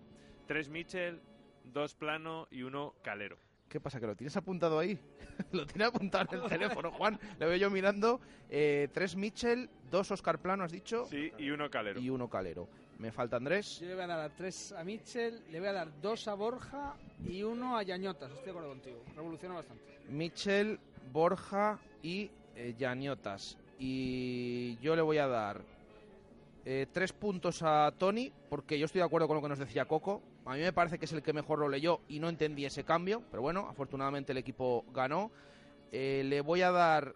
Tres 0.48 0.70
Mitchell, 0.70 1.20
dos 1.66 1.94
Plano 1.96 2.48
y 2.52 2.64
uno 2.64 2.94
Calero. 3.04 3.38
¿Qué 3.68 3.82
pasa? 3.82 4.00
¿Que 4.00 4.08
lo 4.08 4.16
tienes 4.16 4.36
apuntado 4.38 4.80
ahí? 4.80 4.98
lo 5.52 5.66
tiene 5.66 5.86
apuntado 5.86 6.26
en 6.38 6.44
el 6.44 6.50
teléfono, 6.50 6.90
Juan. 6.92 7.20
Lo 7.38 7.48
veo 7.50 7.58
yo 7.58 7.70
mirando. 7.70 8.22
Eh, 8.50 8.88
3 8.94 9.16
Mitchell, 9.18 9.70
2 9.92 10.12
Oscar 10.12 10.40
Plano, 10.40 10.64
has 10.64 10.72
dicho. 10.72 11.06
Sí, 11.06 11.32
y 11.38 11.50
uno 11.50 11.70
Calero. 11.70 12.00
Y 12.00 12.10
uno 12.10 12.30
Calero. 12.30 12.70
Me 12.98 13.12
falta 13.12 13.36
Andrés. 13.36 13.80
Yo 13.82 13.88
le 13.88 13.94
voy 13.94 14.04
a 14.06 14.08
dar 14.08 14.20
a 14.22 14.30
tres 14.30 14.72
a 14.72 14.84
Mitchell, 14.84 15.44
le 15.52 15.60
voy 15.60 15.68
a 15.70 15.74
dar 15.74 16.02
dos 16.02 16.28
a 16.28 16.34
Borja 16.34 16.96
y 17.28 17.44
uno 17.44 17.78
a 17.78 17.84
Yañotas. 17.84 18.32
Estoy 18.32 18.46
de 18.46 18.50
acuerdo 18.52 18.70
contigo. 18.70 19.04
Revoluciona 19.16 19.54
bastante. 19.56 19.84
Michel, 20.10 20.80
Borja 21.12 21.80
y 22.02 22.30
eh, 22.56 22.76
Yaniotas. 22.78 23.58
Y 23.80 24.78
yo 24.78 24.96
le 24.96 25.02
voy 25.02 25.18
a 25.18 25.28
dar 25.28 25.62
eh, 26.66 26.86
tres 26.92 27.14
puntos 27.14 27.62
a 27.64 27.94
Tony, 27.98 28.32
porque 28.50 28.78
yo 28.78 28.86
estoy 28.86 29.00
de 29.00 29.06
acuerdo 29.06 29.28
con 29.28 29.38
lo 29.38 29.42
que 29.42 29.50
nos 29.50 29.60
decía 29.60 29.86
Coco. 29.86 30.22
A 30.46 30.54
mí 30.54 30.60
me 30.60 30.74
parece 30.74 30.98
que 30.98 31.06
es 31.06 31.14
el 31.14 31.22
que 31.22 31.34
mejor 31.34 31.60
lo 31.60 31.70
leyó 31.70 32.02
y 32.08 32.20
no 32.20 32.30
entendí 32.30 32.66
ese 32.66 32.84
cambio, 32.84 33.24
pero 33.32 33.42
bueno, 33.42 33.68
afortunadamente 33.70 34.32
el 34.32 34.38
equipo 34.38 34.84
ganó. 34.94 35.32
Eh, 35.92 36.24
le 36.26 36.42
voy 36.42 36.62
a 36.62 36.72
dar 36.72 37.16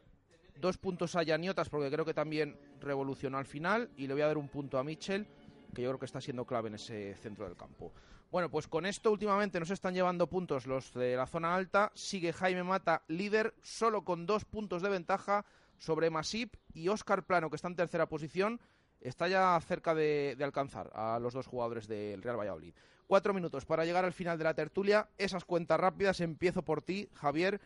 dos 0.59 0.77
puntos 0.77 1.15
a 1.15 1.23
Yaniotas, 1.23 1.69
porque 1.69 1.91
creo 1.91 2.05
que 2.05 2.13
también 2.13 2.55
revolucionó 2.79 3.37
al 3.37 3.45
final, 3.45 3.89
y 3.97 4.07
le 4.07 4.13
voy 4.13 4.21
a 4.21 4.27
dar 4.27 4.37
un 4.37 4.47
punto 4.47 4.77
a 4.77 4.83
Michel, 4.83 5.25
que 5.73 5.81
yo 5.81 5.89
creo 5.89 5.99
que 5.99 6.05
está 6.05 6.21
siendo 6.21 6.45
clave 6.45 6.69
en 6.69 6.75
ese 6.75 7.15
centro 7.15 7.45
del 7.45 7.57
campo. 7.57 7.91
Bueno, 8.31 8.49
pues 8.49 8.65
con 8.69 8.85
esto 8.85 9.11
últimamente 9.11 9.59
nos 9.59 9.71
están 9.71 9.93
llevando 9.93 10.27
puntos 10.27 10.65
los 10.65 10.93
de 10.93 11.17
la 11.17 11.27
zona 11.27 11.53
alta. 11.53 11.91
Sigue 11.95 12.31
Jaime 12.31 12.63
Mata 12.63 13.03
líder, 13.09 13.53
solo 13.61 14.05
con 14.05 14.25
dos 14.25 14.45
puntos 14.45 14.81
de 14.81 14.87
ventaja 14.87 15.43
sobre 15.77 16.09
Masip 16.09 16.55
y 16.73 16.87
Óscar 16.87 17.25
Plano, 17.25 17.49
que 17.49 17.57
está 17.57 17.67
en 17.67 17.75
tercera 17.75 18.07
posición. 18.07 18.61
Está 19.01 19.27
ya 19.27 19.59
cerca 19.59 19.93
de, 19.93 20.35
de 20.37 20.43
alcanzar 20.45 20.89
a 20.93 21.19
los 21.19 21.33
dos 21.33 21.45
jugadores 21.45 21.89
del 21.89 22.21
Real 22.21 22.39
Valladolid. 22.39 22.73
Cuatro 23.05 23.33
minutos 23.33 23.65
para 23.65 23.83
llegar 23.83 24.05
al 24.05 24.13
final 24.13 24.37
de 24.37 24.45
la 24.45 24.53
tertulia. 24.53 25.09
Esas 25.17 25.43
cuentas 25.43 25.77
rápidas. 25.77 26.21
Empiezo 26.21 26.61
por 26.61 26.81
ti, 26.81 27.09
Javier. 27.15 27.59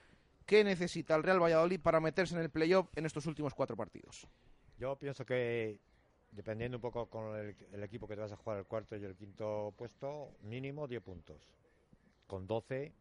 ¿Qué 0.48 0.64
necesita 0.64 1.14
el 1.16 1.22
Real 1.22 1.44
Valladolid 1.44 1.80
para 1.80 2.00
meterse 2.00 2.34
en 2.34 2.42
el 2.42 2.50
playoff 2.50 2.88
en 2.96 3.06
estos 3.06 3.28
últimos 3.28 3.54
cuatro 3.54 3.76
partidos? 3.76 4.28
Yo 4.80 4.96
pienso 4.96 5.26
que, 5.28 5.80
dependiendo 6.36 6.78
un 6.78 6.82
poco 6.82 7.08
con 7.08 7.36
el, 7.38 7.56
el 7.72 7.84
equipo 7.84 8.08
que 8.08 8.16
te 8.16 8.22
vas 8.22 8.32
a 8.32 8.36
jugar 8.36 8.60
el 8.60 8.66
cuarto 8.66 8.96
y 8.96 9.04
el 9.04 9.16
quinto 9.16 9.74
puesto, 9.78 10.32
mínimo 10.44 10.88
10 10.88 11.02
puntos. 11.02 11.54
Con 12.28 12.46
12, 12.46 12.92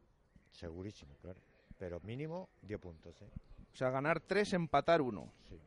segurísimo, 0.50 1.16
claro. 1.20 1.40
Pero 1.78 2.00
mínimo 2.00 2.48
10 2.62 2.80
puntos. 2.80 3.20
¿eh? 3.22 3.28
O 3.72 3.76
sea, 3.76 3.90
ganar 3.90 4.20
tres, 4.20 4.52
empatar 4.52 5.02
uno. 5.02 5.32
Sí. 5.48 5.58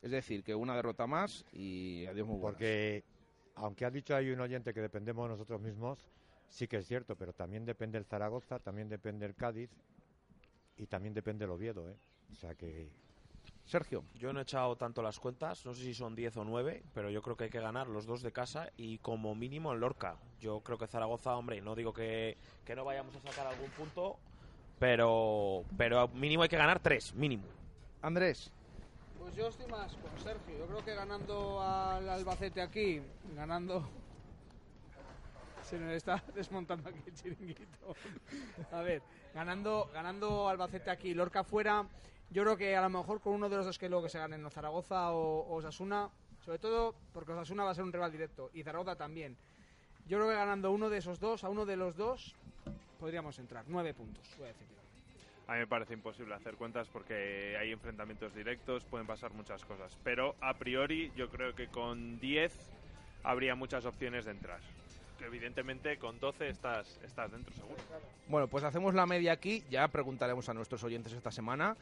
Es 0.00 0.10
decir, 0.12 0.44
que 0.44 0.54
una 0.54 0.76
derrota 0.76 1.06
más 1.06 1.44
y 1.52 2.06
adiós 2.06 2.26
muy 2.26 2.38
buenas. 2.38 2.54
Porque, 2.54 3.04
aunque 3.56 3.84
ha 3.84 3.90
dicho 3.90 4.14
ahí 4.14 4.30
un 4.30 4.40
oyente 4.40 4.72
que 4.72 4.80
dependemos 4.80 5.24
de 5.24 5.30
nosotros 5.30 5.60
mismos, 5.60 5.98
sí 6.48 6.68
que 6.68 6.76
es 6.76 6.86
cierto, 6.86 7.16
pero 7.16 7.32
también 7.32 7.64
depende 7.64 7.98
el 7.98 8.04
Zaragoza, 8.04 8.60
también 8.60 8.88
depende 8.88 9.26
el 9.26 9.34
Cádiz 9.34 9.70
y 10.76 10.86
también 10.86 11.14
depende 11.14 11.46
el 11.46 11.50
Oviedo. 11.50 11.90
¿eh? 11.90 11.96
O 12.30 12.36
sea 12.36 12.54
que 12.54 12.88
Sergio. 13.68 14.02
Yo 14.14 14.32
no 14.32 14.40
he 14.40 14.42
echado 14.42 14.76
tanto 14.76 15.02
las 15.02 15.20
cuentas, 15.20 15.64
no 15.66 15.74
sé 15.74 15.82
si 15.82 15.94
son 15.94 16.14
10 16.14 16.38
o 16.38 16.44
9, 16.44 16.82
pero 16.94 17.10
yo 17.10 17.20
creo 17.20 17.36
que 17.36 17.44
hay 17.44 17.50
que 17.50 17.60
ganar 17.60 17.86
los 17.86 18.06
dos 18.06 18.22
de 18.22 18.32
casa 18.32 18.70
y 18.78 18.98
como 18.98 19.34
mínimo 19.34 19.74
en 19.74 19.80
Lorca. 19.80 20.16
Yo 20.40 20.60
creo 20.60 20.78
que 20.78 20.86
Zaragoza, 20.86 21.36
hombre, 21.36 21.60
no 21.60 21.74
digo 21.74 21.92
que, 21.92 22.38
que 22.64 22.74
no 22.74 22.84
vayamos 22.84 23.14
a 23.16 23.20
sacar 23.20 23.46
algún 23.46 23.68
punto, 23.70 24.18
pero, 24.78 25.64
pero 25.76 26.08
mínimo 26.08 26.44
hay 26.44 26.48
que 26.48 26.56
ganar 26.56 26.80
tres, 26.80 27.14
mínimo. 27.14 27.44
Andrés. 28.00 28.50
Pues 29.18 29.34
yo 29.34 29.48
estoy 29.48 29.66
más 29.66 29.94
con 29.96 30.18
Sergio. 30.18 30.58
Yo 30.58 30.66
creo 30.66 30.84
que 30.84 30.94
ganando 30.94 31.60
al 31.60 32.08
Albacete 32.08 32.62
aquí, 32.62 33.02
ganando. 33.36 33.86
Se 35.62 35.78
nos 35.78 35.92
está 35.92 36.22
desmontando 36.34 36.88
aquí 36.88 37.00
el 37.06 37.14
chiringuito. 37.14 37.94
A 38.72 38.80
ver, 38.80 39.02
ganando, 39.34 39.90
ganando 39.92 40.48
Albacete 40.48 40.90
aquí, 40.90 41.12
Lorca 41.12 41.44
fuera. 41.44 41.86
Yo 42.30 42.42
creo 42.42 42.56
que 42.56 42.76
a 42.76 42.82
lo 42.82 42.90
mejor 42.90 43.20
con 43.20 43.34
uno 43.34 43.48
de 43.48 43.56
los 43.56 43.66
dos 43.66 43.78
que 43.78 43.88
luego 43.88 44.04
que 44.04 44.10
se 44.10 44.18
ganen, 44.18 44.44
o 44.44 44.50
Zaragoza 44.50 45.12
o, 45.12 45.46
o 45.48 45.56
Osasuna, 45.56 46.10
sobre 46.44 46.58
todo 46.58 46.94
porque 47.12 47.32
Osasuna 47.32 47.64
va 47.64 47.70
a 47.70 47.74
ser 47.74 47.84
un 47.84 47.92
rival 47.92 48.12
directo 48.12 48.50
y 48.52 48.62
Zaragoza 48.62 48.96
también. 48.96 49.36
Yo 50.06 50.18
creo 50.18 50.30
que 50.30 50.36
ganando 50.36 50.70
uno 50.70 50.88
de 50.88 50.98
esos 50.98 51.20
dos, 51.20 51.44
a 51.44 51.48
uno 51.48 51.66
de 51.66 51.76
los 51.76 51.96
dos, 51.96 52.34
podríamos 52.98 53.38
entrar. 53.38 53.64
Nueve 53.68 53.94
puntos, 53.94 54.26
voy 54.38 54.46
a 54.46 54.48
decir. 54.48 54.66
A 55.46 55.52
mí 55.52 55.60
me 55.60 55.66
parece 55.66 55.94
imposible 55.94 56.34
hacer 56.34 56.56
cuentas 56.56 56.88
porque 56.88 57.56
hay 57.58 57.72
enfrentamientos 57.72 58.34
directos, 58.34 58.84
pueden 58.84 59.06
pasar 59.06 59.32
muchas 59.32 59.64
cosas. 59.64 59.96
Pero 60.04 60.36
a 60.42 60.54
priori 60.54 61.10
yo 61.16 61.30
creo 61.30 61.54
que 61.54 61.68
con 61.68 62.20
10 62.20 62.52
habría 63.22 63.54
muchas 63.54 63.86
opciones 63.86 64.26
de 64.26 64.32
entrar. 64.32 64.60
Que 65.18 65.24
evidentemente 65.24 65.98
con 65.98 66.20
12 66.20 66.48
estás, 66.48 67.00
estás 67.02 67.32
dentro 67.32 67.54
seguro. 67.54 67.76
Bueno, 68.28 68.46
pues 68.46 68.62
hacemos 68.62 68.94
la 68.94 69.06
media 69.06 69.32
aquí. 69.32 69.64
Ya 69.70 69.88
preguntaremos 69.88 70.48
a 70.50 70.54
nuestros 70.54 70.84
oyentes 70.84 71.14
esta 71.14 71.30
semana. 71.30 71.76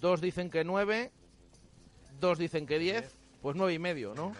Dos 0.00 0.20
dicen 0.20 0.50
que 0.50 0.64
nueve, 0.64 1.10
dos 2.20 2.38
dicen 2.38 2.66
que 2.66 2.78
diez, 2.78 3.18
pues 3.42 3.56
nueve 3.56 3.74
y 3.74 3.78
medio, 3.78 4.14
¿no? 4.14 4.32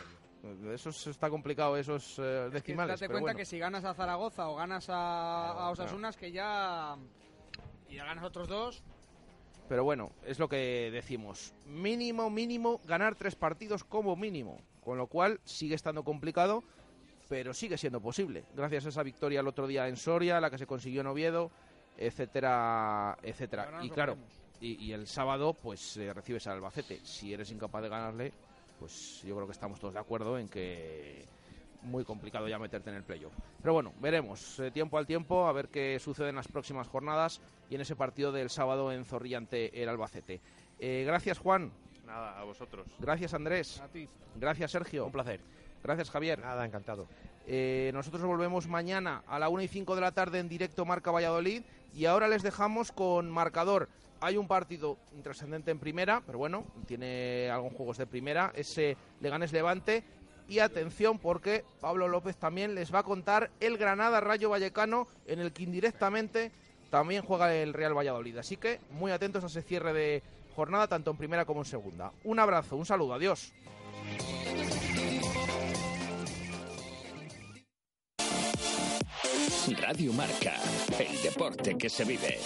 Eso 0.73 0.91
es- 0.91 1.07
está 1.09 1.29
complicado, 1.31 1.77
esos 1.77 2.19
eh, 2.19 2.45
Que 2.47 2.51
decimales. 2.51 2.95
date 3.01 3.09
pero 3.09 3.19
cuenta 3.21 3.33
bueno. 3.33 3.39
que 3.39 3.45
si 3.45 3.59
ganas 3.59 3.85
a 3.85 3.93
Zaragoza 3.95 4.49
o 4.49 4.55
ganas 4.57 4.89
a, 4.89 5.51
a 5.51 5.71
Osasuna 5.71 6.11
es 6.11 6.17
que 6.17 6.31
ya... 6.31 6.97
Y 7.89 7.97
ya 7.97 8.05
ganas 8.05 8.25
otros 8.25 8.47
dos, 8.49 8.83
Pero 9.69 9.83
bueno, 9.85 10.13
es 10.25 10.39
lo 10.39 10.49
que 10.49 10.91
decimos. 10.93 11.53
Mínimo, 11.67 12.31
mínimo, 12.31 12.81
ganar 12.87 13.15
tres 13.17 13.35
partidos 13.35 13.83
como 13.85 14.15
mínimo. 14.17 14.59
Con 14.83 14.97
lo 14.97 15.09
cual 15.09 15.41
sigue 15.45 15.75
estando 15.75 16.05
complicado, 16.05 16.63
pero 17.29 17.53
sigue 17.53 17.77
siendo 17.77 18.01
posible. 18.01 18.45
Gracias 18.55 18.87
a 18.87 18.89
esa 18.91 19.03
victoria 19.03 19.41
el 19.41 19.49
otro 19.49 19.67
día 19.67 19.89
en 19.89 19.97
Soria, 19.97 20.41
la 20.41 20.51
que 20.51 20.57
se 20.59 20.67
consiguió 20.67 21.01
en 21.03 21.09
Oviedo, 21.09 21.51
etcétera, 21.99 23.19
etcétera. 23.23 23.81
Y 23.83 23.91
claro. 23.91 24.17
Y, 24.61 24.85
y 24.85 24.93
el 24.93 25.07
sábado 25.07 25.55
pues 25.55 25.97
eh, 25.97 26.13
recibes 26.13 26.47
al 26.47 26.55
Albacete. 26.55 27.01
Si 27.05 27.33
eres 27.33 27.51
incapaz 27.51 27.83
de 27.83 27.89
ganarle, 27.89 28.33
pues 28.79 29.23
yo 29.25 29.35
creo 29.35 29.47
que 29.47 29.53
estamos 29.53 29.79
todos 29.81 29.95
de 29.95 30.01
acuerdo 30.01 30.39
en 30.39 30.49
que 30.49 31.25
muy 31.83 32.05
complicado 32.05 32.49
ya 32.49 32.59
meterte 32.59 32.91
en 32.91 32.97
el 32.97 33.05
playoff. 33.05 33.33
Pero 33.63 33.73
bueno, 33.73 33.93
veremos 34.01 34.59
eh, 34.61 34.71
tiempo 34.73 34.99
al 34.99 35.07
tiempo 35.07 35.47
a 35.47 35.53
ver 35.53 35.69
qué 35.69 35.99
sucede 36.01 36.31
en 36.31 36.37
las 36.37 36.49
próximas 36.49 36.89
jornadas 36.89 37.41
y 37.71 37.77
en 37.77 37.81
ese 37.81 37.95
partido 37.97 38.33
del 38.33 38.51
sábado 38.51 38.91
en 38.93 39.05
Zorrilla 39.05 39.39
ante 39.39 39.81
el 39.81 39.89
Albacete. 39.89 40.41
Eh, 40.81 41.05
gracias 41.07 41.39
Juan, 41.39 41.71
Nada, 42.07 42.41
a 42.41 42.45
vosotros. 42.45 42.87
gracias 42.99 43.35
Andrés, 43.35 43.81
a 43.81 43.89
ti. 43.89 44.09
gracias 44.37 44.71
Sergio, 44.73 45.07
Un 45.07 45.13
placer. 45.13 45.41
gracias 45.85 46.11
Javier. 46.11 46.41
nada, 46.41 46.65
encantado. 46.65 47.07
Eh, 47.47 47.91
nosotros 47.95 48.23
volvemos 48.25 48.67
mañana 48.67 49.23
a 49.27 49.39
la 49.39 49.49
1 49.49 49.63
y 49.63 49.69
5 49.69 49.95
de 49.95 50.01
la 50.01 50.13
tarde 50.13 50.39
en 50.41 50.49
directo 50.49 50.85
Marca 50.85 51.11
Valladolid 51.11 51.63
Y 51.95 52.05
ahora 52.05 52.29
les 52.29 52.43
dejamos 52.43 52.93
con 52.93 53.31
marcador. 53.31 53.89
Hay 54.21 54.37
un 54.37 54.49
partido 54.49 54.99
intrascendente 55.17 55.71
en 55.71 55.79
primera, 55.79 56.23
pero 56.27 56.39
bueno, 56.39 56.65
tiene 56.87 57.49
algún 57.51 57.71
juegos 57.71 57.99
de 57.99 58.07
primera, 58.07 58.53
ese 58.55 58.97
Leganés 59.21 59.53
Levante. 59.53 60.03
Y 60.49 60.61
atención 60.61 61.19
porque 61.19 61.65
Pablo 61.81 62.09
López 62.09 62.37
también 62.37 62.75
les 62.75 62.93
va 62.93 63.01
a 63.01 63.03
contar 63.03 63.51
el 63.61 63.77
Granada 63.77 64.21
Rayo 64.21 64.49
Vallecano 64.49 65.07
en 65.27 65.41
el 65.41 65.53
que 65.53 65.65
indirectamente 65.65 66.51
también 66.91 67.23
juega 67.23 67.55
el 67.55 67.75
Real 67.75 67.97
Valladolid. 67.97 68.39
Así 68.39 68.57
que 68.57 68.81
muy 68.91 69.13
atentos 69.13 69.45
a 69.45 69.49
ese 69.49 69.63
cierre 69.63 69.93
de 69.93 70.23
jornada 70.57 70.89
tanto 70.89 71.11
en 71.11 71.19
primera 71.19 71.45
como 71.45 71.61
en 71.61 71.67
segunda. 71.67 72.13
Un 72.25 72.39
abrazo, 72.39 72.77
un 72.77 72.87
saludo, 72.87 73.15
adiós. 73.15 73.53
Radio 79.77 80.13
Marca, 80.15 80.55
el 80.99 81.23
deporte 81.23 81.77
que 81.77 81.91
se 81.91 82.05
vive. 82.05 82.39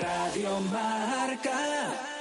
Radio 0.00 0.60
Marca. 0.72 2.19